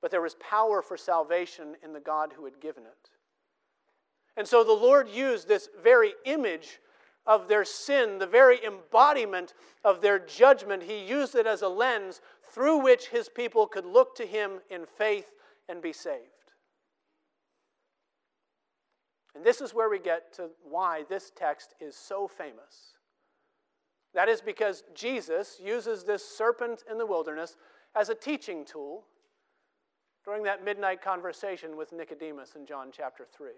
But 0.00 0.10
there 0.10 0.20
was 0.20 0.34
power 0.36 0.82
for 0.82 0.96
salvation 0.96 1.76
in 1.84 1.92
the 1.92 2.00
God 2.00 2.32
who 2.36 2.44
had 2.44 2.60
given 2.60 2.84
it. 2.84 3.10
And 4.36 4.48
so 4.48 4.64
the 4.64 4.72
Lord 4.72 5.08
used 5.08 5.46
this 5.46 5.68
very 5.82 6.14
image 6.24 6.80
of 7.26 7.48
their 7.48 7.64
sin, 7.64 8.18
the 8.18 8.26
very 8.26 8.64
embodiment 8.64 9.54
of 9.84 10.00
their 10.00 10.18
judgment, 10.18 10.82
he 10.82 11.04
used 11.04 11.34
it 11.34 11.46
as 11.46 11.62
a 11.62 11.68
lens 11.68 12.20
through 12.50 12.78
which 12.78 13.08
his 13.08 13.28
people 13.28 13.66
could 13.66 13.86
look 13.86 14.14
to 14.16 14.26
him 14.26 14.60
in 14.70 14.84
faith 14.86 15.30
and 15.68 15.80
be 15.80 15.92
saved. 15.92 16.26
And 19.34 19.44
this 19.44 19.60
is 19.60 19.72
where 19.72 19.88
we 19.88 19.98
get 19.98 20.32
to 20.34 20.50
why 20.62 21.04
this 21.08 21.32
text 21.34 21.74
is 21.80 21.96
so 21.96 22.28
famous. 22.28 22.96
That 24.14 24.28
is 24.28 24.42
because 24.42 24.84
Jesus 24.94 25.58
uses 25.62 26.04
this 26.04 26.22
serpent 26.22 26.84
in 26.90 26.98
the 26.98 27.06
wilderness 27.06 27.56
as 27.94 28.10
a 28.10 28.14
teaching 28.14 28.64
tool 28.64 29.04
during 30.24 30.42
that 30.44 30.64
midnight 30.64 31.00
conversation 31.00 31.76
with 31.76 31.92
Nicodemus 31.92 32.54
in 32.56 32.66
John 32.66 32.90
chapter 32.92 33.26
3. 33.32 33.50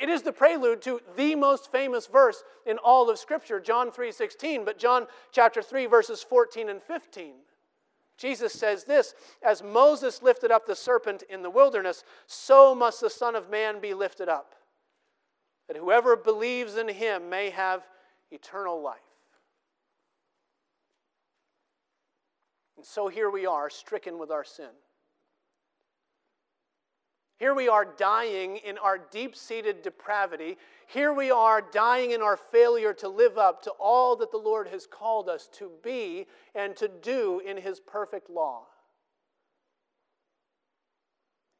It 0.00 0.08
is 0.08 0.22
the 0.22 0.32
prelude 0.32 0.82
to 0.82 1.00
the 1.16 1.34
most 1.34 1.72
famous 1.72 2.06
verse 2.06 2.44
in 2.66 2.78
all 2.78 3.10
of 3.10 3.18
Scripture, 3.18 3.60
John 3.60 3.90
3:16, 3.90 4.64
but 4.64 4.78
John 4.78 5.06
chapter 5.32 5.62
3 5.62 5.86
verses 5.86 6.22
14 6.22 6.68
and 6.68 6.82
15. 6.82 7.34
Jesus 8.16 8.52
says 8.52 8.84
this, 8.84 9.14
as 9.42 9.62
Moses 9.62 10.22
lifted 10.22 10.50
up 10.50 10.66
the 10.66 10.76
serpent 10.76 11.22
in 11.30 11.42
the 11.42 11.48
wilderness, 11.48 12.04
so 12.26 12.74
must 12.74 13.00
the 13.00 13.08
Son 13.08 13.34
of 13.34 13.48
Man 13.48 13.80
be 13.80 13.94
lifted 13.94 14.28
up, 14.28 14.54
that 15.68 15.78
whoever 15.78 16.16
believes 16.16 16.76
in 16.76 16.88
him 16.88 17.30
may 17.30 17.48
have 17.48 17.86
eternal 18.30 18.82
life. 18.82 18.98
And 22.76 22.84
so 22.84 23.08
here 23.08 23.30
we 23.30 23.46
are, 23.46 23.70
stricken 23.70 24.18
with 24.18 24.30
our 24.30 24.44
sin. 24.44 24.70
Here 27.40 27.54
we 27.54 27.70
are 27.70 27.86
dying 27.86 28.58
in 28.58 28.76
our 28.76 28.98
deep 28.98 29.34
seated 29.34 29.80
depravity. 29.80 30.58
Here 30.86 31.14
we 31.14 31.30
are 31.30 31.62
dying 31.62 32.10
in 32.10 32.20
our 32.20 32.36
failure 32.36 32.92
to 32.92 33.08
live 33.08 33.38
up 33.38 33.62
to 33.62 33.70
all 33.80 34.14
that 34.16 34.30
the 34.30 34.36
Lord 34.36 34.68
has 34.68 34.86
called 34.86 35.30
us 35.30 35.48
to 35.54 35.70
be 35.82 36.26
and 36.54 36.76
to 36.76 36.86
do 36.86 37.40
in 37.40 37.56
His 37.56 37.80
perfect 37.80 38.28
law. 38.28 38.64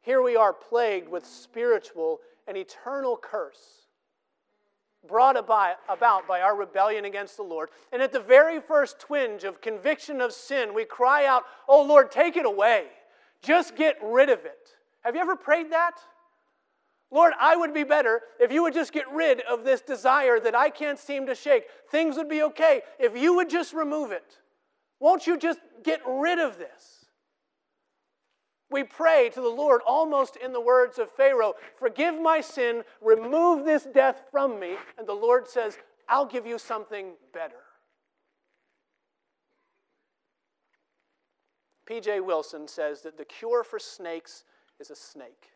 Here 0.02 0.20
we 0.20 0.36
are 0.36 0.52
plagued 0.52 1.08
with 1.08 1.24
spiritual 1.24 2.20
and 2.46 2.58
eternal 2.58 3.16
curse 3.16 3.86
brought 5.08 5.38
about 5.38 6.28
by 6.28 6.42
our 6.42 6.56
rebellion 6.56 7.06
against 7.06 7.38
the 7.38 7.42
Lord. 7.42 7.70
And 7.90 8.02
at 8.02 8.12
the 8.12 8.20
very 8.20 8.60
first 8.60 9.00
twinge 9.00 9.44
of 9.44 9.62
conviction 9.62 10.20
of 10.20 10.34
sin, 10.34 10.74
we 10.74 10.84
cry 10.84 11.24
out, 11.24 11.44
Oh 11.66 11.82
Lord, 11.82 12.10
take 12.10 12.36
it 12.36 12.44
away. 12.44 12.88
Just 13.40 13.76
get 13.76 13.96
rid 14.02 14.28
of 14.28 14.44
it. 14.44 14.76
Have 15.02 15.14
you 15.14 15.20
ever 15.20 15.36
prayed 15.36 15.72
that? 15.72 15.94
Lord, 17.10 17.32
I 17.40 17.56
would 17.56 17.74
be 17.74 17.84
better 17.84 18.20
if 18.38 18.52
you 18.52 18.62
would 18.62 18.74
just 18.74 18.92
get 18.92 19.10
rid 19.12 19.40
of 19.40 19.64
this 19.64 19.80
desire 19.80 20.38
that 20.40 20.54
I 20.54 20.70
can't 20.70 20.98
seem 20.98 21.26
to 21.26 21.34
shake. 21.34 21.64
Things 21.90 22.16
would 22.16 22.28
be 22.28 22.42
okay 22.44 22.82
if 22.98 23.16
you 23.16 23.34
would 23.34 23.50
just 23.50 23.72
remove 23.72 24.12
it. 24.12 24.38
Won't 25.00 25.26
you 25.26 25.36
just 25.36 25.58
get 25.82 26.00
rid 26.06 26.38
of 26.38 26.58
this? 26.58 27.06
We 28.70 28.84
pray 28.84 29.30
to 29.30 29.40
the 29.40 29.48
Lord 29.48 29.80
almost 29.84 30.36
in 30.36 30.52
the 30.52 30.60
words 30.60 30.98
of 30.98 31.10
Pharaoh 31.10 31.54
Forgive 31.76 32.20
my 32.20 32.40
sin, 32.40 32.84
remove 33.00 33.64
this 33.64 33.88
death 33.92 34.22
from 34.30 34.60
me. 34.60 34.76
And 34.96 35.08
the 35.08 35.12
Lord 35.12 35.48
says, 35.48 35.76
I'll 36.08 36.26
give 36.26 36.46
you 36.46 36.58
something 36.58 37.14
better. 37.34 37.56
P.J. 41.86 42.20
Wilson 42.20 42.68
says 42.68 43.02
that 43.02 43.18
the 43.18 43.24
cure 43.24 43.64
for 43.64 43.80
snakes 43.80 44.44
is 44.80 44.90
a 44.90 44.96
snake. 44.96 45.50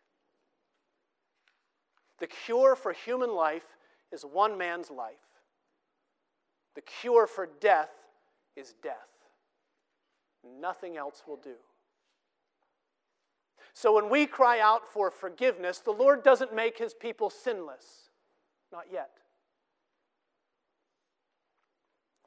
The 2.21 2.27
cure 2.27 2.77
for 2.77 2.93
human 2.93 3.35
life 3.35 3.67
is 4.13 4.23
one 4.23 4.57
man's 4.57 4.91
life. 4.91 5.15
The 6.75 6.83
cure 6.83 7.27
for 7.27 7.49
death 7.61 7.91
is 8.57 8.75
death. 8.83 8.95
Nothing 10.61 10.97
else 10.97 11.23
will 11.27 11.37
do. 11.37 11.55
So 13.73 13.95
when 13.95 14.09
we 14.09 14.27
cry 14.27 14.61
out 14.61 14.87
for 14.87 15.11
forgiveness, 15.11 15.81
the 15.81 15.91
Lord 15.91 16.23
doesn't 16.23 16.55
make 16.55 16.79
his 16.79 16.95
people 16.95 17.31
sinless. 17.31 18.11
Not 18.73 18.85
yet. 18.93 19.11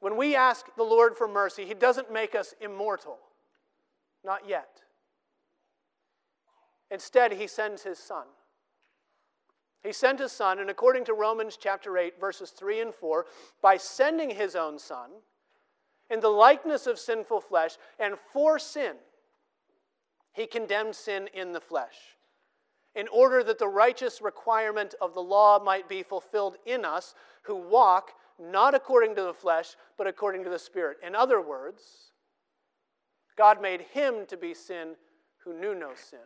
When 0.00 0.16
we 0.16 0.36
ask 0.36 0.66
the 0.76 0.82
Lord 0.82 1.16
for 1.16 1.26
mercy, 1.26 1.64
he 1.64 1.74
doesn't 1.74 2.12
make 2.12 2.34
us 2.34 2.54
immortal. 2.60 3.18
Not 4.24 4.48
yet. 4.48 4.82
Instead, 6.90 7.32
he 7.32 7.46
sends 7.46 7.82
his 7.82 7.98
son. 7.98 8.24
He 9.82 9.92
sent 9.92 10.18
his 10.18 10.32
son, 10.32 10.58
and 10.58 10.70
according 10.70 11.04
to 11.04 11.14
Romans 11.14 11.56
chapter 11.60 11.96
8, 11.96 12.20
verses 12.20 12.50
3 12.50 12.80
and 12.80 12.94
4, 12.94 13.26
by 13.62 13.76
sending 13.76 14.30
his 14.30 14.56
own 14.56 14.78
son 14.78 15.10
in 16.10 16.20
the 16.20 16.28
likeness 16.28 16.86
of 16.86 16.98
sinful 16.98 17.40
flesh 17.42 17.76
and 17.98 18.16
for 18.32 18.58
sin, 18.58 18.96
he 20.32 20.46
condemned 20.46 20.96
sin 20.96 21.28
in 21.32 21.52
the 21.52 21.60
flesh, 21.60 22.16
in 22.94 23.06
order 23.08 23.44
that 23.44 23.58
the 23.58 23.68
righteous 23.68 24.20
requirement 24.20 24.94
of 25.00 25.14
the 25.14 25.22
law 25.22 25.62
might 25.62 25.88
be 25.88 26.02
fulfilled 26.02 26.56
in 26.66 26.84
us 26.84 27.14
who 27.42 27.54
walk 27.54 28.12
not 28.38 28.74
according 28.74 29.14
to 29.16 29.22
the 29.22 29.34
flesh, 29.34 29.76
but 29.96 30.06
according 30.06 30.44
to 30.44 30.50
the 30.50 30.58
Spirit. 30.58 30.98
In 31.04 31.14
other 31.14 31.40
words, 31.40 32.12
God 33.36 33.60
made 33.60 33.82
him 33.92 34.26
to 34.26 34.36
be 34.36 34.54
sin 34.54 34.94
who 35.44 35.58
knew 35.58 35.74
no 35.74 35.90
sin 35.94 36.20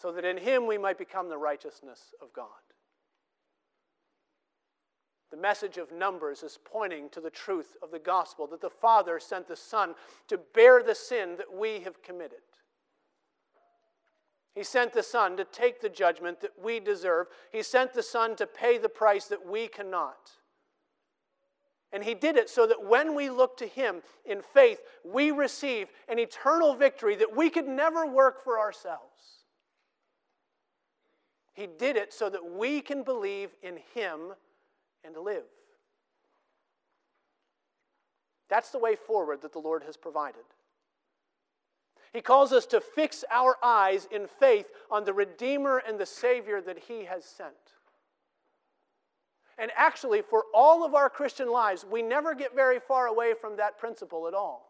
so 0.00 0.10
that 0.12 0.24
in 0.24 0.38
him 0.38 0.66
we 0.66 0.78
might 0.78 0.98
become 0.98 1.28
the 1.28 1.36
righteousness 1.36 2.14
of 2.22 2.32
God. 2.32 2.46
The 5.30 5.36
message 5.36 5.76
of 5.76 5.92
Numbers 5.92 6.42
is 6.42 6.58
pointing 6.64 7.10
to 7.10 7.20
the 7.20 7.30
truth 7.30 7.76
of 7.82 7.90
the 7.90 7.98
gospel 7.98 8.46
that 8.48 8.60
the 8.60 8.70
Father 8.70 9.20
sent 9.20 9.46
the 9.46 9.56
Son 9.56 9.94
to 10.28 10.38
bear 10.54 10.82
the 10.82 10.94
sin 10.94 11.36
that 11.36 11.54
we 11.54 11.80
have 11.80 12.02
committed. 12.02 12.38
He 14.54 14.64
sent 14.64 14.92
the 14.92 15.02
Son 15.02 15.36
to 15.36 15.44
take 15.44 15.80
the 15.80 15.88
judgment 15.88 16.40
that 16.40 16.52
we 16.60 16.80
deserve. 16.80 17.28
He 17.52 17.62
sent 17.62 17.92
the 17.92 18.02
Son 18.02 18.34
to 18.36 18.46
pay 18.46 18.78
the 18.78 18.88
price 18.88 19.26
that 19.26 19.46
we 19.46 19.68
cannot. 19.68 20.30
And 21.92 22.02
He 22.02 22.14
did 22.14 22.36
it 22.36 22.50
so 22.50 22.66
that 22.66 22.84
when 22.84 23.14
we 23.14 23.30
look 23.30 23.56
to 23.58 23.66
Him 23.66 24.02
in 24.24 24.42
faith, 24.42 24.80
we 25.04 25.30
receive 25.30 25.88
an 26.08 26.18
eternal 26.18 26.74
victory 26.74 27.14
that 27.16 27.36
we 27.36 27.50
could 27.50 27.68
never 27.68 28.06
work 28.06 28.42
for 28.42 28.58
ourselves. 28.58 29.39
He 31.52 31.66
did 31.66 31.96
it 31.96 32.12
so 32.12 32.30
that 32.30 32.44
we 32.44 32.80
can 32.80 33.02
believe 33.02 33.50
in 33.62 33.78
Him 33.94 34.32
and 35.04 35.16
live. 35.16 35.44
That's 38.48 38.70
the 38.70 38.78
way 38.78 38.96
forward 38.96 39.42
that 39.42 39.52
the 39.52 39.58
Lord 39.58 39.84
has 39.84 39.96
provided. 39.96 40.42
He 42.12 42.20
calls 42.20 42.52
us 42.52 42.66
to 42.66 42.80
fix 42.80 43.24
our 43.30 43.56
eyes 43.62 44.08
in 44.10 44.26
faith 44.26 44.66
on 44.90 45.04
the 45.04 45.12
Redeemer 45.12 45.82
and 45.86 45.98
the 45.98 46.06
Savior 46.06 46.60
that 46.60 46.78
He 46.78 47.04
has 47.04 47.24
sent. 47.24 47.54
And 49.58 49.70
actually, 49.76 50.22
for 50.22 50.44
all 50.54 50.84
of 50.84 50.94
our 50.94 51.10
Christian 51.10 51.50
lives, 51.50 51.84
we 51.88 52.02
never 52.02 52.34
get 52.34 52.54
very 52.54 52.80
far 52.80 53.06
away 53.06 53.34
from 53.38 53.56
that 53.58 53.78
principle 53.78 54.26
at 54.26 54.34
all 54.34 54.69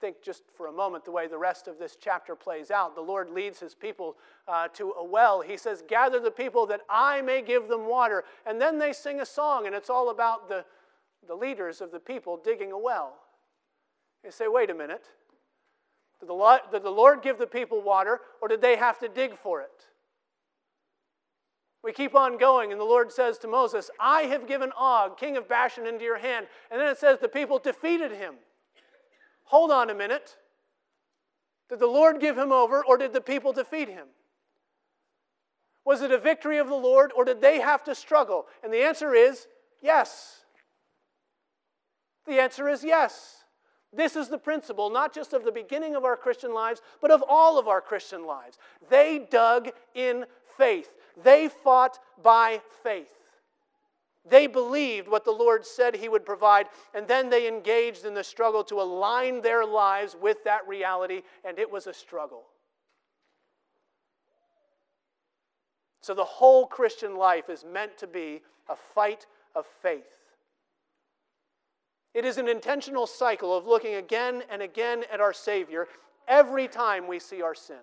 think 0.00 0.22
just 0.22 0.42
for 0.56 0.66
a 0.66 0.72
moment 0.72 1.04
the 1.04 1.10
way 1.10 1.26
the 1.26 1.38
rest 1.38 1.68
of 1.68 1.78
this 1.78 1.96
chapter 2.00 2.34
plays 2.34 2.70
out. 2.70 2.94
The 2.94 3.00
Lord 3.00 3.30
leads 3.30 3.60
his 3.60 3.74
people 3.74 4.16
uh, 4.46 4.68
to 4.74 4.92
a 4.98 5.04
well. 5.04 5.40
He 5.40 5.56
says, 5.56 5.82
Gather 5.86 6.20
the 6.20 6.30
people 6.30 6.66
that 6.66 6.82
I 6.88 7.20
may 7.22 7.42
give 7.42 7.68
them 7.68 7.88
water. 7.88 8.24
And 8.46 8.60
then 8.60 8.78
they 8.78 8.92
sing 8.92 9.20
a 9.20 9.26
song, 9.26 9.66
and 9.66 9.74
it's 9.74 9.90
all 9.90 10.10
about 10.10 10.48
the, 10.48 10.64
the 11.26 11.34
leaders 11.34 11.80
of 11.80 11.90
the 11.90 12.00
people 12.00 12.40
digging 12.42 12.72
a 12.72 12.78
well. 12.78 13.14
They 14.22 14.30
say, 14.30 14.48
Wait 14.48 14.70
a 14.70 14.74
minute. 14.74 15.06
Did 16.20 16.28
the, 16.28 16.60
did 16.72 16.82
the 16.82 16.90
Lord 16.90 17.22
give 17.22 17.38
the 17.38 17.46
people 17.46 17.80
water, 17.80 18.20
or 18.42 18.48
did 18.48 18.60
they 18.60 18.76
have 18.76 18.98
to 19.00 19.08
dig 19.08 19.36
for 19.38 19.60
it? 19.60 19.86
We 21.84 21.92
keep 21.92 22.16
on 22.16 22.38
going, 22.38 22.72
and 22.72 22.80
the 22.80 22.84
Lord 22.84 23.12
says 23.12 23.38
to 23.38 23.48
Moses, 23.48 23.88
I 24.00 24.22
have 24.22 24.48
given 24.48 24.72
Og, 24.76 25.16
king 25.16 25.36
of 25.36 25.48
Bashan, 25.48 25.86
into 25.86 26.04
your 26.04 26.18
hand. 26.18 26.46
And 26.70 26.80
then 26.80 26.88
it 26.88 26.98
says 26.98 27.20
the 27.20 27.28
people 27.28 27.60
defeated 27.60 28.10
him. 28.10 28.34
Hold 29.48 29.70
on 29.70 29.88
a 29.88 29.94
minute. 29.94 30.36
Did 31.70 31.78
the 31.78 31.86
Lord 31.86 32.20
give 32.20 32.36
him 32.36 32.52
over, 32.52 32.84
or 32.84 32.96
did 32.96 33.12
the 33.12 33.20
people 33.20 33.52
defeat 33.52 33.88
him? 33.88 34.06
Was 35.84 36.02
it 36.02 36.12
a 36.12 36.18
victory 36.18 36.58
of 36.58 36.68
the 36.68 36.74
Lord, 36.74 37.12
or 37.16 37.24
did 37.24 37.40
they 37.40 37.60
have 37.60 37.82
to 37.84 37.94
struggle? 37.94 38.46
And 38.62 38.72
the 38.72 38.82
answer 38.82 39.14
is 39.14 39.46
yes. 39.82 40.40
The 42.26 42.40
answer 42.40 42.68
is 42.68 42.84
yes. 42.84 43.36
This 43.90 44.16
is 44.16 44.28
the 44.28 44.36
principle, 44.36 44.90
not 44.90 45.14
just 45.14 45.32
of 45.32 45.44
the 45.44 45.52
beginning 45.52 45.96
of 45.96 46.04
our 46.04 46.16
Christian 46.16 46.52
lives, 46.52 46.82
but 47.00 47.10
of 47.10 47.24
all 47.26 47.58
of 47.58 47.68
our 47.68 47.80
Christian 47.80 48.26
lives. 48.26 48.58
They 48.90 49.26
dug 49.30 49.70
in 49.94 50.26
faith, 50.58 50.92
they 51.22 51.48
fought 51.48 51.98
by 52.22 52.60
faith. 52.82 53.17
They 54.28 54.46
believed 54.46 55.08
what 55.08 55.24
the 55.24 55.30
Lord 55.30 55.64
said 55.64 55.94
He 55.94 56.08
would 56.08 56.26
provide, 56.26 56.66
and 56.94 57.06
then 57.06 57.30
they 57.30 57.48
engaged 57.48 58.04
in 58.04 58.14
the 58.14 58.24
struggle 58.24 58.64
to 58.64 58.80
align 58.80 59.40
their 59.40 59.64
lives 59.64 60.16
with 60.20 60.44
that 60.44 60.66
reality, 60.66 61.22
and 61.44 61.58
it 61.58 61.70
was 61.70 61.86
a 61.86 61.94
struggle. 61.94 62.44
So 66.00 66.14
the 66.14 66.24
whole 66.24 66.66
Christian 66.66 67.16
life 67.16 67.50
is 67.50 67.64
meant 67.64 67.98
to 67.98 68.06
be 68.06 68.40
a 68.68 68.76
fight 68.94 69.26
of 69.54 69.66
faith. 69.82 70.04
It 72.14 72.24
is 72.24 72.38
an 72.38 72.48
intentional 72.48 73.06
cycle 73.06 73.56
of 73.56 73.66
looking 73.66 73.96
again 73.96 74.42
and 74.50 74.62
again 74.62 75.04
at 75.12 75.20
our 75.20 75.32
Savior 75.32 75.86
every 76.26 76.66
time 76.66 77.06
we 77.06 77.18
see 77.18 77.42
our 77.42 77.54
sin. 77.54 77.76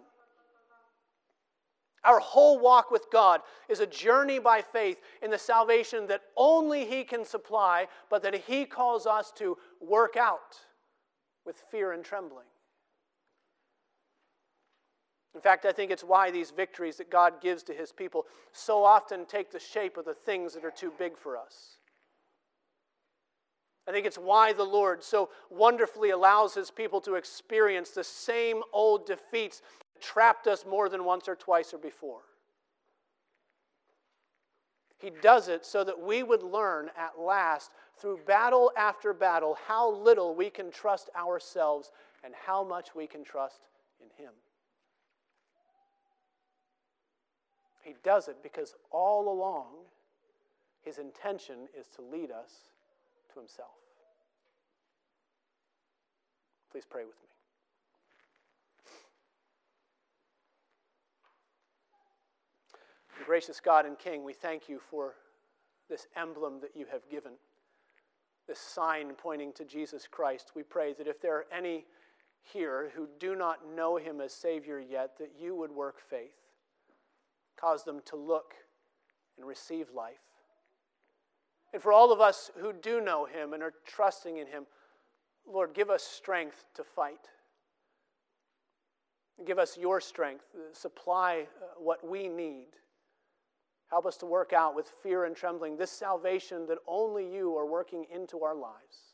Our 2.06 2.20
whole 2.20 2.60
walk 2.60 2.92
with 2.92 3.08
God 3.12 3.42
is 3.68 3.80
a 3.80 3.88
journey 3.88 4.38
by 4.38 4.62
faith 4.62 5.02
in 5.22 5.32
the 5.32 5.38
salvation 5.38 6.06
that 6.08 6.22
only 6.38 6.86
He 6.86 7.04
can 7.04 7.26
supply, 7.26 7.88
but 8.10 8.22
that 8.24 8.36
He 8.36 8.66
calls 8.66 9.08
us 9.08 9.32
to 9.38 9.58
work 9.82 10.16
out 10.16 10.56
with 11.46 11.58
fear 11.72 11.92
and 11.94 12.04
trembling. 12.04 12.46
In 15.34 15.42
fact, 15.42 15.66
I 15.66 15.72
think 15.74 15.92
it's 15.92 16.04
why 16.04 16.32
these 16.32 16.52
victories 16.52 16.96
that 16.98 17.10
God 17.10 17.42
gives 17.42 17.64
to 17.64 17.74
His 17.74 17.92
people 17.92 18.26
so 18.54 18.84
often 18.84 19.26
take 19.26 19.52
the 19.52 19.60
shape 19.60 19.98
of 19.98 20.06
the 20.06 20.14
things 20.14 20.54
that 20.54 20.64
are 20.64 20.72
too 20.72 20.94
big 20.98 21.18
for 21.18 21.38
us. 21.38 21.78
I 23.88 23.92
think 23.92 24.06
it's 24.06 24.18
why 24.18 24.54
the 24.54 24.64
Lord 24.64 25.04
so 25.04 25.30
wonderfully 25.50 26.12
allows 26.12 26.54
His 26.54 26.72
people 26.72 27.02
to 27.02 27.16
experience 27.16 27.90
the 27.90 28.04
same 28.04 28.62
old 28.72 29.06
defeats 29.06 29.62
trapped 30.06 30.48
us 30.48 30.66
more 30.66 30.88
than 30.90 31.04
once 31.04 31.28
or 31.28 31.36
twice 31.36 31.74
or 31.74 31.78
before. 31.78 32.22
He 34.98 35.12
does 35.22 35.50
it 35.50 35.66
so 35.66 35.84
that 35.84 36.00
we 36.00 36.24
would 36.24 36.44
learn 36.44 36.90
at 36.98 37.20
last, 37.20 37.72
through 37.98 38.20
battle 38.26 38.72
after 38.78 39.14
battle, 39.14 39.58
how 39.68 39.92
little 39.92 40.36
we 40.36 40.50
can 40.50 40.72
trust 40.72 41.10
ourselves 41.16 41.92
and 42.24 42.34
how 42.46 42.64
much 42.64 42.96
we 42.96 43.06
can 43.08 43.24
trust 43.24 43.62
in 44.02 44.24
Him. 44.24 44.32
He 47.82 47.94
does 48.04 48.28
it 48.28 48.38
because 48.42 48.74
all 48.90 49.32
along, 49.32 49.68
His 50.82 50.98
intention 50.98 51.68
is 51.78 51.88
to 51.96 52.02
lead 52.02 52.32
us 52.32 52.52
to 53.34 53.40
Himself. 53.40 53.70
Please 56.72 56.86
pray 56.90 57.04
with 57.04 57.16
me. 57.22 57.35
Gracious 63.26 63.60
God 63.60 63.88
and 63.88 63.98
King, 63.98 64.24
we 64.24 64.34
thank 64.34 64.70
you 64.70 64.80
for 64.92 65.16
this 65.90 66.06
emblem 66.16 66.60
that 66.62 66.76
you 66.76 66.86
have 66.92 67.10
given, 67.10 67.32
this 68.48 68.60
sign 68.60 69.14
pointing 69.18 69.52
to 69.54 69.66
Jesus 69.66 70.08
Christ. 70.08 70.52
We 70.56 70.62
pray 70.62 70.94
that 70.94 71.08
if 71.08 71.20
there 71.20 71.36
are 71.36 71.46
any 71.52 71.86
here 72.54 72.92
who 72.96 73.08
do 73.20 73.36
not 73.36 73.68
know 73.76 73.98
him 73.98 74.22
as 74.22 74.32
Savior 74.32 74.80
yet, 74.80 75.18
that 75.18 75.32
you 75.40 75.56
would 75.56 75.72
work 75.72 76.00
faith, 76.00 76.36
cause 77.60 77.84
them 77.84 78.02
to 78.06 78.16
look 78.16 78.54
and 79.38 79.48
receive 79.48 79.88
life. 79.92 80.20
And 81.74 81.82
for 81.82 81.92
all 81.92 82.12
of 82.12 82.22
us 82.22 82.52
who 82.60 82.74
do 82.74 83.02
know 83.02 83.26
him 83.26 83.54
and 83.54 83.64
are 83.64 83.74
trusting 83.88 84.38
in 84.38 84.46
him, 84.46 84.68
Lord, 85.52 85.74
give 85.74 85.90
us 85.90 86.04
strength 86.04 86.64
to 86.76 86.84
fight. 86.84 87.28
Give 89.48 89.58
us 89.58 89.80
your 89.80 90.00
strength, 90.00 90.46
supply 90.74 91.48
uh, 91.60 91.66
what 91.80 92.08
we 92.08 92.28
need. 92.28 92.68
Help 93.90 94.06
us 94.06 94.18
to 94.18 94.26
work 94.26 94.52
out 94.54 94.76
with 94.76 94.92
fear 95.04 95.26
and 95.26 95.36
trembling 95.36 95.78
this 95.78 95.92
salvation 95.92 96.66
that 96.68 96.80
only 96.88 97.32
you 97.32 97.56
are 97.56 97.66
working 97.66 98.06
into 98.14 98.42
our 98.42 98.56
lives. 98.56 99.14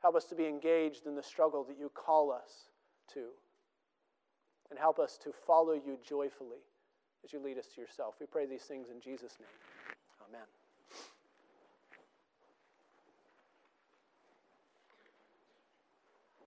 Help 0.00 0.16
us 0.16 0.24
to 0.26 0.34
be 0.34 0.46
engaged 0.46 1.06
in 1.06 1.14
the 1.14 1.22
struggle 1.22 1.64
that 1.64 1.78
you 1.78 1.90
call 1.94 2.30
us 2.32 2.68
to. 3.14 3.26
And 4.70 4.78
help 4.78 4.98
us 4.98 5.18
to 5.24 5.32
follow 5.46 5.74
you 5.74 5.98
joyfully 6.06 6.64
as 7.24 7.32
you 7.32 7.40
lead 7.40 7.58
us 7.58 7.66
to 7.74 7.80
yourself. 7.80 8.14
We 8.20 8.26
pray 8.26 8.46
these 8.46 8.62
things 8.62 8.88
in 8.90 9.00
Jesus' 9.00 9.36
name. 9.38 9.48
Amen. 10.28 10.46